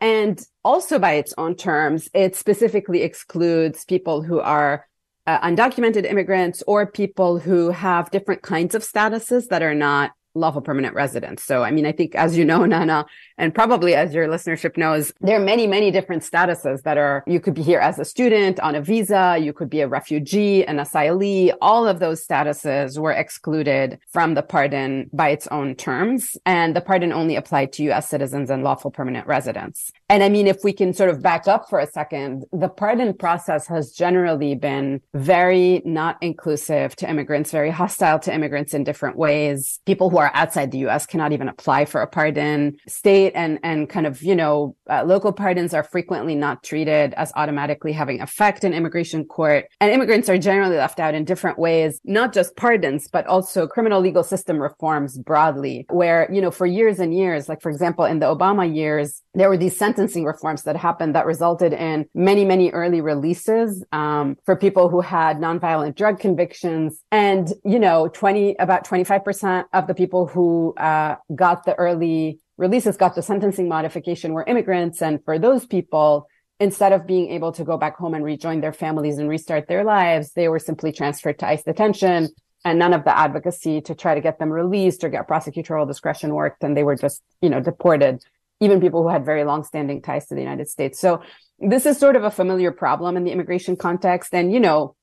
And 0.00 0.40
also 0.64 0.98
by 0.98 1.14
its 1.14 1.34
own 1.36 1.56
terms, 1.56 2.08
it 2.14 2.34
specifically 2.34 3.02
excludes 3.02 3.84
people 3.84 4.22
who 4.22 4.40
are 4.40 4.86
uh, 5.26 5.40
undocumented 5.40 6.04
immigrants 6.04 6.62
or 6.66 6.86
people 6.86 7.38
who 7.38 7.70
have 7.70 8.10
different 8.10 8.42
kinds 8.42 8.74
of 8.74 8.82
statuses 8.82 9.48
that 9.48 9.62
are 9.62 9.74
not 9.74 10.12
lawful 10.34 10.62
permanent 10.62 10.94
residents. 10.94 11.44
So, 11.44 11.62
I 11.62 11.70
mean, 11.70 11.86
I 11.86 11.92
think 11.92 12.14
as 12.14 12.36
you 12.36 12.44
know, 12.44 12.64
Nana, 12.66 13.06
and 13.38 13.54
probably 13.54 13.94
as 13.94 14.14
your 14.14 14.28
listenership 14.28 14.76
knows, 14.76 15.12
there 15.20 15.40
are 15.40 15.44
many, 15.44 15.66
many 15.66 15.90
different 15.90 16.22
statuses 16.22 16.82
that 16.82 16.98
are, 16.98 17.24
you 17.26 17.40
could 17.40 17.54
be 17.54 17.62
here 17.62 17.80
as 17.80 17.98
a 17.98 18.04
student 18.04 18.60
on 18.60 18.74
a 18.74 18.80
visa, 18.80 19.38
you 19.40 19.52
could 19.52 19.70
be 19.70 19.80
a 19.80 19.88
refugee, 19.88 20.64
an 20.64 20.76
asylee. 20.78 21.52
All 21.60 21.86
of 21.86 21.98
those 21.98 22.26
statuses 22.26 22.98
were 22.98 23.12
excluded 23.12 23.98
from 24.12 24.34
the 24.34 24.42
pardon 24.42 25.10
by 25.12 25.30
its 25.30 25.46
own 25.48 25.74
terms. 25.74 26.36
And 26.46 26.74
the 26.74 26.80
pardon 26.80 27.12
only 27.12 27.36
applied 27.36 27.72
to 27.74 27.90
US 27.90 28.08
citizens 28.08 28.50
and 28.50 28.62
lawful 28.62 28.90
permanent 28.90 29.26
residents. 29.26 29.92
And 30.10 30.24
I 30.24 30.28
mean, 30.28 30.48
if 30.48 30.64
we 30.64 30.72
can 30.72 30.92
sort 30.92 31.08
of 31.08 31.22
back 31.22 31.46
up 31.46 31.70
for 31.70 31.78
a 31.78 31.86
second, 31.86 32.44
the 32.52 32.68
pardon 32.68 33.14
process 33.14 33.68
has 33.68 33.92
generally 33.92 34.56
been 34.56 35.00
very 35.14 35.82
not 35.84 36.18
inclusive 36.20 36.96
to 36.96 37.08
immigrants, 37.08 37.52
very 37.52 37.70
hostile 37.70 38.18
to 38.18 38.34
immigrants 38.34 38.74
in 38.74 38.82
different 38.82 39.16
ways. 39.16 39.78
People 39.86 40.10
who 40.10 40.18
are 40.18 40.32
outside 40.34 40.72
the 40.72 40.78
US 40.88 41.06
cannot 41.06 41.30
even 41.30 41.48
apply 41.48 41.84
for 41.84 42.02
a 42.02 42.08
pardon. 42.08 42.76
State 42.88 43.34
and, 43.36 43.60
and 43.62 43.88
kind 43.88 44.04
of, 44.04 44.20
you 44.20 44.34
know, 44.34 44.74
uh, 44.90 45.04
local 45.04 45.32
pardons 45.32 45.72
are 45.74 45.84
frequently 45.84 46.34
not 46.34 46.64
treated 46.64 47.14
as 47.14 47.32
automatically 47.36 47.92
having 47.92 48.20
effect 48.20 48.64
in 48.64 48.74
immigration 48.74 49.24
court. 49.24 49.66
And 49.80 49.92
immigrants 49.92 50.28
are 50.28 50.38
generally 50.38 50.76
left 50.76 50.98
out 50.98 51.14
in 51.14 51.24
different 51.24 51.56
ways, 51.56 52.00
not 52.04 52.32
just 52.32 52.56
pardons, 52.56 53.06
but 53.06 53.28
also 53.28 53.68
criminal 53.68 54.00
legal 54.00 54.24
system 54.24 54.60
reforms 54.60 55.18
broadly, 55.18 55.86
where, 55.88 56.28
you 56.32 56.40
know, 56.40 56.50
for 56.50 56.66
years 56.66 56.98
and 56.98 57.16
years, 57.16 57.48
like 57.48 57.62
for 57.62 57.70
example, 57.70 58.06
in 58.06 58.18
the 58.18 58.26
Obama 58.26 58.66
years, 58.74 59.22
there 59.34 59.48
were 59.48 59.56
these 59.56 59.76
sentencing 60.00 60.24
reforms 60.24 60.62
that 60.62 60.76
happened 60.76 61.14
that 61.14 61.26
resulted 61.26 61.74
in 61.74 62.06
many, 62.14 62.42
many 62.42 62.70
early 62.70 63.02
releases 63.02 63.84
um, 63.92 64.36
for 64.46 64.56
people 64.56 64.88
who 64.88 65.02
had 65.02 65.36
nonviolent 65.36 65.94
drug 65.94 66.18
convictions. 66.18 67.02
And, 67.12 67.52
you 67.64 67.78
know, 67.78 68.08
20, 68.08 68.56
about 68.58 68.86
25% 68.86 69.66
of 69.74 69.86
the 69.86 69.94
people 69.94 70.26
who 70.26 70.72
uh, 70.78 71.16
got 71.34 71.64
the 71.66 71.74
early 71.74 72.40
releases, 72.56 72.96
got 72.96 73.14
the 73.14 73.22
sentencing 73.22 73.68
modification 73.68 74.32
were 74.32 74.44
immigrants. 74.44 75.02
And 75.02 75.22
for 75.22 75.38
those 75.38 75.66
people, 75.66 76.26
instead 76.58 76.92
of 76.92 77.06
being 77.06 77.30
able 77.30 77.52
to 77.52 77.62
go 77.62 77.76
back 77.76 77.96
home 77.96 78.14
and 78.14 78.24
rejoin 78.24 78.62
their 78.62 78.72
families 78.72 79.18
and 79.18 79.28
restart 79.28 79.68
their 79.68 79.84
lives, 79.84 80.32
they 80.32 80.48
were 80.48 80.58
simply 80.58 80.92
transferred 80.92 81.38
to 81.40 81.46
ICE 81.46 81.62
detention 81.62 82.30
and 82.64 82.78
none 82.78 82.92
of 82.94 83.04
the 83.04 83.16
advocacy 83.16 83.80
to 83.82 83.94
try 83.94 84.14
to 84.14 84.20
get 84.20 84.38
them 84.38 84.50
released 84.50 85.04
or 85.04 85.08
get 85.08 85.28
prosecutorial 85.28 85.86
discretion 85.86 86.34
worked. 86.34 86.62
And 86.62 86.76
they 86.76 86.82
were 86.84 86.96
just, 86.96 87.22
you 87.40 87.48
know, 87.48 87.60
deported, 87.60 88.22
even 88.60 88.80
people 88.80 89.02
who 89.02 89.08
had 89.08 89.24
very 89.24 89.44
long-standing 89.44 90.02
ties 90.02 90.26
to 90.26 90.34
the 90.34 90.40
United 90.40 90.68
States. 90.68 91.00
So 91.00 91.22
this 91.58 91.86
is 91.86 91.98
sort 91.98 92.16
of 92.16 92.24
a 92.24 92.30
familiar 92.30 92.72
problem 92.72 93.16
in 93.16 93.24
the 93.24 93.32
immigration 93.32 93.76
context. 93.76 94.34
And, 94.34 94.52
you 94.52 94.60
know, 94.60 94.94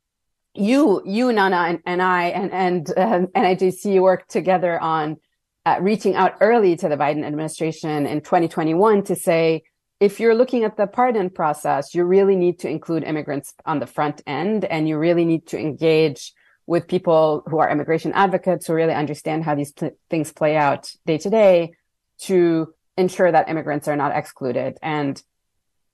you, 0.54 1.02
you, 1.06 1.32
Nana, 1.32 1.58
and, 1.58 1.80
and 1.86 2.02
I, 2.02 2.26
and, 2.26 2.52
and 2.52 2.90
uh, 2.90 3.28
NIJC 3.36 4.02
worked 4.02 4.32
together 4.32 4.80
on 4.80 5.18
uh, 5.66 5.78
reaching 5.82 6.16
out 6.16 6.36
early 6.40 6.76
to 6.78 6.88
the 6.88 6.96
Biden 6.96 7.26
administration 7.26 8.06
in 8.06 8.22
2021 8.22 9.04
to 9.04 9.16
say, 9.16 9.64
if 10.00 10.20
you're 10.20 10.36
looking 10.36 10.64
at 10.64 10.78
the 10.78 10.88
pardon 10.88 11.30
process, 11.30 11.94
you 11.94 12.06
really 12.06 12.36
need 12.36 12.60
to 12.60 12.70
include 12.70 13.04
immigrants 13.04 13.54
on 13.66 13.80
the 13.80 13.88
front 13.88 14.22
end 14.28 14.64
and 14.64 14.88
you 14.88 14.98
really 14.98 15.26
need 15.26 15.48
to 15.48 15.60
engage 15.60 16.34
with 16.68 16.88
people 16.88 17.44
who 17.48 17.60
are 17.60 17.70
immigration 17.70 18.14
advocates 18.14 18.68
who 18.68 18.74
really 18.74 18.94
understand 18.94 19.44
how 19.44 19.56
these 19.56 19.72
pl- 19.72 19.98
things 20.10 20.32
play 20.32 20.56
out 20.56 20.92
day 21.06 21.18
to 21.18 21.30
day 21.30 21.72
to 22.20 22.74
ensure 22.98 23.32
that 23.32 23.50
immigrants 23.50 23.88
are 23.88 23.96
not 23.96 24.16
excluded. 24.16 24.78
And 24.82 25.22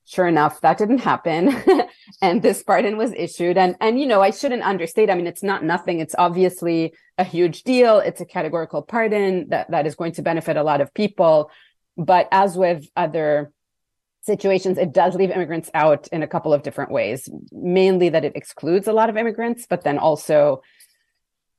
sure 0.06 0.26
enough, 0.26 0.60
that 0.60 0.78
didn't 0.78 0.98
happen. 0.98 1.54
and 2.22 2.42
this 2.42 2.62
pardon 2.62 2.96
was 2.96 3.12
issued. 3.12 3.56
And, 3.56 3.76
and, 3.80 3.98
you 4.00 4.06
know, 4.06 4.22
I 4.22 4.30
shouldn't 4.30 4.62
understate. 4.62 5.10
I 5.10 5.14
mean, 5.14 5.26
it's 5.26 5.42
not 5.42 5.64
nothing. 5.64 6.00
It's 6.00 6.14
obviously 6.16 6.94
a 7.18 7.24
huge 7.24 7.62
deal. 7.62 7.98
It's 7.98 8.20
a 8.20 8.26
categorical 8.26 8.82
pardon 8.82 9.48
that, 9.50 9.70
that 9.70 9.86
is 9.86 9.94
going 9.94 10.12
to 10.12 10.22
benefit 10.22 10.56
a 10.56 10.62
lot 10.62 10.80
of 10.80 10.92
people. 10.94 11.50
But 11.96 12.28
as 12.32 12.56
with 12.56 12.86
other 12.96 13.52
situations, 14.22 14.78
it 14.78 14.92
does 14.92 15.14
leave 15.14 15.30
immigrants 15.30 15.70
out 15.74 16.08
in 16.08 16.22
a 16.22 16.26
couple 16.26 16.52
of 16.52 16.62
different 16.62 16.90
ways, 16.90 17.28
mainly 17.52 18.08
that 18.08 18.24
it 18.24 18.36
excludes 18.36 18.88
a 18.88 18.92
lot 18.92 19.10
of 19.10 19.16
immigrants, 19.16 19.66
but 19.68 19.84
then 19.84 19.98
also 19.98 20.62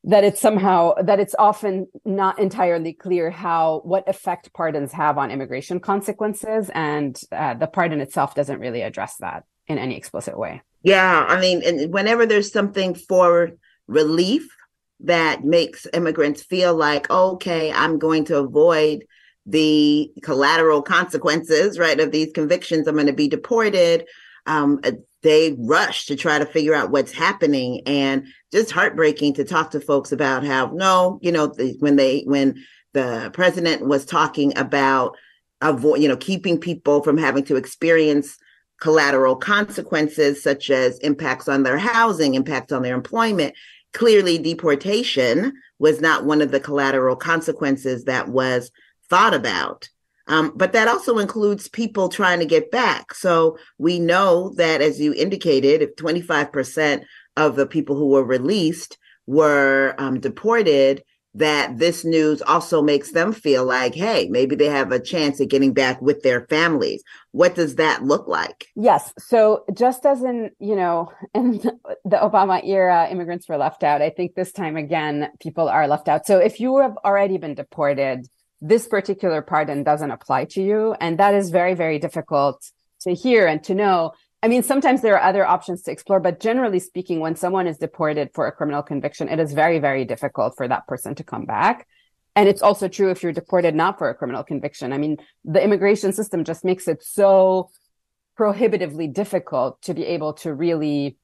that 0.05 0.23
it's 0.23 0.39
somehow 0.39 0.93
that 1.01 1.19
it's 1.19 1.35
often 1.37 1.87
not 2.05 2.37
entirely 2.39 2.93
clear 2.93 3.31
how 3.31 3.81
what 3.83 4.07
effect 4.07 4.53
pardons 4.53 4.91
have 4.91 5.17
on 5.17 5.31
immigration 5.31 5.79
consequences 5.79 6.69
and 6.73 7.19
uh, 7.31 7.55
the 7.55 7.67
pardon 7.67 7.99
itself 7.99 8.35
doesn't 8.35 8.59
really 8.59 8.81
address 8.81 9.17
that 9.17 9.43
in 9.67 9.79
any 9.79 9.97
explicit 9.97 10.37
way. 10.37 10.61
Yeah 10.83 11.25
i 11.27 11.39
mean 11.39 11.91
whenever 11.91 12.25
there's 12.25 12.51
something 12.51 12.93
for 12.93 13.51
relief 13.87 14.47
that 15.01 15.43
makes 15.43 15.87
immigrants 15.93 16.43
feel 16.43 16.75
like 16.75 17.09
okay 17.09 17.71
i'm 17.71 17.97
going 17.97 18.25
to 18.25 18.37
avoid 18.37 19.05
the 19.47 20.11
collateral 20.23 20.81
consequences 20.81 21.77
right 21.77 21.99
of 21.99 22.11
these 22.11 22.31
convictions 22.33 22.87
i'm 22.87 22.95
going 22.95 23.07
to 23.07 23.13
be 23.13 23.27
deported 23.27 24.05
um, 24.45 24.79
they 25.21 25.55
rush 25.57 26.05
to 26.05 26.15
try 26.15 26.37
to 26.37 26.45
figure 26.45 26.75
out 26.75 26.91
what's 26.91 27.11
happening 27.11 27.81
and 27.87 28.27
just 28.51 28.71
heartbreaking 28.71 29.33
to 29.33 29.43
talk 29.43 29.71
to 29.71 29.79
folks 29.79 30.11
about 30.11 30.45
how 30.45 30.67
no 30.73 31.19
you 31.21 31.31
know 31.31 31.47
the, 31.47 31.75
when 31.79 31.95
they 31.95 32.21
when 32.21 32.63
the 32.93 33.31
president 33.33 33.85
was 33.85 34.05
talking 34.05 34.55
about 34.57 35.17
avoid 35.61 35.99
you 35.99 36.07
know 36.07 36.17
keeping 36.17 36.59
people 36.59 37.01
from 37.01 37.17
having 37.17 37.43
to 37.43 37.55
experience 37.55 38.37
collateral 38.79 39.35
consequences 39.35 40.43
such 40.43 40.69
as 40.69 40.99
impacts 40.99 41.47
on 41.47 41.63
their 41.63 41.77
housing 41.77 42.35
impacts 42.35 42.71
on 42.71 42.81
their 42.81 42.95
employment. 42.95 43.55
Clearly 43.93 44.37
deportation 44.37 45.53
was 45.79 46.01
not 46.01 46.25
one 46.25 46.41
of 46.41 46.51
the 46.51 46.59
collateral 46.59 47.15
consequences 47.15 48.03
that 48.03 48.27
was 48.27 48.71
thought 49.09 49.33
about 49.33 49.89
um, 50.27 50.51
but 50.55 50.73
that 50.73 50.87
also 50.87 51.19
includes 51.19 51.67
people 51.67 52.09
trying 52.09 52.39
to 52.39 52.45
get 52.45 52.71
back. 52.71 53.13
So 53.13 53.57
we 53.77 53.99
know 53.99 54.53
that, 54.57 54.81
as 54.81 54.99
you 54.99 55.13
indicated, 55.13 55.81
if 55.81 55.95
25% 55.95 57.03
of 57.37 57.55
the 57.55 57.67
people 57.67 57.95
who 57.95 58.07
were 58.07 58.23
released 58.23 58.97
were 59.27 59.95
um, 59.97 60.19
deported, 60.19 61.03
that 61.35 61.77
this 61.77 62.05
news 62.05 62.41
also 62.41 62.81
makes 62.81 63.11
them 63.11 63.33
feel 63.33 63.65
like, 63.65 63.93
hey, 63.93 64.27
maybe 64.29 64.55
they 64.55 64.67
have 64.67 64.93
a 64.93 64.99
chance 64.99 65.41
at 65.41 65.49
getting 65.49 65.73
back 65.73 66.01
with 66.01 66.23
their 66.23 66.47
families. 66.47 67.03
What 67.31 67.55
does 67.55 67.75
that 67.75 68.05
look 68.05 68.25
like? 68.25 68.67
Yes. 68.75 69.13
So 69.19 69.65
just 69.73 70.05
as 70.05 70.23
in, 70.23 70.51
you 70.59 70.77
know, 70.77 71.11
in 71.35 71.57
the 71.57 72.17
Obama 72.17 72.65
era, 72.65 73.09
immigrants 73.11 73.49
were 73.49 73.57
left 73.57 73.83
out. 73.83 74.01
I 74.01 74.11
think 74.11 74.35
this 74.35 74.53
time 74.53 74.77
again, 74.77 75.29
people 75.41 75.67
are 75.67 75.89
left 75.89 76.07
out. 76.07 76.25
So 76.25 76.39
if 76.39 76.61
you 76.61 76.77
have 76.77 76.95
already 77.03 77.37
been 77.37 77.53
deported, 77.53 78.27
this 78.67 78.87
particular 78.87 79.41
pardon 79.41 79.83
doesn't 79.83 80.11
apply 80.11 80.45
to 80.45 80.61
you. 80.61 80.95
And 80.99 81.19
that 81.19 81.33
is 81.35 81.51
very, 81.51 81.75
very 81.75 81.99
difficult 81.99 82.71
to 83.01 83.13
hear 83.13 83.45
and 83.45 83.63
to 83.63 83.75
know. 83.75 84.13
I 84.41 84.47
mean, 84.47 84.63
sometimes 84.63 85.01
there 85.01 85.15
are 85.15 85.29
other 85.29 85.45
options 85.45 85.83
to 85.83 85.91
explore, 85.91 86.19
but 86.19 86.39
generally 86.39 86.79
speaking, 86.79 87.19
when 87.19 87.35
someone 87.35 87.67
is 87.67 87.77
deported 87.77 88.29
for 88.33 88.47
a 88.47 88.51
criminal 88.51 88.81
conviction, 88.81 89.29
it 89.29 89.39
is 89.39 89.53
very, 89.53 89.79
very 89.79 90.05
difficult 90.05 90.55
for 90.57 90.67
that 90.67 90.87
person 90.87 91.15
to 91.15 91.23
come 91.23 91.45
back. 91.45 91.87
And 92.35 92.49
it's 92.49 92.61
also 92.61 92.87
true 92.87 93.11
if 93.11 93.23
you're 93.23 93.31
deported 93.31 93.75
not 93.75 93.97
for 93.97 94.09
a 94.09 94.15
criminal 94.15 94.43
conviction. 94.43 94.93
I 94.93 94.97
mean, 94.97 95.17
the 95.43 95.63
immigration 95.63 96.11
system 96.11 96.43
just 96.43 96.65
makes 96.65 96.87
it 96.87 97.03
so 97.03 97.69
prohibitively 98.35 99.07
difficult 99.07 99.81
to 99.83 99.93
be 99.93 100.05
able 100.05 100.33
to 100.33 100.53
really 100.53 101.17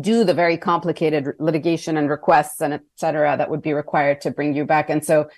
do 0.00 0.24
the 0.24 0.34
very 0.34 0.56
complicated 0.56 1.34
litigation 1.38 1.96
and 1.96 2.08
requests 2.08 2.60
and 2.60 2.72
et 2.74 2.82
cetera 2.96 3.36
that 3.36 3.50
would 3.50 3.62
be 3.62 3.74
required 3.74 4.20
to 4.22 4.30
bring 4.30 4.54
you 4.54 4.64
back. 4.64 4.90
And 4.90 5.04
so 5.04 5.28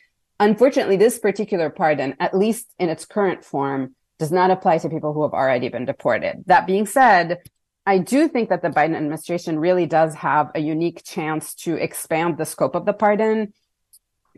Unfortunately, 0.41 0.97
this 0.97 1.19
particular 1.19 1.71
pardon, 1.71 2.15
at 2.19 2.37
least 2.37 2.75
in 2.79 2.89
its 2.89 3.05
current 3.05 3.45
form, 3.45 3.95
does 4.19 4.33
not 4.33 4.51
apply 4.51 4.79
to 4.79 4.89
people 4.89 5.13
who 5.13 5.23
have 5.23 5.33
already 5.33 5.69
been 5.69 5.85
deported. 5.85 6.45
That 6.47 6.67
being 6.67 6.87
said, 6.87 7.39
I 7.87 7.99
do 7.99 8.29
think 8.29 8.49
that 8.49 8.63
the 8.63 8.71
Biden 8.71 8.97
administration 8.97 9.59
really 9.59 9.87
does 9.87 10.15
have 10.15 10.51
a 10.55 10.61
unique 10.61 11.03
chance 11.05 11.55
to 11.57 11.77
expand 11.77 12.39
the 12.39 12.47
scope 12.47 12.75
of 12.75 12.87
the 12.87 12.93
pardon 12.93 13.53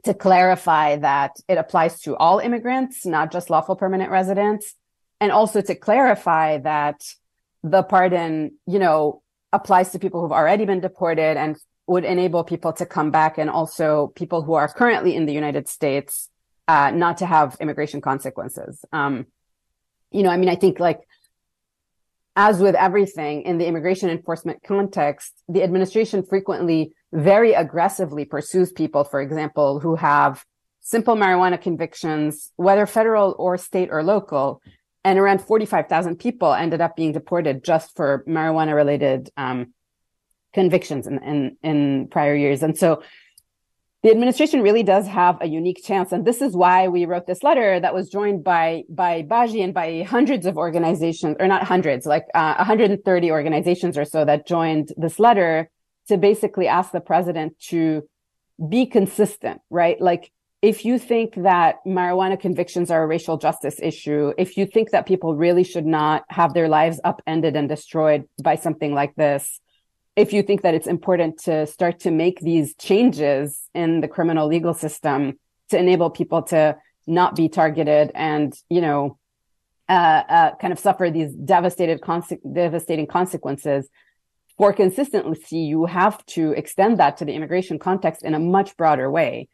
to 0.05 0.15
clarify 0.15 0.97
that 0.97 1.33
it 1.49 1.59
applies 1.59 2.01
to 2.01 2.17
all 2.17 2.39
immigrants, 2.39 3.07
not 3.07 3.33
just 3.33 3.51
lawful 3.51 3.77
permanent 3.77 4.11
residents, 4.11 4.75
and 5.21 5.33
also 5.33 5.61
to 5.61 5.75
clarify 5.75 6.59
that 6.59 7.03
the 7.63 7.83
pardon, 7.83 8.53
you 8.67 8.79
know, 8.79 9.23
applies 9.53 9.91
to 9.91 9.99
people 9.99 10.21
who've 10.21 10.33
already 10.33 10.65
been 10.65 10.81
deported 10.81 11.37
and 11.37 11.57
would 11.87 12.05
enable 12.05 12.45
people 12.45 12.73
to 12.73 12.87
come 12.87 13.11
back 13.11 13.39
and 13.39 13.49
also 13.49 14.13
people 14.17 14.43
who 14.43 14.55
are 14.55 14.69
currently 14.69 15.15
in 15.15 15.27
the 15.27 15.33
United 15.33 15.69
States 15.69 16.29
uh, 16.69 16.91
not 16.91 17.19
to 17.19 17.27
have 17.27 17.57
immigration 17.61 18.01
consequences. 18.01 18.85
Um, 18.93 19.27
you 20.11 20.23
know, 20.23 20.31
I 20.31 20.37
mean, 20.37 20.49
I 20.49 20.57
think 20.57 20.81
like 20.81 21.01
as 22.35 22.61
with 22.61 22.75
everything 22.75 23.43
in 23.43 23.59
the 23.59 23.67
immigration 23.67 24.11
enforcement 24.11 24.63
context, 24.63 25.33
the 25.49 25.63
administration 25.63 26.23
frequently 26.23 26.93
very 27.13 27.55
aggressively 27.55 28.25
pursues 28.25 28.73
people, 28.73 29.05
for 29.05 29.21
example, 29.21 29.81
who 29.81 29.97
have 29.97 30.45
simple 30.81 31.17
marijuana 31.17 31.61
convictions, 31.61 32.53
whether 32.57 32.87
federal 32.87 33.35
or 33.39 33.57
state 33.57 33.89
or 33.91 34.03
local. 34.03 34.61
And 35.03 35.19
around 35.19 35.41
45,000 35.41 36.17
people 36.17 36.53
ended 36.53 36.81
up 36.81 36.95
being 36.95 37.13
deported 37.13 37.65
just 37.65 37.97
for 37.97 38.25
marijuana 38.29 38.75
related 38.75 39.31
um, 39.37 39.73
convictions 40.57 41.07
in, 41.07 41.17
in, 41.23 41.57
in 41.63 42.09
prior 42.09 42.35
years. 42.35 42.63
And 42.63 42.77
so 42.77 43.03
the 44.03 44.11
administration 44.11 44.63
really 44.63 44.83
does 44.83 45.07
have 45.07 45.37
a 45.41 45.47
unique 45.47 45.81
chance. 45.85 46.13
And 46.13 46.25
this 46.25 46.41
is 46.41 46.57
why 46.57 46.89
we 46.89 47.05
wrote 47.05 47.27
this 47.27 47.43
letter 47.43 47.79
that 47.79 47.93
was 47.93 48.09
joined 48.09 48.43
by, 48.43 48.85
by 48.89 49.23
BAJI 49.23 49.65
and 49.65 49.75
by 49.75 50.03
hundreds 50.09 50.47
of 50.47 50.57
organizations, 50.57 51.37
or 51.39 51.47
not 51.47 51.63
hundreds, 51.65 52.07
like 52.07 52.25
uh, 52.35 52.55
130 52.55 53.31
organizations 53.31 53.99
or 53.99 54.07
so 54.07 54.25
that 54.25 54.47
joined 54.47 54.93
this 54.97 55.19
letter 55.19 55.69
to 56.09 56.17
basically 56.17 56.69
ask 56.69 56.91
the 56.91 57.01
president 57.01 57.59
to 57.73 58.09
be 58.75 58.87
consistent, 58.87 59.61
right? 59.71 60.01
Like, 60.01 60.33
if 60.63 60.87
you 60.87 60.99
think 60.99 61.35
that 61.51 61.85
marijuana 61.87 62.41
convictions 62.41 62.91
are 62.91 63.03
a 63.03 63.07
racial 63.07 63.37
justice 63.37 63.79
issue, 63.83 64.33
if 64.39 64.57
you 64.57 64.65
think 64.67 64.91
that 64.93 65.05
people 65.05 65.37
really 65.37 65.65
should 65.65 65.85
not 65.85 66.25
have 66.29 66.55
their 66.55 66.69
lives 66.69 66.99
upended 67.05 67.57
and 67.57 67.69
destroyed 67.69 68.25
by 68.43 68.57
something 68.57 68.95
like 68.95 69.15
this, 69.17 69.61
if 70.17 70.33
you 70.33 70.43
think 70.43 70.63
that 70.63 70.75
it's 70.75 70.87
important 70.87 71.39
to 71.45 71.67
start 71.67 72.01
to 72.01 72.11
make 72.11 72.41
these 72.41 72.75
changes 72.77 73.69
in 73.75 74.01
the 74.01 74.09
criminal 74.09 74.49
legal 74.49 74.75
system 74.75 75.39
to 75.71 75.79
enable 75.79 76.11
people 76.11 76.43
to 76.43 76.77
not 77.07 77.37
be 77.37 77.49
targeted 77.49 78.11
and, 78.15 78.55
you 78.69 78.81
know, 78.81 79.19
uh, 79.89 80.23
uh, 80.29 80.55
kind 80.57 80.73
of 80.73 80.79
suffer 80.81 81.11
these 81.11 81.33
devastated 81.33 82.01
devastating 82.53 83.07
consequences 83.07 83.89
for 84.57 84.73
consistency, 84.73 85.59
you 85.59 85.85
have 85.85 86.25
to 86.27 86.53
extend 86.53 86.99
that 86.99 87.19
to 87.19 87.25
the 87.25 87.35
immigration 87.35 87.79
context 87.79 88.23
in 88.23 88.35
a 88.35 88.39
much 88.39 88.77
broader 88.77 89.11
way, 89.11 89.49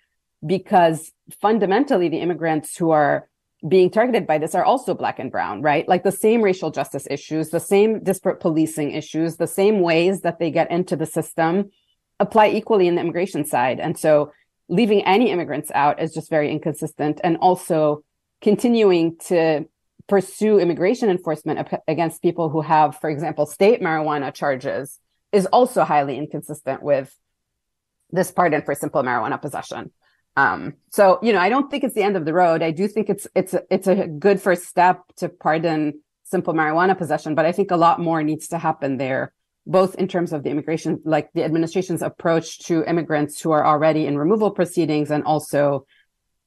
because 0.46 1.12
fundamentally, 1.40 2.08
the 2.08 2.18
immigrants 2.18 2.76
who 2.76 2.90
are 2.90 3.28
being 3.66 3.90
targeted 3.90 4.26
by 4.26 4.38
this 4.38 4.54
are 4.54 4.64
also 4.64 4.94
black 4.94 5.18
and 5.18 5.30
brown, 5.30 5.62
right? 5.62 5.86
Like 5.88 6.02
the 6.02 6.12
same 6.12 6.42
racial 6.42 6.70
justice 6.70 7.06
issues, 7.10 7.50
the 7.50 7.60
same 7.60 8.02
disparate 8.02 8.40
policing 8.40 8.90
issues, 8.90 9.36
the 9.36 9.46
same 9.46 9.80
ways 9.80 10.22
that 10.22 10.38
they 10.38 10.50
get 10.50 10.70
into 10.70 10.96
the 10.96 11.06
system 11.06 11.70
apply 12.18 12.48
equally 12.48 12.88
in 12.88 12.96
the 12.96 13.00
immigration 13.00 13.44
side. 13.44 13.78
And 13.78 13.96
so 13.96 14.32
leaving 14.68 15.04
any 15.04 15.30
immigrants 15.30 15.70
out 15.74 16.00
is 16.00 16.12
just 16.12 16.28
very 16.30 16.50
inconsistent 16.50 17.20
and 17.22 17.36
also 17.36 18.04
continuing 18.40 19.16
to 19.28 19.66
pursue 20.08 20.58
immigration 20.58 21.08
enforcement 21.08 21.68
against 21.86 22.22
people 22.22 22.48
who 22.48 22.60
have, 22.60 22.98
for 22.98 23.08
example, 23.08 23.46
state 23.46 23.80
marijuana 23.80 24.34
charges 24.34 24.98
is 25.30 25.46
also 25.46 25.84
highly 25.84 26.18
inconsistent 26.18 26.82
with 26.82 27.16
this 28.10 28.30
pardon 28.30 28.62
for 28.62 28.74
simple 28.74 29.02
marijuana 29.02 29.40
possession. 29.40 29.90
Um, 30.37 30.74
so 30.91 31.18
you 31.22 31.33
know, 31.33 31.41
I 31.41 31.49
don't 31.49 31.70
think 31.70 31.85
it's 31.85 31.95
the 31.95 32.03
end 32.03 32.16
of 32.16 32.24
the 32.24 32.33
road. 32.33 32.62
I 32.62 32.70
do 32.70 32.89
think 32.89 33.11
it's 33.11 33.26
it's 33.35 33.55
a, 33.55 33.62
it's 33.70 33.87
a 33.87 34.07
good 34.07 34.41
first 34.41 34.64
step 34.64 35.03
to 35.16 35.28
pardon 35.28 36.01
simple 36.24 36.55
marijuana 36.55 36.97
possession, 36.97 37.35
but 37.35 37.45
I 37.45 37.53
think 37.53 37.70
a 37.70 37.76
lot 37.76 38.01
more 38.01 38.22
needs 38.22 38.49
to 38.49 38.59
happen 38.59 38.97
there, 38.97 39.33
both 39.66 39.95
in 39.97 40.09
terms 40.09 40.33
of 40.33 40.43
the 40.43 40.51
immigration, 40.51 41.01
like 41.05 41.30
the 41.35 41.45
administration's 41.45 42.03
approach 42.03 42.61
to 42.61 42.85
immigrants 42.85 43.41
who 43.41 43.51
are 43.51 43.64
already 43.64 44.07
in 44.07 44.16
removal 44.16 44.51
proceedings, 44.51 45.11
and 45.11 45.24
also 45.24 45.87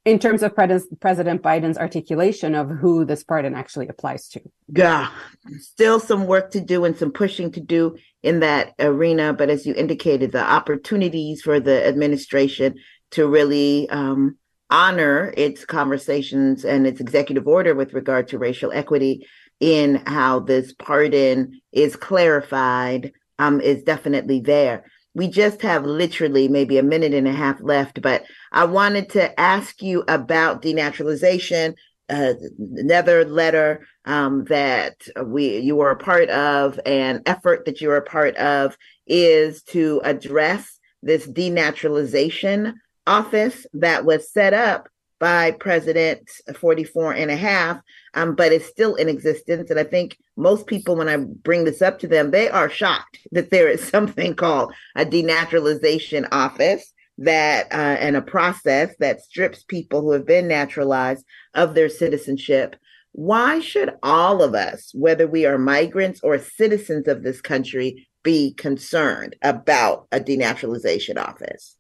in 0.06 0.20
terms 0.20 0.44
of 0.44 0.56
Pre- 0.56 0.80
President 1.00 1.42
Biden's 1.42 1.78
articulation 1.78 2.54
of 2.54 2.70
who 2.70 3.06
this 3.06 3.24
pardon 3.24 3.56
actually 3.56 3.88
applies 3.88 4.30
to. 4.30 4.42
Yeah, 4.68 5.10
still 5.58 6.00
some 6.00 6.28
work 6.28 6.52
to 6.52 6.62
do 6.62 6.86
and 6.86 6.96
some 6.96 7.12
pushing 7.12 7.52
to 7.52 7.60
do 7.60 7.98
in 8.22 8.40
that 8.40 8.74
arena. 8.80 9.34
But 9.34 9.50
as 9.50 9.66
you 9.66 9.74
indicated, 9.74 10.32
the 10.32 10.44
opportunities 10.44 11.42
for 11.42 11.60
the 11.60 11.86
administration 11.88 12.76
to 13.16 13.28
really 13.28 13.90
um, 13.90 14.38
honor 14.70 15.34
its 15.38 15.64
conversations 15.64 16.66
and 16.66 16.86
its 16.86 17.00
executive 17.00 17.48
order 17.48 17.74
with 17.74 17.94
regard 17.94 18.28
to 18.28 18.38
racial 18.38 18.72
equity 18.74 19.26
in 19.60 19.96
how 20.06 20.40
this 20.40 20.74
pardon 20.74 21.62
is 21.72 21.96
clarified 21.96 23.14
um, 23.40 23.62
is 23.62 23.84
definitely 23.84 24.42
there. 24.42 24.84
We 25.14 25.30
just 25.30 25.62
have 25.62 25.86
literally 25.86 26.50
maybe 26.50 26.78
a 26.78 26.84
minute 26.84 27.14
and 27.14 27.28
a 27.28 27.32
half 27.32 27.62
left, 27.62 28.02
but 28.02 28.26
I 28.52 28.66
wanted 28.66 29.10
to 29.12 29.40
ask 29.40 29.82
you 29.82 30.04
about 30.08 30.62
denaturalization. 30.62 31.76
Uh, 32.10 32.34
another 32.76 33.24
letter 33.24 33.88
um, 34.04 34.44
that 34.46 34.96
we 35.26 35.58
you 35.60 35.78
were 35.78 35.92
a 35.92 35.96
part 35.96 36.30
of, 36.30 36.80
and 36.86 37.22
effort 37.26 37.66
that 37.66 37.80
you 37.80 37.88
were 37.88 37.98
a 37.98 38.02
part 38.04 38.36
of, 38.36 38.78
is 39.08 39.64
to 39.64 40.02
address 40.04 40.80
this 41.02 41.26
denaturalization 41.26 42.74
office 43.08 43.66
that 43.74 44.06
was 44.06 44.32
set 44.32 44.54
up 44.54 44.90
by 45.20 45.52
President 45.52 46.30
44 46.56 47.14
and 47.14 47.32
a 47.32 47.36
half, 47.36 47.80
um, 48.14 48.36
but 48.36 48.52
it's 48.52 48.66
still 48.66 48.96
in 48.96 49.08
existence. 49.08 49.70
And 49.70 49.80
I 49.80 49.84
think 49.84 50.18
most 50.36 50.68
people, 50.68 50.96
when 50.96 51.08
I 51.08 51.18
bring 51.18 51.64
this 51.64 51.82
up 51.82 52.00
to 52.00 52.08
them, 52.08 52.32
they 52.32 52.50
are 52.50 52.70
shocked 52.70 53.20
that 53.32 53.50
there 53.50 53.70
is 53.70 53.88
something 53.88 54.36
called 54.36 54.74
a 54.96 55.06
denaturalization 55.06 56.28
office 56.32 56.92
that 57.18 57.72
uh, 57.72 57.98
and 58.00 58.18
a 58.18 58.22
process 58.22 58.94
that 59.00 59.22
strips 59.22 59.64
people 59.64 60.02
who 60.02 60.12
have 60.12 60.26
been 60.26 60.50
naturalized 60.50 61.26
of 61.54 61.74
their 61.74 61.88
citizenship. 61.88 62.76
Why 63.14 63.62
should 63.62 63.96
all 64.04 64.44
of 64.44 64.54
us, 64.54 64.92
whether 64.94 65.26
we 65.26 65.46
are 65.46 65.58
migrants 65.58 66.20
or 66.22 66.38
citizens 66.38 67.08
of 67.08 67.24
this 67.24 67.40
country, 67.40 68.10
be 68.24 68.54
concerned 68.54 69.38
about 69.42 70.08
a 70.12 70.20
denaturalization 70.20 71.18
office? 71.18 71.78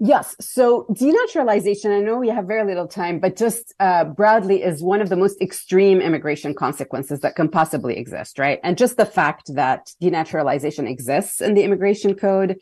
Yes. 0.00 0.34
So 0.40 0.86
denaturalization, 0.90 1.96
I 1.96 2.00
know 2.00 2.18
we 2.18 2.28
have 2.28 2.46
very 2.46 2.64
little 2.64 2.88
time, 2.88 3.20
but 3.20 3.36
just 3.36 3.74
uh, 3.78 4.04
broadly 4.04 4.62
is 4.62 4.82
one 4.82 5.00
of 5.00 5.08
the 5.08 5.16
most 5.16 5.40
extreme 5.40 6.00
immigration 6.00 6.52
consequences 6.52 7.20
that 7.20 7.36
can 7.36 7.48
possibly 7.48 7.96
exist, 7.96 8.38
right? 8.38 8.58
And 8.64 8.76
just 8.76 8.96
the 8.96 9.06
fact 9.06 9.54
that 9.54 9.92
denaturalization 10.02 10.90
exists 10.90 11.40
in 11.40 11.54
the 11.54 11.62
immigration 11.62 12.14
code 12.16 12.58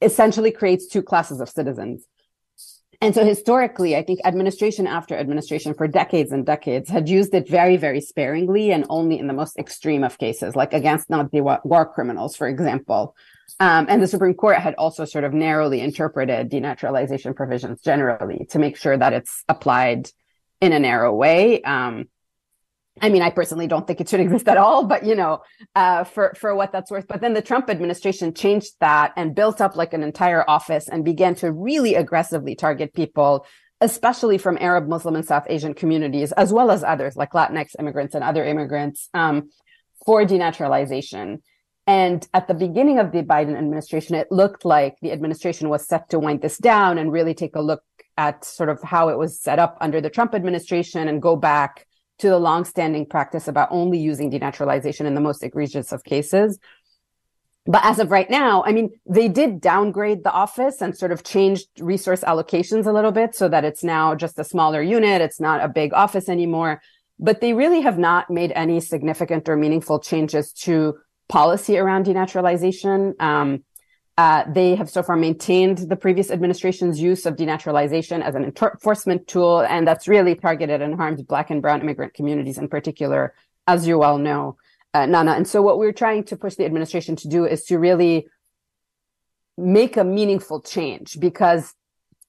essentially 0.00 0.52
creates 0.52 0.86
two 0.86 1.02
classes 1.02 1.40
of 1.40 1.48
citizens. 1.48 2.06
And 3.00 3.16
so 3.16 3.24
historically, 3.24 3.96
I 3.96 4.04
think 4.04 4.20
administration 4.24 4.86
after 4.86 5.16
administration 5.16 5.74
for 5.74 5.88
decades 5.88 6.30
and 6.30 6.46
decades 6.46 6.88
had 6.88 7.08
used 7.08 7.34
it 7.34 7.48
very, 7.48 7.76
very 7.76 8.00
sparingly 8.00 8.70
and 8.70 8.86
only 8.88 9.18
in 9.18 9.26
the 9.26 9.32
most 9.32 9.58
extreme 9.58 10.04
of 10.04 10.18
cases, 10.18 10.54
like 10.54 10.72
against 10.72 11.10
Nazi 11.10 11.40
war 11.40 11.90
criminals, 11.92 12.36
for 12.36 12.46
example. 12.46 13.16
Um, 13.60 13.86
and 13.88 14.02
the 14.02 14.08
Supreme 14.08 14.34
Court 14.34 14.56
had 14.56 14.74
also 14.74 15.04
sort 15.04 15.24
of 15.24 15.32
narrowly 15.32 15.80
interpreted 15.80 16.50
denaturalization 16.50 17.34
provisions 17.34 17.80
generally 17.82 18.46
to 18.50 18.58
make 18.58 18.76
sure 18.76 18.96
that 18.96 19.12
it's 19.12 19.44
applied 19.48 20.08
in 20.60 20.72
a 20.72 20.78
narrow 20.78 21.14
way. 21.14 21.62
Um, 21.62 22.08
I 23.00 23.08
mean, 23.08 23.22
I 23.22 23.30
personally 23.30 23.66
don't 23.66 23.86
think 23.86 24.00
it 24.00 24.08
should 24.08 24.20
exist 24.26 24.48
at 24.48 24.58
all, 24.58 24.86
but 24.86 25.04
you 25.04 25.14
know, 25.14 25.42
uh, 25.74 26.04
for 26.04 26.34
for 26.38 26.54
what 26.54 26.72
that's 26.72 26.90
worth. 26.90 27.06
But 27.08 27.20
then 27.20 27.34
the 27.34 27.42
Trump 27.42 27.70
administration 27.70 28.34
changed 28.34 28.74
that 28.80 29.12
and 29.16 29.34
built 29.34 29.60
up 29.60 29.76
like 29.76 29.92
an 29.92 30.02
entire 30.02 30.48
office 30.48 30.88
and 30.88 31.04
began 31.04 31.34
to 31.36 31.52
really 31.52 31.94
aggressively 31.94 32.54
target 32.54 32.92
people, 32.94 33.46
especially 33.80 34.38
from 34.38 34.58
Arab, 34.60 34.88
Muslim, 34.88 35.16
and 35.16 35.24
South 35.24 35.46
Asian 35.48 35.74
communities, 35.74 36.32
as 36.32 36.52
well 36.52 36.70
as 36.70 36.84
others 36.84 37.16
like 37.16 37.32
Latinx 37.32 37.74
immigrants 37.78 38.14
and 38.14 38.24
other 38.24 38.44
immigrants, 38.44 39.08
um, 39.14 39.50
for 40.04 40.24
denaturalization. 40.24 41.40
And 41.86 42.26
at 42.32 42.46
the 42.46 42.54
beginning 42.54 42.98
of 42.98 43.10
the 43.10 43.22
Biden 43.22 43.56
administration, 43.56 44.14
it 44.14 44.30
looked 44.30 44.64
like 44.64 44.96
the 45.02 45.10
administration 45.10 45.68
was 45.68 45.86
set 45.86 46.08
to 46.10 46.18
wind 46.18 46.40
this 46.40 46.58
down 46.58 46.98
and 46.98 47.10
really 47.10 47.34
take 47.34 47.56
a 47.56 47.60
look 47.60 47.82
at 48.16 48.44
sort 48.44 48.68
of 48.68 48.80
how 48.82 49.08
it 49.08 49.18
was 49.18 49.40
set 49.40 49.58
up 49.58 49.78
under 49.80 50.00
the 50.00 50.10
Trump 50.10 50.34
administration 50.34 51.08
and 51.08 51.20
go 51.20 51.34
back 51.34 51.86
to 52.18 52.28
the 52.28 52.38
longstanding 52.38 53.06
practice 53.06 53.48
about 53.48 53.68
only 53.72 53.98
using 53.98 54.30
denaturalization 54.30 55.06
in 55.06 55.14
the 55.14 55.20
most 55.20 55.42
egregious 55.42 55.90
of 55.90 56.04
cases. 56.04 56.58
But 57.64 57.84
as 57.84 57.98
of 57.98 58.10
right 58.10 58.28
now, 58.28 58.62
I 58.64 58.72
mean, 58.72 58.90
they 59.06 59.28
did 59.28 59.60
downgrade 59.60 60.24
the 60.24 60.32
office 60.32 60.82
and 60.82 60.96
sort 60.96 61.12
of 61.12 61.24
changed 61.24 61.68
resource 61.80 62.20
allocations 62.20 62.86
a 62.86 62.92
little 62.92 63.12
bit 63.12 63.34
so 63.34 63.48
that 63.48 63.64
it's 63.64 63.84
now 63.84 64.14
just 64.14 64.38
a 64.38 64.44
smaller 64.44 64.82
unit. 64.82 65.22
It's 65.22 65.40
not 65.40 65.64
a 65.64 65.68
big 65.68 65.92
office 65.92 66.28
anymore. 66.28 66.80
But 67.18 67.40
they 67.40 67.52
really 67.52 67.80
have 67.80 67.98
not 67.98 68.30
made 68.30 68.52
any 68.52 68.80
significant 68.80 69.48
or 69.48 69.56
meaningful 69.56 70.00
changes 70.00 70.52
to 70.64 70.98
policy 71.28 71.78
around 71.78 72.06
denaturalization. 72.06 73.20
Um, 73.20 73.64
uh, 74.18 74.44
they 74.52 74.74
have 74.74 74.90
so 74.90 75.02
far 75.02 75.16
maintained 75.16 75.78
the 75.78 75.96
previous 75.96 76.30
administration's 76.30 77.00
use 77.00 77.24
of 77.24 77.34
denaturalization 77.36 78.22
as 78.22 78.34
an 78.34 78.44
enforcement 78.44 79.26
tool, 79.26 79.60
and 79.60 79.88
that's 79.88 80.06
really 80.06 80.34
targeted 80.34 80.82
and 80.82 80.94
harmed 80.94 81.26
Black 81.26 81.50
and 81.50 81.62
Brown 81.62 81.80
immigrant 81.80 82.12
communities 82.12 82.58
in 82.58 82.68
particular, 82.68 83.34
as 83.66 83.86
you 83.86 83.98
well 83.98 84.18
know, 84.18 84.56
uh, 84.92 85.06
Nana. 85.06 85.32
And 85.32 85.48
so, 85.48 85.62
what 85.62 85.78
we're 85.78 85.92
trying 85.92 86.24
to 86.24 86.36
push 86.36 86.56
the 86.56 86.66
administration 86.66 87.16
to 87.16 87.28
do 87.28 87.46
is 87.46 87.64
to 87.64 87.78
really 87.78 88.26
make 89.56 89.96
a 89.96 90.04
meaningful 90.04 90.60
change 90.60 91.18
because 91.18 91.74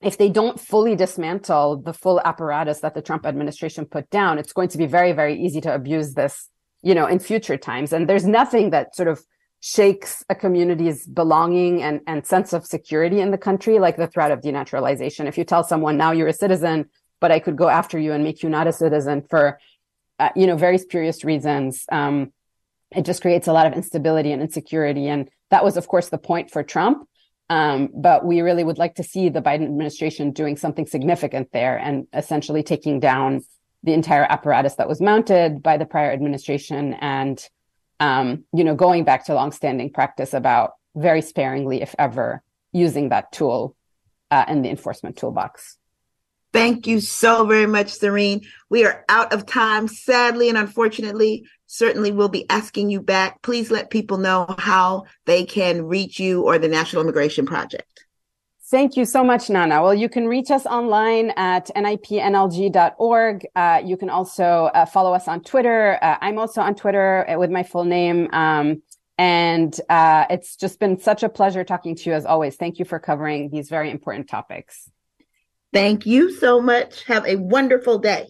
if 0.02 0.18
they 0.18 0.30
don't 0.30 0.60
fully 0.60 0.96
dismantle 0.96 1.78
the 1.78 1.94
full 1.94 2.22
apparatus 2.24 2.82
that 2.82 2.94
the 2.94 3.02
Trump 3.02 3.26
administration 3.26 3.86
put 3.86 4.10
down, 4.10 4.38
it's 4.38 4.54
going 4.54 4.70
to 4.70 4.78
be 4.78 4.86
very, 4.86 5.14
very 5.14 5.42
easy 5.42 5.62
to 5.62 5.74
abuse 5.74 6.14
this 6.14 6.50
you 6.84 6.94
know, 6.94 7.08
in 7.08 7.20
future 7.20 7.58
times. 7.58 7.94
And 7.94 8.08
there's 8.08 8.26
nothing 8.26 8.70
that 8.72 8.96
sort 8.96 9.08
of 9.08 9.24
shakes 9.62 10.24
a 10.30 10.36
community's 10.36 11.08
belonging 11.08 11.82
and, 11.82 12.02
and 12.06 12.28
sense 12.28 12.52
of 12.52 12.66
security 12.66 13.22
in 13.22 13.32
the 13.32 13.38
country, 13.38 13.80
like 13.80 13.96
the 13.96 14.08
threat 14.08 14.30
of 14.30 14.42
denaturalization. 14.42 15.26
If 15.26 15.38
you 15.38 15.46
tell 15.46 15.64
someone 15.64 15.96
now 15.96 16.12
you're 16.12 16.28
a 16.28 16.34
citizen, 16.34 16.90
but 17.22 17.32
I 17.32 17.40
could 17.40 17.56
go 17.56 17.70
after 17.70 17.98
you 17.98 18.12
and 18.12 18.26
make 18.26 18.44
you 18.44 18.50
not 18.50 18.68
a 18.68 18.74
citizen 18.74 19.22
for, 19.30 19.58
uh, 20.20 20.30
you 20.36 20.46
know, 20.46 20.58
very 20.58 20.78
spurious 20.78 21.24
reasons, 21.24 21.86
um, 21.90 22.34
it 22.94 23.06
just 23.06 23.22
creates 23.22 23.48
a 23.48 23.54
lot 23.54 23.66
of 23.66 23.74
instability 23.74 24.34
and 24.34 24.42
insecurity. 24.42 25.08
And 25.08 25.30
that 25.50 25.64
was, 25.64 25.78
of 25.78 25.88
course, 25.88 26.10
the 26.10 26.18
point 26.18 26.52
for 26.52 26.62
Trump. 26.62 27.08
Um, 27.50 27.90
but 27.94 28.26
we 28.26 28.42
really 28.42 28.64
would 28.64 28.78
like 28.78 28.96
to 28.96 29.04
see 29.04 29.30
the 29.30 29.42
Biden 29.42 29.66
administration 29.66 30.32
doing 30.32 30.58
something 30.58 30.86
significant 30.86 31.54
there 31.54 31.78
and 31.78 32.08
essentially 32.14 32.64
taking 32.64 33.00
down 33.00 33.42
the 33.84 33.94
entire 33.94 34.24
apparatus 34.24 34.76
that 34.76 34.88
was 34.88 35.02
mounted 35.02 35.62
by 35.62 35.78
the 35.78 35.86
prior 35.86 36.12
administration 36.12 36.94
and, 36.96 37.48
um, 38.00 38.46
you 38.54 38.64
know, 38.64 38.76
going 38.76 39.04
back 39.04 39.26
to 39.26 39.34
longstanding 39.34 39.92
practice 39.92 40.34
about 40.34 40.74
very 40.96 41.22
sparingly, 41.22 41.82
if 41.82 41.94
ever, 42.00 42.42
using 42.72 43.10
that 43.10 43.32
tool 43.32 43.76
uh, 44.32 44.46
in 44.48 44.62
the 44.62 44.70
enforcement 44.70 45.18
toolbox. 45.18 45.78
Thank 46.54 46.86
you 46.86 47.00
so 47.00 47.46
very 47.46 47.66
much, 47.66 47.88
Sirine. 47.88 48.46
We 48.70 48.86
are 48.86 49.04
out 49.10 49.34
of 49.34 49.48
time, 49.48 49.88
sadly 49.88 50.50
and 50.50 50.58
unfortunately. 50.58 51.46
Certainly, 51.66 52.12
we'll 52.12 52.30
be 52.30 52.48
asking 52.50 52.92
you 52.92 53.02
back. 53.02 53.42
Please 53.42 53.72
let 53.72 53.90
people 53.90 54.20
know 54.20 54.46
how 54.60 55.06
they 55.26 55.46
can 55.46 55.86
reach 55.86 56.20
you 56.20 56.44
or 56.44 56.60
the 56.60 56.68
National 56.68 57.02
Immigration 57.02 57.48
Project. 57.48 58.03
Thank 58.74 58.98
you 58.98 59.06
so 59.06 59.24
much, 59.24 59.52
Nana. 59.52 59.84
Well, 59.84 59.94
you 59.94 60.10
can 60.10 60.28
reach 60.28 60.50
us 60.50 60.66
online 60.66 61.30
at 61.38 61.70
nipnlg.org. 61.76 63.48
Uh, 63.56 63.82
you 63.86 63.98
can 63.98 64.10
also 64.10 64.44
uh, 64.74 64.88
follow 64.88 65.14
us 65.14 65.28
on 65.28 65.44
Twitter. 65.44 66.00
Uh, 66.02 66.18
I'm 66.20 66.40
also 66.40 66.60
on 66.60 66.74
Twitter 66.74 67.24
with 67.38 67.52
my 67.52 67.62
full 67.62 67.84
name. 67.84 68.30
Um, 68.34 68.82
and 69.20 69.80
uh, 69.90 70.26
it's 70.32 70.56
just 70.56 70.80
been 70.80 71.00
such 71.00 71.22
a 71.22 71.30
pleasure 71.30 71.64
talking 71.64 71.96
to 71.98 72.10
you 72.10 72.16
as 72.16 72.26
always. 72.26 72.56
Thank 72.56 72.80
you 72.80 72.86
for 72.86 72.98
covering 72.98 73.52
these 73.52 73.70
very 73.70 73.92
important 73.92 74.28
topics. 74.28 74.90
Thank 75.72 76.08
you 76.08 76.32
so 76.32 76.60
much. 76.60 77.04
Have 77.04 77.28
a 77.28 77.36
wonderful 77.36 78.00
day. 78.00 78.30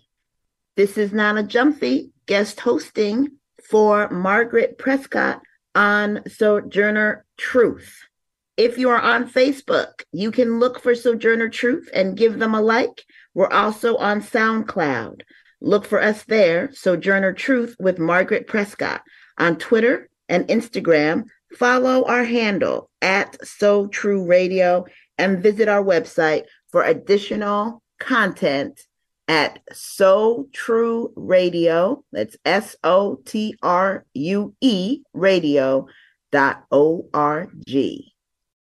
This 0.75 0.97
is 0.97 1.13
Nana 1.13 1.43
Gyamfi, 1.43 2.11
guest 2.25 2.59
hosting 2.59 3.37
for 3.69 4.09
Margaret 4.09 4.77
Prescott 4.77 5.41
on 5.73 6.21
Sojourner 6.27 7.23
Truth. 7.37 8.09
If 8.55 8.77
you 8.77 8.89
are 8.89 9.01
on 9.01 9.27
Facebook, 9.27 10.03
you 10.11 10.29
can 10.29 10.59
look 10.59 10.79
for 10.79 10.93
Sojourner 10.93 11.49
Truth 11.49 11.89
and 11.91 12.15
give 12.15 12.37
them 12.37 12.53
a 12.53 12.61
like. 12.61 13.03
We're 13.33 13.49
also 13.49 13.97
on 13.97 14.21
SoundCloud. 14.21 15.21
Look 15.59 15.85
for 15.85 15.99
us 15.99 16.23
there, 16.25 16.71
Sojourner 16.71 17.33
Truth 17.33 17.75
with 17.79 17.97
Margaret 17.97 18.45
Prescott. 18.45 19.01
On 19.39 19.57
Twitter 19.57 20.07
and 20.29 20.47
Instagram, 20.49 21.23
follow 21.55 22.03
our 22.05 22.23
handle 22.23 22.91
at 23.01 23.43
So 23.43 23.87
True 23.87 24.23
Radio 24.23 24.85
and 25.17 25.41
visit 25.41 25.67
our 25.67 25.83
website 25.83 26.43
for 26.71 26.83
additional 26.83 27.81
content 27.99 28.81
at 29.27 29.61
So 29.71 30.47
True 30.53 31.11
Radio. 31.15 32.03
That's 32.11 32.37
S 32.45 32.75
O 32.83 33.15
T 33.25 33.55
R 33.63 34.05
U 34.13 34.53
E 34.61 35.01
radio 35.13 35.87
dot 36.31 36.65
O 36.71 37.09
R 37.15 37.49
G. 37.65 38.12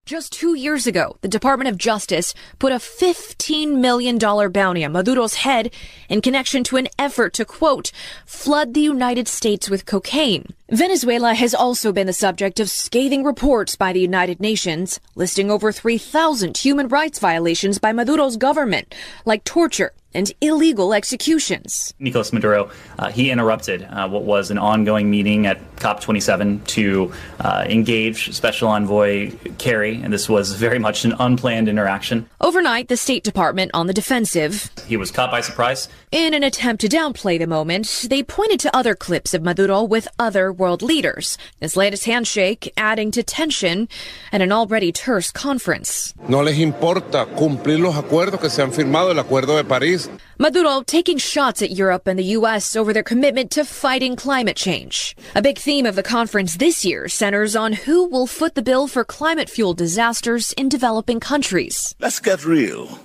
Just 0.08 0.32
two 0.32 0.54
years 0.54 0.86
ago, 0.86 1.18
the 1.20 1.28
Department 1.28 1.68
of 1.68 1.76
Justice 1.76 2.32
put 2.58 2.72
a 2.72 2.76
$15 2.76 3.76
million 3.76 4.16
bounty 4.16 4.82
on 4.82 4.92
Maduro's 4.92 5.34
head 5.34 5.70
in 6.08 6.22
connection 6.22 6.64
to 6.64 6.78
an 6.78 6.88
effort 6.98 7.34
to, 7.34 7.44
quote, 7.44 7.92
flood 8.24 8.72
the 8.72 8.80
United 8.80 9.28
States 9.28 9.68
with 9.68 9.84
cocaine. 9.84 10.46
Venezuela 10.70 11.34
has 11.34 11.54
also 11.54 11.92
been 11.92 12.06
the 12.06 12.14
subject 12.14 12.58
of 12.58 12.70
scathing 12.70 13.22
reports 13.22 13.76
by 13.76 13.92
the 13.92 14.00
United 14.00 14.40
Nations, 14.40 14.98
listing 15.14 15.50
over 15.50 15.72
3,000 15.72 16.56
human 16.56 16.88
rights 16.88 17.18
violations 17.18 17.78
by 17.78 17.92
Maduro's 17.92 18.38
government, 18.38 18.94
like 19.26 19.44
torture, 19.44 19.92
and 20.18 20.32
illegal 20.40 20.92
executions. 20.92 21.94
Nicolas 22.00 22.32
Maduro, 22.32 22.70
uh, 22.98 23.08
he 23.08 23.30
interrupted 23.30 23.84
uh, 23.84 24.08
what 24.08 24.24
was 24.24 24.50
an 24.50 24.58
ongoing 24.58 25.08
meeting 25.08 25.46
at 25.46 25.58
COP27 25.76 26.66
to 26.66 27.12
uh, 27.38 27.64
engage 27.68 28.34
Special 28.34 28.68
Envoy 28.68 29.30
Kerry, 29.58 30.00
and 30.02 30.12
this 30.12 30.28
was 30.28 30.54
very 30.54 30.80
much 30.80 31.04
an 31.04 31.14
unplanned 31.20 31.68
interaction. 31.68 32.28
Overnight, 32.40 32.88
the 32.88 32.96
State 32.96 33.22
Department 33.22 33.70
on 33.74 33.86
the 33.86 33.94
defensive. 33.94 34.70
He 34.88 34.96
was 34.96 35.12
caught 35.12 35.30
by 35.30 35.40
surprise. 35.40 35.88
In 36.10 36.34
an 36.34 36.42
attempt 36.42 36.80
to 36.80 36.88
downplay 36.88 37.38
the 37.38 37.46
moment, 37.46 38.06
they 38.10 38.24
pointed 38.24 38.58
to 38.60 38.76
other 38.76 38.96
clips 38.96 39.34
of 39.34 39.42
Maduro 39.42 39.84
with 39.84 40.08
other 40.18 40.52
world 40.52 40.82
leaders. 40.82 41.38
His 41.60 41.76
latest 41.76 42.06
handshake 42.06 42.72
adding 42.76 43.12
to 43.12 43.22
tension 43.22 43.88
at 44.32 44.40
an 44.40 44.50
already 44.50 44.90
terse 44.90 45.30
conference. 45.30 46.12
No 46.28 46.42
les 46.42 46.58
importa 46.58 47.26
cumplir 47.36 47.78
los 47.78 47.94
acuerdos 47.94 48.40
que 48.40 48.50
se 48.50 48.62
han 48.62 48.72
firmado, 48.72 49.12
el 49.12 49.18
Acuerdo 49.18 49.56
de 49.56 49.64
París. 49.64 50.07
Maduro 50.38 50.82
taking 50.82 51.18
shots 51.18 51.62
at 51.62 51.70
Europe 51.70 52.06
and 52.06 52.18
the 52.18 52.32
U.S. 52.38 52.76
over 52.76 52.92
their 52.92 53.02
commitment 53.02 53.50
to 53.52 53.64
fighting 53.64 54.16
climate 54.16 54.56
change. 54.56 55.16
A 55.34 55.42
big 55.42 55.58
theme 55.58 55.86
of 55.86 55.96
the 55.96 56.02
conference 56.02 56.56
this 56.56 56.84
year 56.84 57.08
centers 57.08 57.56
on 57.56 57.72
who 57.72 58.04
will 58.08 58.26
foot 58.26 58.54
the 58.54 58.62
bill 58.62 58.88
for 58.88 59.04
climate 59.04 59.50
fueled 59.50 59.78
disasters 59.78 60.52
in 60.52 60.68
developing 60.68 61.20
countries. 61.20 61.94
Let's 61.98 62.20
get 62.20 62.44
real. 62.44 62.98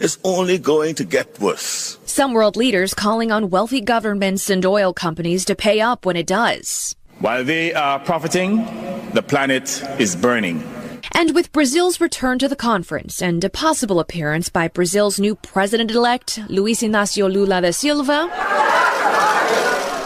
It's 0.00 0.18
only 0.24 0.58
going 0.58 0.94
to 0.96 1.04
get 1.04 1.38
worse. 1.38 1.98
Some 2.06 2.32
world 2.32 2.56
leaders 2.56 2.94
calling 2.94 3.30
on 3.30 3.50
wealthy 3.50 3.80
governments 3.80 4.50
and 4.50 4.64
oil 4.66 4.92
companies 4.92 5.44
to 5.44 5.54
pay 5.54 5.80
up 5.80 6.04
when 6.04 6.16
it 6.16 6.26
does. 6.26 6.96
While 7.20 7.44
they 7.44 7.72
are 7.72 8.00
profiting, 8.00 8.56
the 9.12 9.22
planet 9.22 9.82
is 10.00 10.16
burning. 10.16 10.64
And 11.14 11.34
with 11.34 11.52
Brazil's 11.52 12.00
return 12.00 12.38
to 12.38 12.48
the 12.48 12.56
conference 12.56 13.20
and 13.20 13.44
a 13.44 13.50
possible 13.50 14.00
appearance 14.00 14.48
by 14.48 14.68
Brazil's 14.68 15.20
new 15.20 15.34
president 15.34 15.90
elect, 15.90 16.40
Luiz 16.48 16.80
Inácio 16.80 17.30
Lula 17.30 17.60
da 17.60 17.70
Silva, 17.70 18.28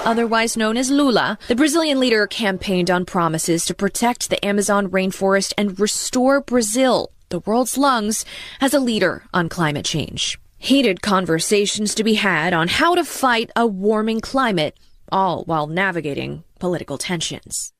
otherwise 0.05 0.57
known 0.57 0.77
as 0.77 0.91
Lula, 0.91 1.39
the 1.49 1.55
Brazilian 1.55 2.01
leader 2.01 2.27
campaigned 2.27 2.91
on 2.91 3.05
promises 3.05 3.65
to 3.67 3.75
protect 3.75 4.31
the 4.31 4.45
Amazon 4.45 4.89
rainforest 4.89 5.55
and 5.57 5.79
restore 5.79 6.41
Brazil, 6.41 7.13
the 7.29 7.41
world's 7.41 7.79
lungs, 7.79 8.25
as 8.61 8.75
a 8.75 8.81
leader 8.81 9.23
on 9.33 9.49
climate 9.49 9.85
change. 9.85 10.39
Heated 10.59 11.03
conversations 11.03 11.95
to 11.95 12.05
be 12.05 12.15
had 12.15 12.53
on 12.53 12.67
how 12.69 12.95
to 12.95 13.05
fight 13.05 13.51
a 13.55 13.67
warming 13.67 14.21
climate, 14.21 14.77
all 15.13 15.45
while 15.45 15.69
navigating 15.69 16.43
political 16.59 16.99
tensions 16.99 17.73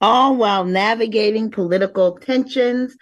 all 0.00 0.36
while 0.36 0.64
navigating 0.64 1.50
political 1.50 2.18
tensions. 2.18 2.96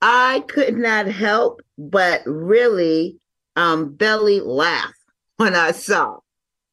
I 0.00 0.44
could 0.48 0.76
not 0.76 1.06
help 1.06 1.62
but 1.78 2.22
really 2.26 3.18
um, 3.56 3.94
belly 3.94 4.40
laugh 4.40 4.92
when 5.36 5.54
I 5.54 5.72
saw 5.72 6.18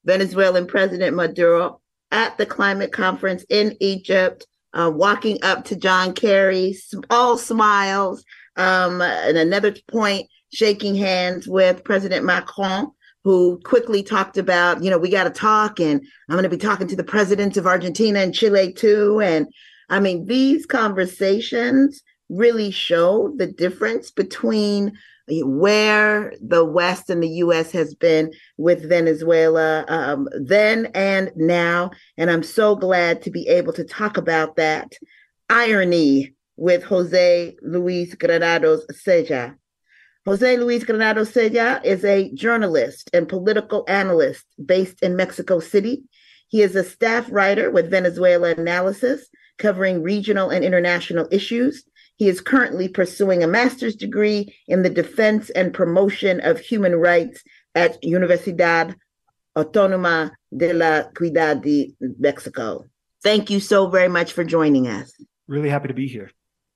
Venezuelan 0.05 0.67
President 0.67 1.15
Maduro 1.15 1.79
at 2.11 2.37
the 2.37 2.45
climate 2.45 2.91
conference 2.91 3.45
in 3.49 3.75
Egypt, 3.79 4.45
uh, 4.73 4.91
walking 4.93 5.37
up 5.43 5.65
to 5.65 5.75
John 5.75 6.13
Kerry, 6.13 6.75
all 7.09 7.37
smiles. 7.37 8.23
Um, 8.57 9.01
and 9.01 9.37
another 9.37 9.73
point, 9.87 10.27
shaking 10.53 10.95
hands 10.95 11.47
with 11.47 11.83
President 11.83 12.25
Macron, 12.25 12.91
who 13.23 13.59
quickly 13.63 14.01
talked 14.03 14.37
about, 14.37 14.83
you 14.83 14.89
know, 14.89 14.97
we 14.97 15.09
got 15.09 15.25
to 15.25 15.29
talk, 15.29 15.79
and 15.79 16.01
I'm 16.29 16.35
going 16.35 16.43
to 16.43 16.49
be 16.49 16.57
talking 16.57 16.87
to 16.87 16.95
the 16.95 17.03
presidents 17.03 17.57
of 17.57 17.67
Argentina 17.67 18.19
and 18.19 18.33
Chile 18.33 18.73
too. 18.73 19.21
And 19.21 19.47
I 19.89 19.99
mean, 19.99 20.25
these 20.25 20.65
conversations 20.65 22.01
really 22.29 22.71
show 22.71 23.33
the 23.37 23.47
difference 23.47 24.09
between 24.09 24.97
where 25.27 26.33
the 26.41 26.65
West 26.65 27.09
and 27.09 27.21
the 27.21 27.29
U.S. 27.29 27.71
has 27.71 27.93
been 27.95 28.31
with 28.57 28.89
Venezuela 28.89 29.85
um, 29.87 30.27
then 30.41 30.87
and 30.93 31.31
now. 31.35 31.91
And 32.17 32.29
I'm 32.29 32.43
so 32.43 32.75
glad 32.75 33.21
to 33.23 33.31
be 33.31 33.47
able 33.47 33.73
to 33.73 33.83
talk 33.83 34.17
about 34.17 34.55
that 34.55 34.93
irony 35.49 36.33
with 36.57 36.83
Jose 36.83 37.55
Luis 37.61 38.15
Granados 38.15 38.85
Ceja. 38.91 39.55
Jose 40.27 40.57
Luis 40.57 40.83
Granados 40.83 41.31
Ceja 41.31 41.83
is 41.83 42.05
a 42.05 42.31
journalist 42.33 43.09
and 43.11 43.27
political 43.27 43.83
analyst 43.87 44.45
based 44.63 45.01
in 45.01 45.15
Mexico 45.15 45.59
City. 45.59 46.03
He 46.47 46.61
is 46.61 46.75
a 46.75 46.83
staff 46.83 47.27
writer 47.31 47.71
with 47.71 47.89
Venezuela 47.89 48.51
Analysis 48.51 49.27
covering 49.57 50.03
regional 50.03 50.51
and 50.51 50.63
international 50.63 51.27
issues. 51.31 51.83
He 52.17 52.27
is 52.27 52.39
currently 52.39 52.87
pursuing 52.87 53.43
a 53.43 53.47
master's 53.47 53.95
degree 53.95 54.55
in 54.67 54.83
the 54.83 54.91
defense 54.91 55.49
and 55.49 55.73
promotion 55.73 56.39
of 56.41 56.59
human 56.59 56.97
rights 56.97 57.41
at 57.73 57.99
Universidad 58.03 58.93
Autónoma 59.57 60.31
de 60.55 60.71
la 60.71 61.03
Ciudad 61.17 61.63
de 61.63 61.95
Mexico. 62.19 62.85
Thank 63.23 63.49
you 63.49 63.59
so 63.59 63.87
very 63.89 64.07
much 64.07 64.33
for 64.33 64.43
joining 64.43 64.87
us. 64.87 65.11
Really 65.47 65.69
happy 65.69 65.87
to 65.87 65.95
be 65.95 66.07
here. 66.07 66.29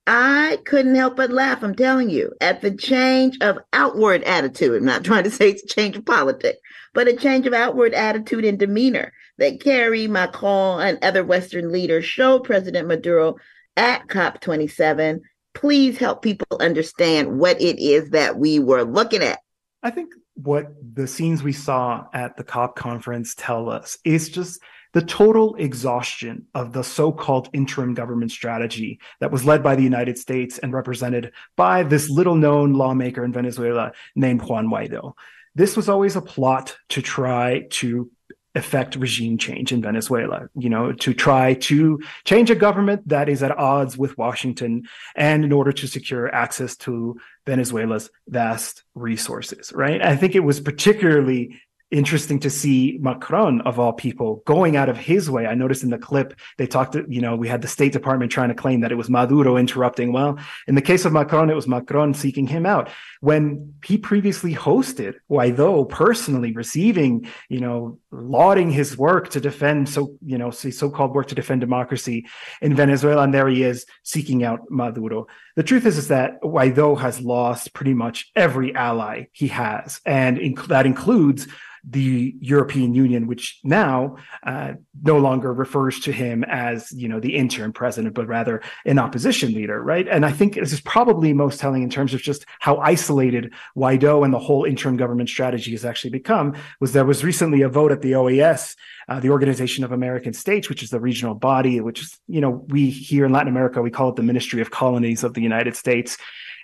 I 0.07 0.59
couldn't 0.65 0.95
help 0.95 1.15
but 1.15 1.31
laugh, 1.31 1.63
I'm 1.63 1.73
telling 1.73 2.09
you, 2.09 2.31
at 2.39 2.61
the 2.61 2.71
change 2.71 3.37
of 3.41 3.57
outward 3.73 4.23
attitude. 4.23 4.77
I'm 4.77 4.85
not 4.85 5.03
trying 5.05 5.23
to 5.23 5.31
say 5.31 5.49
it's 5.49 5.63
a 5.63 5.67
change 5.67 5.95
of 5.95 6.05
politics, 6.05 6.59
but 6.93 7.07
a 7.07 7.15
change 7.15 7.47
of 7.47 7.53
outward 7.53 7.93
attitude 7.93 8.45
and 8.45 8.59
demeanor 8.59 9.13
that 9.37 9.59
Kerry, 9.59 10.07
Macron, 10.07 10.81
and 10.81 11.03
other 11.03 11.23
Western 11.23 11.71
leaders 11.71 12.05
showed 12.05 12.43
President 12.43 12.87
Maduro 12.87 13.35
at 13.75 14.07
COP27. 14.07 15.21
Please 15.53 15.97
help 15.97 16.21
people 16.21 16.57
understand 16.59 17.39
what 17.39 17.59
it 17.61 17.79
is 17.79 18.11
that 18.11 18.37
we 18.37 18.59
were 18.59 18.83
looking 18.83 19.23
at. 19.23 19.39
I 19.81 19.91
think 19.91 20.13
what 20.35 20.67
the 20.93 21.07
scenes 21.07 21.43
we 21.43 21.53
saw 21.53 22.05
at 22.13 22.37
the 22.37 22.43
COP 22.43 22.75
conference 22.75 23.33
tell 23.37 23.69
us 23.69 23.97
is 24.03 24.29
just 24.29 24.61
the 24.95 25.01
total 25.01 25.55
exhaustion 25.55 26.45
of 26.55 26.71
the 26.71 26.81
so-called 26.81 27.49
interim 27.51 27.93
government 27.93 28.31
strategy 28.31 28.97
that 29.19 29.29
was 29.29 29.43
led 29.43 29.61
by 29.61 29.75
the 29.75 29.83
United 29.83 30.17
States 30.17 30.57
and 30.59 30.71
represented 30.71 31.33
by 31.57 31.83
this 31.83 32.09
little 32.09 32.35
known 32.35 32.71
lawmaker 32.71 33.25
in 33.25 33.33
Venezuela 33.33 33.91
named 34.15 34.41
Juan 34.41 34.67
Guaido. 34.67 35.11
This 35.53 35.75
was 35.75 35.89
always 35.89 36.15
a 36.15 36.21
plot 36.21 36.77
to 36.89 37.01
try 37.01 37.63
to 37.71 38.09
effect 38.55 38.95
regime 38.95 39.37
change 39.37 39.73
in 39.73 39.81
Venezuela, 39.81 40.47
you 40.55 40.69
know, 40.69 40.93
to 40.93 41.13
try 41.13 41.55
to 41.55 41.99
change 42.23 42.49
a 42.49 42.55
government 42.55 43.05
that 43.09 43.27
is 43.27 43.43
at 43.43 43.57
odds 43.57 43.97
with 43.97 44.17
Washington 44.17 44.83
and 45.13 45.43
in 45.43 45.51
order 45.51 45.73
to 45.73 45.87
secure 45.87 46.33
access 46.33 46.77
to 46.77 47.19
Venezuela's 47.45 48.09
vast 48.29 48.85
resources, 48.95 49.73
right? 49.75 50.01
I 50.01 50.15
think 50.15 50.35
it 50.35 50.45
was 50.45 50.61
particularly 50.61 51.59
interesting 51.95 52.39
to 52.41 52.49
see 52.49 52.97
Macron, 53.01 53.61
of 53.61 53.79
all 53.79 53.93
people, 53.93 54.43
going 54.45 54.75
out 54.75 54.89
of 54.89 54.97
his 54.97 55.29
way. 55.29 55.47
I 55.47 55.55
noticed 55.55 55.83
in 55.83 55.89
the 55.89 55.97
clip 55.97 56.37
they 56.57 56.67
talked, 56.67 56.95
you 57.07 57.21
know, 57.21 57.35
we 57.35 57.47
had 57.47 57.61
the 57.61 57.67
State 57.67 57.93
Department 57.93 58.31
trying 58.31 58.49
to 58.49 58.55
claim 58.55 58.81
that 58.81 58.91
it 58.91 58.95
was 58.95 59.09
Maduro 59.09 59.57
interrupting. 59.57 60.11
Well, 60.11 60.37
in 60.67 60.75
the 60.75 60.81
case 60.81 61.05
of 61.05 61.13
Macron, 61.13 61.49
it 61.49 61.55
was 61.55 61.67
Macron 61.67 62.13
seeking 62.13 62.47
him 62.47 62.65
out. 62.65 62.89
When 63.21 63.73
he 63.83 63.97
previously 63.97 64.53
hosted 64.53 65.15
Guaido 65.31 65.87
personally 65.87 66.51
receiving, 66.51 67.27
you 67.49 67.61
know, 67.61 67.97
lauding 68.11 68.71
his 68.71 68.97
work 68.97 69.29
to 69.29 69.39
defend 69.39 69.89
so, 69.89 70.15
you 70.25 70.37
know, 70.37 70.51
so-called 70.51 71.13
work 71.13 71.27
to 71.27 71.35
defend 71.35 71.61
democracy 71.61 72.25
in 72.61 72.75
Venezuela, 72.75 73.23
and 73.23 73.33
there 73.33 73.47
he 73.47 73.63
is 73.63 73.85
seeking 74.03 74.43
out 74.43 74.59
Maduro. 74.69 75.27
The 75.55 75.63
truth 75.63 75.85
is, 75.85 75.97
is 75.97 76.09
that 76.09 76.41
Guaido 76.41 76.99
has 76.99 77.21
lost 77.21 77.73
pretty 77.73 77.93
much 77.93 78.31
every 78.35 78.75
ally 78.75 79.27
he 79.31 79.47
has, 79.47 80.01
and 80.05 80.37
inc- 80.37 80.67
that 80.67 80.85
includes 80.85 81.47
the 81.87 82.35
European 82.39 82.95
Union, 82.95 83.27
which 83.27 83.59
now 83.63 84.15
uh, 84.43 84.73
no 85.03 85.19
longer 85.19 85.53
refers 85.53 85.99
to 85.99 86.11
him 86.11 86.43
as 86.45 86.91
you 86.91 87.07
know 87.07 87.19
the 87.19 87.35
interim 87.35 87.71
president, 87.71 88.15
but 88.15 88.27
rather 88.27 88.61
an 88.85 88.97
opposition 88.97 89.53
leader, 89.53 89.81
right? 89.81 90.07
And 90.07 90.25
I 90.25 90.31
think 90.31 90.55
this 90.55 90.73
is 90.73 90.81
probably 90.81 91.31
most 91.33 91.59
telling 91.59 91.83
in 91.83 91.89
terms 91.89 92.13
of 92.13 92.21
just 92.21 92.45
how 92.59 92.77
isolated 92.77 93.53
Guaido 93.77 94.25
and 94.25 94.33
the 94.33 94.39
whole 94.39 94.65
interim 94.65 94.97
government 94.97 95.29
strategy 95.29 95.71
has 95.71 95.85
actually 95.85 96.09
become. 96.09 96.55
Was 96.79 96.93
there 96.93 97.05
was 97.05 97.23
recently 97.23 97.61
a 97.61 97.69
vote 97.69 97.91
at 97.91 98.01
the 98.01 98.13
OAS, 98.13 98.75
uh, 99.07 99.19
the 99.19 99.29
Organization 99.29 99.83
of 99.83 99.91
American 99.91 100.33
States, 100.33 100.69
which 100.69 100.81
is 100.81 100.89
the 100.89 100.99
regional 100.99 101.35
body, 101.35 101.79
which 101.81 102.01
is 102.01 102.19
you 102.27 102.41
know 102.41 102.65
we 102.67 102.89
here 102.89 103.25
in 103.25 103.31
Latin 103.31 103.49
America 103.49 103.81
we 103.81 103.91
call 103.91 104.09
it 104.09 104.15
the 104.15 104.23
Ministry 104.23 104.61
of 104.61 104.71
Colonies 104.71 105.23
of 105.23 105.35
the 105.35 105.41
United 105.45 105.75
States. 105.75 106.17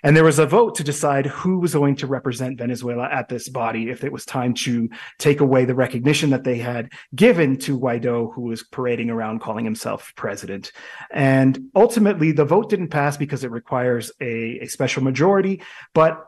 And 0.04 0.16
there 0.16 0.24
was 0.24 0.40
a 0.40 0.46
vote 0.46 0.74
to 0.76 0.84
decide 0.84 1.26
who 1.26 1.60
was 1.60 1.74
going 1.74 1.94
to 1.96 2.08
represent 2.08 2.58
Venezuela 2.58 3.08
at 3.10 3.28
this 3.28 3.48
body 3.48 3.88
if 3.88 4.02
it 4.02 4.12
was 4.12 4.24
time 4.24 4.52
to 4.54 4.90
take 5.18 5.40
away 5.40 5.64
the 5.64 5.76
recognition 5.76 6.30
that 6.30 6.42
they 6.42 6.58
had 6.58 6.92
given 7.14 7.56
to 7.58 7.78
Guaido, 7.78 8.34
who 8.34 8.42
was 8.42 8.64
parading 8.64 9.10
around 9.10 9.40
calling 9.40 9.64
himself 9.64 10.12
president. 10.16 10.72
And 11.12 11.70
ultimately, 11.76 12.32
the 12.32 12.44
vote 12.44 12.68
didn't 12.68 12.88
pass 12.88 13.16
because 13.16 13.44
it 13.44 13.52
requires 13.52 14.10
a, 14.20 14.58
a 14.60 14.66
special 14.66 15.04
majority. 15.04 15.62
But 15.94 16.24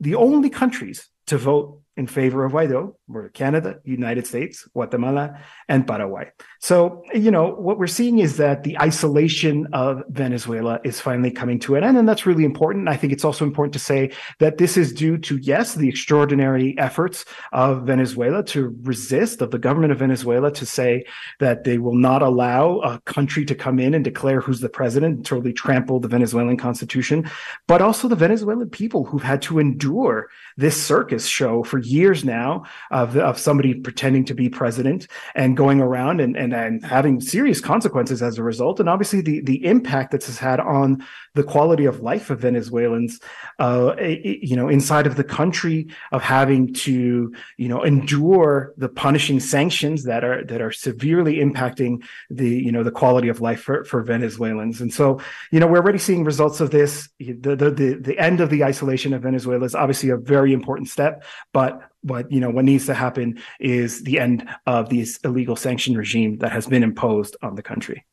the 0.00 0.14
only 0.14 0.48
countries 0.48 1.08
to 1.26 1.36
vote 1.36 1.82
in 1.98 2.06
favor 2.06 2.44
of 2.44 2.52
Guaido 2.52 2.94
were 3.08 3.28
Canada, 3.28 3.80
United 3.84 4.26
States, 4.26 4.66
Guatemala, 4.72 5.40
and 5.68 5.86
Paraguay. 5.86 6.30
So, 6.60 7.04
you 7.14 7.30
know, 7.30 7.54
what 7.54 7.78
we're 7.78 7.86
seeing 7.86 8.18
is 8.18 8.36
that 8.38 8.64
the 8.64 8.76
isolation 8.80 9.68
of 9.72 10.02
Venezuela 10.08 10.80
is 10.82 11.00
finally 11.00 11.30
coming 11.30 11.60
to 11.60 11.76
an 11.76 11.84
end. 11.84 11.96
And 11.96 12.08
that's 12.08 12.26
really 12.26 12.44
important. 12.44 12.88
I 12.88 12.96
think 12.96 13.12
it's 13.12 13.24
also 13.24 13.44
important 13.44 13.72
to 13.74 13.78
say 13.78 14.10
that 14.40 14.58
this 14.58 14.76
is 14.76 14.92
due 14.92 15.18
to, 15.18 15.36
yes, 15.36 15.74
the 15.74 15.88
extraordinary 15.88 16.76
efforts 16.76 17.24
of 17.52 17.86
Venezuela 17.86 18.42
to 18.46 18.76
resist, 18.82 19.40
of 19.40 19.52
the 19.52 19.58
government 19.58 19.92
of 19.92 20.00
Venezuela 20.00 20.50
to 20.52 20.66
say 20.66 21.04
that 21.38 21.62
they 21.62 21.78
will 21.78 21.94
not 21.94 22.22
allow 22.22 22.80
a 22.80 22.98
country 23.02 23.44
to 23.44 23.54
come 23.54 23.78
in 23.78 23.94
and 23.94 24.04
declare 24.04 24.40
who's 24.40 24.60
the 24.60 24.68
president 24.68 25.16
and 25.16 25.26
totally 25.26 25.52
trample 25.52 26.00
the 26.00 26.08
Venezuelan 26.08 26.56
constitution, 26.56 27.30
but 27.68 27.80
also 27.80 28.08
the 28.08 28.16
Venezuelan 28.16 28.68
people 28.68 29.04
who've 29.04 29.22
had 29.22 29.40
to 29.42 29.60
endure 29.60 30.28
this 30.56 30.80
circus 30.82 31.26
show 31.26 31.62
for 31.62 31.78
years 31.78 32.24
now 32.24 32.64
of, 32.90 33.16
of 33.16 33.38
somebody 33.38 33.74
pretending 33.74 34.24
to 34.24 34.34
be 34.34 34.48
president 34.48 35.06
and 35.36 35.56
going 35.56 35.80
around 35.80 36.20
and, 36.20 36.36
and, 36.36 36.47
and 36.52 36.84
having 36.84 37.20
serious 37.20 37.60
consequences 37.60 38.22
as 38.22 38.38
a 38.38 38.42
result. 38.42 38.80
And 38.80 38.88
obviously 38.88 39.20
the, 39.20 39.40
the 39.40 39.64
impact 39.64 40.12
that 40.12 40.18
this 40.18 40.26
has 40.26 40.38
had 40.38 40.60
on 40.60 41.04
the 41.34 41.42
quality 41.42 41.84
of 41.84 42.00
life 42.00 42.30
of 42.30 42.40
Venezuelans, 42.40 43.20
uh, 43.58 43.94
you 43.98 44.56
know, 44.56 44.68
inside 44.68 45.06
of 45.06 45.16
the 45.16 45.24
country 45.24 45.88
of 46.12 46.22
having 46.22 46.72
to, 46.74 47.32
you 47.56 47.68
know, 47.68 47.82
endure 47.82 48.74
the 48.76 48.88
punishing 48.88 49.40
sanctions 49.40 50.04
that 50.04 50.24
are, 50.24 50.44
that 50.44 50.60
are 50.60 50.72
severely 50.72 51.36
impacting 51.36 52.02
the, 52.30 52.48
you 52.48 52.72
know, 52.72 52.82
the 52.82 52.90
quality 52.90 53.28
of 53.28 53.40
life 53.40 53.60
for, 53.60 53.84
for 53.84 54.02
Venezuelans. 54.02 54.80
And 54.80 54.92
so, 54.92 55.20
you 55.50 55.60
know, 55.60 55.66
we're 55.66 55.78
already 55.78 55.98
seeing 55.98 56.24
results 56.24 56.60
of 56.60 56.70
this. 56.70 57.08
The, 57.18 57.32
the, 57.32 57.70
the, 57.70 57.94
the 57.94 58.18
end 58.18 58.40
of 58.40 58.50
the 58.50 58.64
isolation 58.64 59.12
of 59.12 59.22
Venezuela 59.22 59.64
is 59.64 59.74
obviously 59.74 60.10
a 60.10 60.16
very 60.16 60.52
important 60.52 60.88
step, 60.88 61.24
but 61.52 61.82
what 62.02 62.30
you 62.30 62.40
know 62.40 62.50
what 62.50 62.64
needs 62.64 62.86
to 62.86 62.94
happen 62.94 63.38
is 63.60 64.02
the 64.04 64.18
end 64.18 64.48
of 64.66 64.88
this 64.88 65.18
illegal 65.24 65.56
sanction 65.56 65.96
regime 65.96 66.38
that 66.38 66.52
has 66.52 66.66
been 66.66 66.82
imposed 66.82 67.36
on 67.42 67.54
the 67.54 67.62
country 67.62 68.04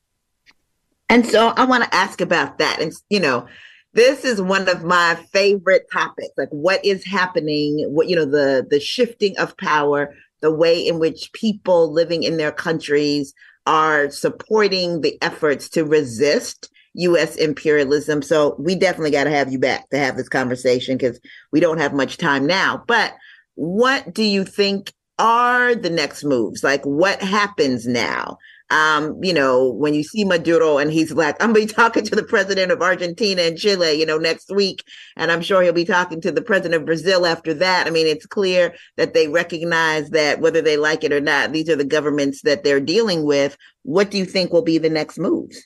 and 1.09 1.25
so 1.25 1.49
i 1.49 1.63
want 1.63 1.83
to 1.83 1.95
ask 1.95 2.21
about 2.21 2.57
that 2.57 2.79
and 2.81 2.91
you 3.09 3.19
know 3.19 3.45
this 3.93 4.25
is 4.25 4.41
one 4.41 4.67
of 4.67 4.83
my 4.83 5.15
favorite 5.31 5.85
topics 5.91 6.33
like 6.37 6.49
what 6.49 6.83
is 6.83 7.05
happening 7.05 7.85
what 7.93 8.07
you 8.09 8.15
know 8.15 8.25
the 8.25 8.65
the 8.69 8.79
shifting 8.79 9.37
of 9.37 9.55
power 9.57 10.13
the 10.41 10.51
way 10.51 10.79
in 10.79 10.99
which 10.99 11.31
people 11.33 11.91
living 11.91 12.23
in 12.23 12.37
their 12.37 12.51
countries 12.51 13.33
are 13.67 14.09
supporting 14.09 15.01
the 15.01 15.17
efforts 15.21 15.69
to 15.69 15.83
resist 15.83 16.69
US 16.95 17.35
imperialism. 17.35 18.21
So 18.21 18.55
we 18.57 18.75
definitely 18.75 19.11
got 19.11 19.25
to 19.25 19.31
have 19.31 19.51
you 19.51 19.59
back 19.59 19.89
to 19.89 19.97
have 19.97 20.17
this 20.17 20.29
conversation 20.29 20.97
because 20.97 21.19
we 21.51 21.59
don't 21.59 21.79
have 21.79 21.93
much 21.93 22.17
time 22.17 22.45
now. 22.45 22.83
But 22.87 23.13
what 23.55 24.13
do 24.13 24.23
you 24.23 24.43
think 24.45 24.93
are 25.17 25.75
the 25.75 25.89
next 25.89 26.23
moves? 26.23 26.63
Like 26.63 26.83
what 26.83 27.21
happens 27.21 27.87
now? 27.87 28.37
Um, 28.71 29.23
you 29.23 29.33
know, 29.33 29.71
when 29.73 29.93
you 29.93 30.03
see 30.03 30.23
Maduro 30.23 30.79
and 30.79 30.91
he's 30.91 31.11
like, 31.11 31.35
I'm 31.41 31.53
gonna 31.53 31.65
be 31.65 31.71
talking 31.71 32.03
to 32.05 32.15
the 32.15 32.23
president 32.23 32.71
of 32.71 32.81
Argentina 32.81 33.43
and 33.43 33.57
Chile, 33.57 33.93
you 33.93 34.05
know, 34.05 34.17
next 34.17 34.49
week, 34.49 34.83
and 35.15 35.31
I'm 35.31 35.41
sure 35.41 35.61
he'll 35.61 35.71
be 35.71 35.85
talking 35.85 36.19
to 36.21 36.31
the 36.31 36.41
president 36.41 36.81
of 36.81 36.85
Brazil 36.85 37.27
after 37.27 37.53
that. 37.53 37.85
I 37.85 37.91
mean, 37.91 38.07
it's 38.07 38.25
clear 38.25 38.73
that 38.97 39.13
they 39.13 39.27
recognize 39.27 40.09
that 40.09 40.41
whether 40.41 40.61
they 40.61 40.77
like 40.77 41.03
it 41.03 41.13
or 41.13 41.21
not, 41.21 41.51
these 41.51 41.69
are 41.69 41.75
the 41.75 41.85
governments 41.85 42.41
that 42.41 42.63
they're 42.63 42.79
dealing 42.79 43.23
with. 43.23 43.55
What 43.83 44.09
do 44.09 44.17
you 44.17 44.25
think 44.25 44.51
will 44.51 44.63
be 44.63 44.79
the 44.79 44.89
next 44.89 45.19
moves? 45.19 45.63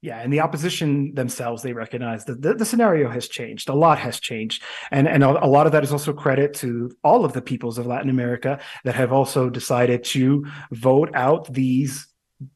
Yeah, 0.00 0.20
and 0.20 0.32
the 0.32 0.40
opposition 0.40 1.12
themselves, 1.14 1.62
they 1.62 1.72
recognize 1.72 2.24
that 2.26 2.40
the, 2.40 2.54
the, 2.54 2.64
scenario 2.64 3.10
has 3.10 3.26
changed. 3.26 3.68
A 3.68 3.74
lot 3.74 3.98
has 3.98 4.20
changed. 4.20 4.62
And, 4.92 5.08
and 5.08 5.24
a, 5.24 5.44
a, 5.44 5.48
lot 5.48 5.66
of 5.66 5.72
that 5.72 5.82
is 5.82 5.90
also 5.90 6.12
credit 6.12 6.54
to 6.54 6.92
all 7.02 7.24
of 7.24 7.32
the 7.32 7.42
peoples 7.42 7.78
of 7.78 7.86
Latin 7.86 8.08
America 8.08 8.60
that 8.84 8.94
have 8.94 9.12
also 9.12 9.50
decided 9.50 10.04
to 10.04 10.46
vote 10.70 11.10
out 11.14 11.52
these 11.52 12.06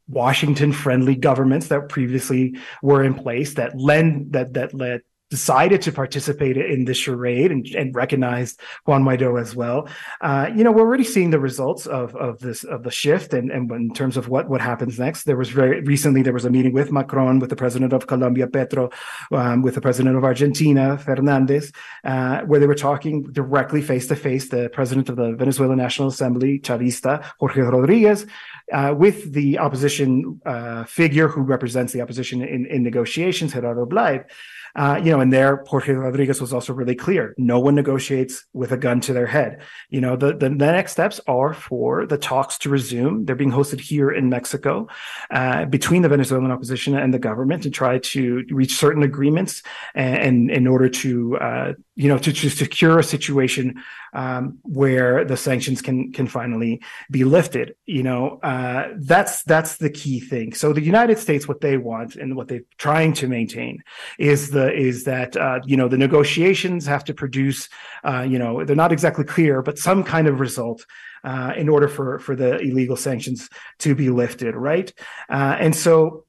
Washington 0.06 0.72
friendly 0.72 1.16
governments 1.16 1.66
that 1.68 1.88
previously 1.88 2.56
were 2.80 3.02
in 3.02 3.14
place 3.14 3.54
that 3.54 3.76
lend 3.76 4.34
that 4.34 4.54
that 4.54 4.72
led 4.72 5.00
decided 5.32 5.80
to 5.80 5.90
participate 5.90 6.58
in 6.58 6.84
the 6.84 6.92
charade 6.92 7.50
and, 7.50 7.64
and 7.80 7.94
recognized 7.94 8.60
Juan 8.84 9.02
Guaido 9.02 9.40
as 9.40 9.56
well. 9.56 9.88
Uh, 10.20 10.50
you 10.54 10.62
know, 10.62 10.70
we're 10.70 10.86
already 10.88 11.08
seeing 11.14 11.30
the 11.30 11.40
results 11.40 11.86
of, 11.86 12.14
of 12.16 12.38
this 12.40 12.64
of 12.64 12.82
the 12.82 12.90
shift 12.90 13.32
and, 13.32 13.50
and 13.50 13.70
in 13.70 13.94
terms 13.94 14.18
of 14.18 14.28
what, 14.28 14.50
what 14.50 14.60
happens 14.60 14.98
next. 14.98 15.24
There 15.24 15.38
was 15.38 15.48
very 15.48 15.80
recently 15.94 16.20
there 16.20 16.34
was 16.34 16.44
a 16.44 16.50
meeting 16.50 16.74
with 16.74 16.92
Macron, 16.92 17.38
with 17.38 17.48
the 17.48 17.56
president 17.56 17.94
of 17.94 18.06
Colombia, 18.06 18.46
Petro, 18.46 18.90
um, 19.40 19.62
with 19.62 19.74
the 19.74 19.80
president 19.80 20.18
of 20.18 20.22
Argentina, 20.32 20.98
Fernandez, 20.98 21.72
uh, 22.04 22.42
where 22.42 22.60
they 22.60 22.66
were 22.66 22.82
talking 22.90 23.22
directly 23.32 23.80
face 23.80 24.06
to 24.08 24.16
face, 24.16 24.50
the 24.50 24.68
president 24.74 25.08
of 25.08 25.16
the 25.16 25.32
Venezuelan 25.32 25.78
National 25.78 26.08
Assembly, 26.08 26.58
Chavista, 26.58 27.24
Jorge 27.40 27.62
Rodriguez, 27.62 28.26
uh, 28.70 28.94
with 29.04 29.32
the 29.32 29.58
opposition 29.58 30.42
uh, 30.44 30.84
figure 30.84 31.28
who 31.28 31.40
represents 31.40 31.94
the 31.94 32.02
opposition 32.02 32.42
in, 32.42 32.66
in 32.66 32.82
negotiations, 32.82 33.54
Gerardo 33.54 33.86
Blyde. 33.86 34.26
Uh, 34.74 35.00
you 35.02 35.10
know, 35.10 35.20
and 35.20 35.32
there, 35.32 35.64
Jorge 35.66 35.92
Rodriguez 35.92 36.40
was 36.40 36.52
also 36.52 36.72
really 36.72 36.94
clear. 36.94 37.34
No 37.36 37.60
one 37.60 37.74
negotiates 37.74 38.44
with 38.52 38.72
a 38.72 38.76
gun 38.76 39.00
to 39.02 39.12
their 39.12 39.26
head. 39.26 39.60
You 39.90 40.00
know, 40.00 40.16
the, 40.16 40.28
the, 40.28 40.48
the 40.48 40.72
next 40.72 40.92
steps 40.92 41.20
are 41.26 41.52
for 41.52 42.06
the 42.06 42.18
talks 42.18 42.58
to 42.58 42.70
resume. 42.70 43.24
They're 43.24 43.36
being 43.36 43.50
hosted 43.52 43.80
here 43.80 44.10
in 44.10 44.28
Mexico 44.28 44.88
uh, 45.30 45.66
between 45.66 46.02
the 46.02 46.08
Venezuelan 46.08 46.50
opposition 46.50 46.96
and 46.96 47.12
the 47.12 47.18
government 47.18 47.62
to 47.64 47.70
try 47.70 47.98
to 47.98 48.44
reach 48.50 48.76
certain 48.76 49.02
agreements 49.02 49.62
and, 49.94 50.16
and 50.16 50.50
in 50.50 50.66
order 50.66 50.88
to, 50.88 51.36
uh, 51.38 51.72
you 51.94 52.08
know, 52.08 52.18
to, 52.18 52.32
to 52.32 52.48
secure 52.48 52.98
a 52.98 53.04
situation 53.04 53.82
um, 54.12 54.58
where 54.62 55.24
the 55.24 55.36
sanctions 55.36 55.82
can 55.82 56.12
can 56.12 56.26
finally 56.26 56.82
be 57.10 57.24
lifted. 57.24 57.74
You 57.86 58.02
know, 58.02 58.38
uh, 58.42 58.88
that's 58.96 59.42
that's 59.44 59.76
the 59.76 59.90
key 59.90 60.20
thing. 60.20 60.52
So 60.52 60.72
the 60.72 60.82
United 60.82 61.18
States, 61.18 61.48
what 61.48 61.60
they 61.60 61.76
want 61.76 62.16
and 62.16 62.36
what 62.36 62.48
they're 62.48 62.60
trying 62.78 63.12
to 63.14 63.28
maintain 63.28 63.82
is 64.18 64.50
the 64.50 64.72
is 64.72 65.04
that 65.04 65.36
uh, 65.36 65.60
you 65.64 65.76
know 65.76 65.88
the 65.88 65.98
negotiations 65.98 66.86
have 66.86 67.04
to 67.04 67.14
produce 67.14 67.68
uh, 68.04 68.22
you 68.28 68.38
know 68.38 68.64
they're 68.64 68.76
not 68.76 68.92
exactly 68.92 69.24
clear, 69.24 69.62
but 69.62 69.78
some 69.78 70.02
kind 70.04 70.26
of 70.26 70.40
result. 70.40 70.86
Uh, 71.24 71.52
in 71.56 71.68
order 71.68 71.86
for 71.86 72.18
for 72.18 72.34
the 72.34 72.58
illegal 72.58 72.96
sanctions 72.96 73.48
to 73.78 73.94
be 73.94 74.10
lifted, 74.10 74.56
right? 74.56 74.92
Uh, 75.30 75.56
and 75.60 75.76
so 75.76 76.24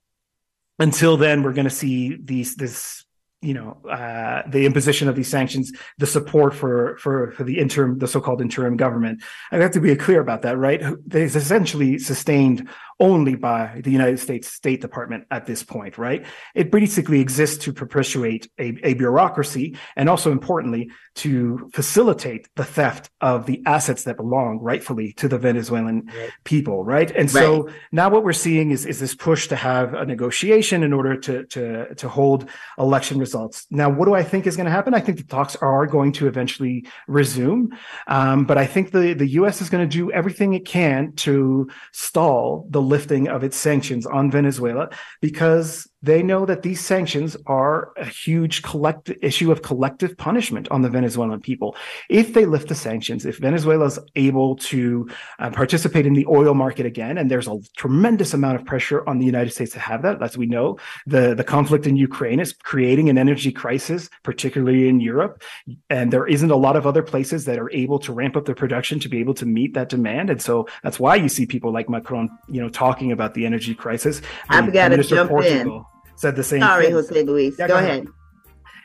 until 0.77 1.17
then, 1.17 1.41
we're 1.41 1.53
going 1.53 1.63
to 1.67 1.71
see 1.71 2.15
these 2.23 2.55
this 2.55 3.02
you 3.43 3.53
know 3.53 3.77
uh, 3.89 4.41
the 4.47 4.65
imposition 4.65 5.07
of 5.07 5.15
these 5.15 5.29
sanctions, 5.29 5.71
the 5.97 6.07
support 6.07 6.55
for 6.55 6.97
for 6.97 7.31
for 7.31 7.43
the 7.43 7.59
interim, 7.59 7.99
the 7.99 8.07
so-called 8.07 8.41
interim 8.41 8.77
government. 8.77 9.21
I 9.51 9.57
have 9.57 9.71
to 9.71 9.81
be 9.81 9.95
clear 9.95 10.21
about 10.21 10.41
that, 10.43 10.57
right? 10.57 10.81
They 11.05 11.23
essentially 11.23 11.99
sustained 11.99 12.67
only 12.99 13.35
by 13.35 13.81
the 13.83 13.91
United 13.91 14.19
States 14.19 14.51
State 14.51 14.81
Department 14.81 15.25
at 15.31 15.45
this 15.45 15.63
point, 15.63 15.97
right? 15.97 16.25
It 16.55 16.71
basically 16.71 17.19
exists 17.19 17.63
to 17.65 17.73
perpetuate 17.73 18.49
a, 18.59 18.77
a 18.83 18.93
bureaucracy 18.93 19.77
and 19.95 20.09
also 20.09 20.31
importantly 20.31 20.89
to 21.15 21.69
facilitate 21.73 22.47
the 22.55 22.63
theft 22.63 23.09
of 23.21 23.45
the 23.45 23.61
assets 23.65 24.03
that 24.03 24.17
belong 24.17 24.59
rightfully 24.59 25.13
to 25.13 25.27
the 25.27 25.37
Venezuelan 25.37 26.05
right. 26.07 26.31
people, 26.43 26.83
right? 26.83 27.11
And 27.11 27.33
right. 27.33 27.41
so 27.41 27.69
now 27.91 28.09
what 28.09 28.23
we're 28.23 28.33
seeing 28.33 28.71
is, 28.71 28.85
is 28.85 28.99
this 28.99 29.15
push 29.15 29.47
to 29.47 29.55
have 29.55 29.93
a 29.93 30.05
negotiation 30.05 30.83
in 30.83 30.93
order 30.93 31.17
to, 31.19 31.45
to, 31.45 31.95
to 31.95 32.09
hold 32.09 32.49
election 32.77 33.19
results. 33.19 33.67
Now, 33.69 33.89
what 33.89 34.05
do 34.05 34.13
I 34.13 34.23
think 34.23 34.47
is 34.47 34.55
going 34.55 34.65
to 34.65 34.71
happen? 34.71 34.93
I 34.93 34.99
think 34.99 35.17
the 35.17 35.23
talks 35.23 35.55
are 35.57 35.85
going 35.85 36.11
to 36.13 36.27
eventually 36.27 36.85
resume. 37.07 37.69
Um, 38.07 38.45
but 38.45 38.57
I 38.57 38.65
think 38.65 38.91
the, 38.91 39.13
the 39.13 39.27
U.S. 39.39 39.61
is 39.61 39.69
going 39.69 39.87
to 39.87 39.91
do 39.91 40.11
everything 40.11 40.53
it 40.53 40.65
can 40.65 41.13
to 41.13 41.69
stall 41.91 42.67
the 42.69 42.81
lifting 42.83 43.27
of 43.27 43.43
its 43.43 43.57
sanctions 43.57 44.05
on 44.05 44.31
Venezuela 44.31 44.89
because 45.21 45.87
they 46.03 46.21
know 46.21 46.45
that 46.45 46.63
these 46.63 46.81
sanctions 46.81 47.37
are 47.47 47.93
a 47.95 48.05
huge 48.05 48.61
collect 48.61 49.09
issue 49.21 49.51
of 49.53 49.61
collective 49.61 50.17
punishment 50.17 50.67
on 50.69 50.81
the 50.81 50.89
Venezuelan 50.89 51.39
people. 51.39 51.77
If 52.09 52.33
they 52.33 52.45
lift 52.45 52.67
the 52.67 52.75
sanctions, 52.75 53.25
if 53.25 53.37
Venezuela 53.37 53.85
is 53.85 53.97
able 54.15 54.57
to 54.57 55.09
uh, 55.39 55.49
participate 55.51 56.05
in 56.05 56.13
the 56.13 56.25
oil 56.27 56.53
market 56.53 56.85
again, 56.85 57.17
and 57.17 57.31
there's 57.31 57.47
a 57.47 57.57
tremendous 57.77 58.33
amount 58.33 58.59
of 58.59 58.65
pressure 58.65 59.07
on 59.07 59.17
the 59.17 59.25
United 59.25 59.51
States 59.51 59.71
to 59.71 59.79
have 59.79 60.01
that, 60.01 60.21
as 60.21 60.37
we 60.37 60.45
know, 60.45 60.77
the, 61.07 61.33
the 61.33 61.43
conflict 61.43 61.87
in 61.87 61.95
Ukraine 61.95 62.41
is 62.41 62.51
creating 62.51 63.07
an 63.07 63.17
energy 63.17 63.53
crisis, 63.53 64.09
particularly 64.23 64.89
in 64.89 64.99
Europe. 64.99 65.41
And 65.89 66.11
there 66.11 66.27
isn't 66.27 66.51
a 66.51 66.57
lot 66.57 66.75
of 66.75 66.85
other 66.85 67.01
places 67.01 67.45
that 67.45 67.57
are 67.57 67.71
able 67.71 67.97
to 67.99 68.11
ramp 68.11 68.35
up 68.35 68.43
their 68.43 68.55
production 68.55 68.99
to 68.99 69.07
be 69.07 69.19
able 69.19 69.35
to 69.35 69.45
meet 69.45 69.73
that 69.75 69.87
demand. 69.87 70.29
And 70.29 70.41
so 70.41 70.67
that's 70.83 70.99
why 70.99 71.15
you 71.15 71.29
see 71.29 71.45
people 71.45 71.71
like 71.71 71.87
Macron, 71.87 72.29
you 72.49 72.61
know, 72.61 72.67
talking 72.67 73.13
about 73.13 73.35
the 73.35 73.45
energy 73.45 73.73
crisis. 73.73 74.21
I've 74.49 74.73
got 74.73 74.89
to 74.89 75.01
jump 75.01 75.29
Portugal, 75.29 75.77
in 75.77 75.92
said 76.15 76.35
the 76.35 76.43
same. 76.43 76.61
Sorry, 76.61 76.85
thing. 76.85 76.93
Jose 76.93 77.23
Luis. 77.23 77.55
Yeah, 77.57 77.67
go, 77.67 77.75
go 77.75 77.79
ahead. 77.79 77.89
ahead. 77.89 78.07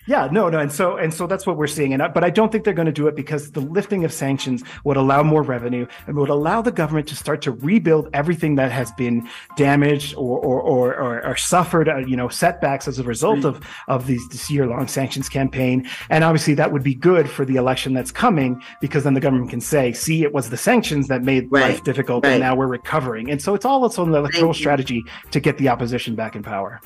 Yeah, 0.09 0.27
no, 0.33 0.49
no, 0.49 0.59
and 0.59 0.73
so 0.73 0.97
and 0.97 1.13
so 1.13 1.27
that's 1.27 1.47
what 1.47 1.59
we're 1.59 1.67
seeing, 1.67 1.93
and 1.93 2.03
but 2.15 2.25
I 2.25 2.31
don't 2.31 2.51
think 2.51 2.65
they're 2.65 2.73
going 2.73 2.87
to 2.87 2.93
do 2.93 3.09
it 3.09 3.15
because 3.15 3.53
the 3.53 3.61
lifting 3.61 4.07
of 4.07 4.13
sanctions 4.13 4.65
would 4.85 4.97
allow 4.97 5.23
more 5.23 5.43
revenue 5.43 5.87
and 6.07 6.17
would 6.17 6.31
allow 6.31 6.63
the 6.63 6.73
government 6.73 7.07
to 7.09 7.15
start 7.15 7.43
to 7.43 7.53
rebuild 7.53 8.09
everything 8.15 8.55
that 8.55 8.73
has 8.73 8.91
been 8.93 9.29
damaged 9.59 10.15
or 10.15 10.39
or 10.39 10.63
or, 10.63 10.95
or, 10.95 11.27
or 11.27 11.37
suffered, 11.37 11.91
uh, 11.91 11.99
you 11.99 12.17
know, 12.17 12.31
setbacks 12.31 12.89
as 12.89 12.99
a 12.99 13.03
result 13.03 13.45
of 13.45 13.63
of 13.87 14.07
these 14.07 14.27
this 14.31 14.51
year 14.51 14.67
long 14.67 14.89
sanctions 14.89 15.29
campaign, 15.29 15.87
and 16.09 16.25
obviously 16.25 16.55
that 16.55 16.73
would 16.73 16.83
be 16.83 16.95
good 16.95 17.29
for 17.29 17.45
the 17.45 17.57
election 17.57 17.93
that's 17.93 18.11
coming 18.11 18.63
because 18.81 19.05
then 19.05 19.13
the 19.13 19.21
government 19.21 19.51
can 19.51 19.61
say, 19.61 19.93
see, 19.93 20.23
it 20.23 20.33
was 20.33 20.49
the 20.49 20.57
sanctions 20.57 21.09
that 21.09 21.23
made 21.23 21.49
right. 21.51 21.73
life 21.73 21.85
difficult, 21.85 22.25
right. 22.25 22.31
and 22.31 22.41
now 22.41 22.57
we're 22.57 22.67
recovering, 22.67 23.31
and 23.31 23.43
so 23.43 23.55
it's 23.55 23.67
all 23.67 23.85
its 23.85 23.99
own 23.99 24.15
electoral 24.15 24.55
strategy 24.55 25.05
to 25.31 25.39
get 25.39 25.59
the 25.59 25.69
opposition 25.69 26.15
back 26.15 26.35
in 26.35 26.43
power. 26.43 26.81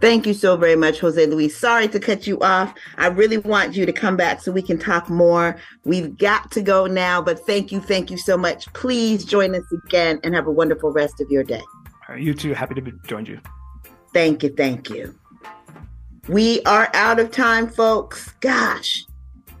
Thank 0.00 0.26
you 0.26 0.34
so 0.34 0.56
very 0.56 0.76
much, 0.76 1.00
Jose 1.00 1.26
Luis. 1.26 1.56
Sorry 1.58 1.88
to 1.88 1.98
cut 1.98 2.26
you 2.26 2.38
off. 2.40 2.72
I 2.98 3.08
really 3.08 3.38
want 3.38 3.74
you 3.74 3.84
to 3.84 3.92
come 3.92 4.16
back 4.16 4.40
so 4.40 4.52
we 4.52 4.62
can 4.62 4.78
talk 4.78 5.10
more. 5.10 5.56
We've 5.84 6.16
got 6.16 6.52
to 6.52 6.62
go 6.62 6.86
now, 6.86 7.20
but 7.20 7.40
thank 7.40 7.72
you, 7.72 7.80
thank 7.80 8.10
you 8.10 8.16
so 8.16 8.36
much. 8.36 8.72
Please 8.74 9.24
join 9.24 9.56
us 9.56 9.64
again 9.72 10.20
and 10.22 10.34
have 10.36 10.46
a 10.46 10.52
wonderful 10.52 10.92
rest 10.92 11.20
of 11.20 11.28
your 11.30 11.42
day. 11.42 11.62
All 12.08 12.14
right, 12.14 12.22
you 12.22 12.32
too. 12.32 12.54
Happy 12.54 12.74
to 12.76 12.80
be 12.80 12.92
joined 13.06 13.26
you. 13.26 13.40
Thank 14.14 14.44
you, 14.44 14.50
thank 14.50 14.88
you. 14.88 15.18
We 16.28 16.62
are 16.62 16.90
out 16.94 17.18
of 17.18 17.32
time, 17.32 17.68
folks. 17.68 18.28
Gosh, 18.40 19.04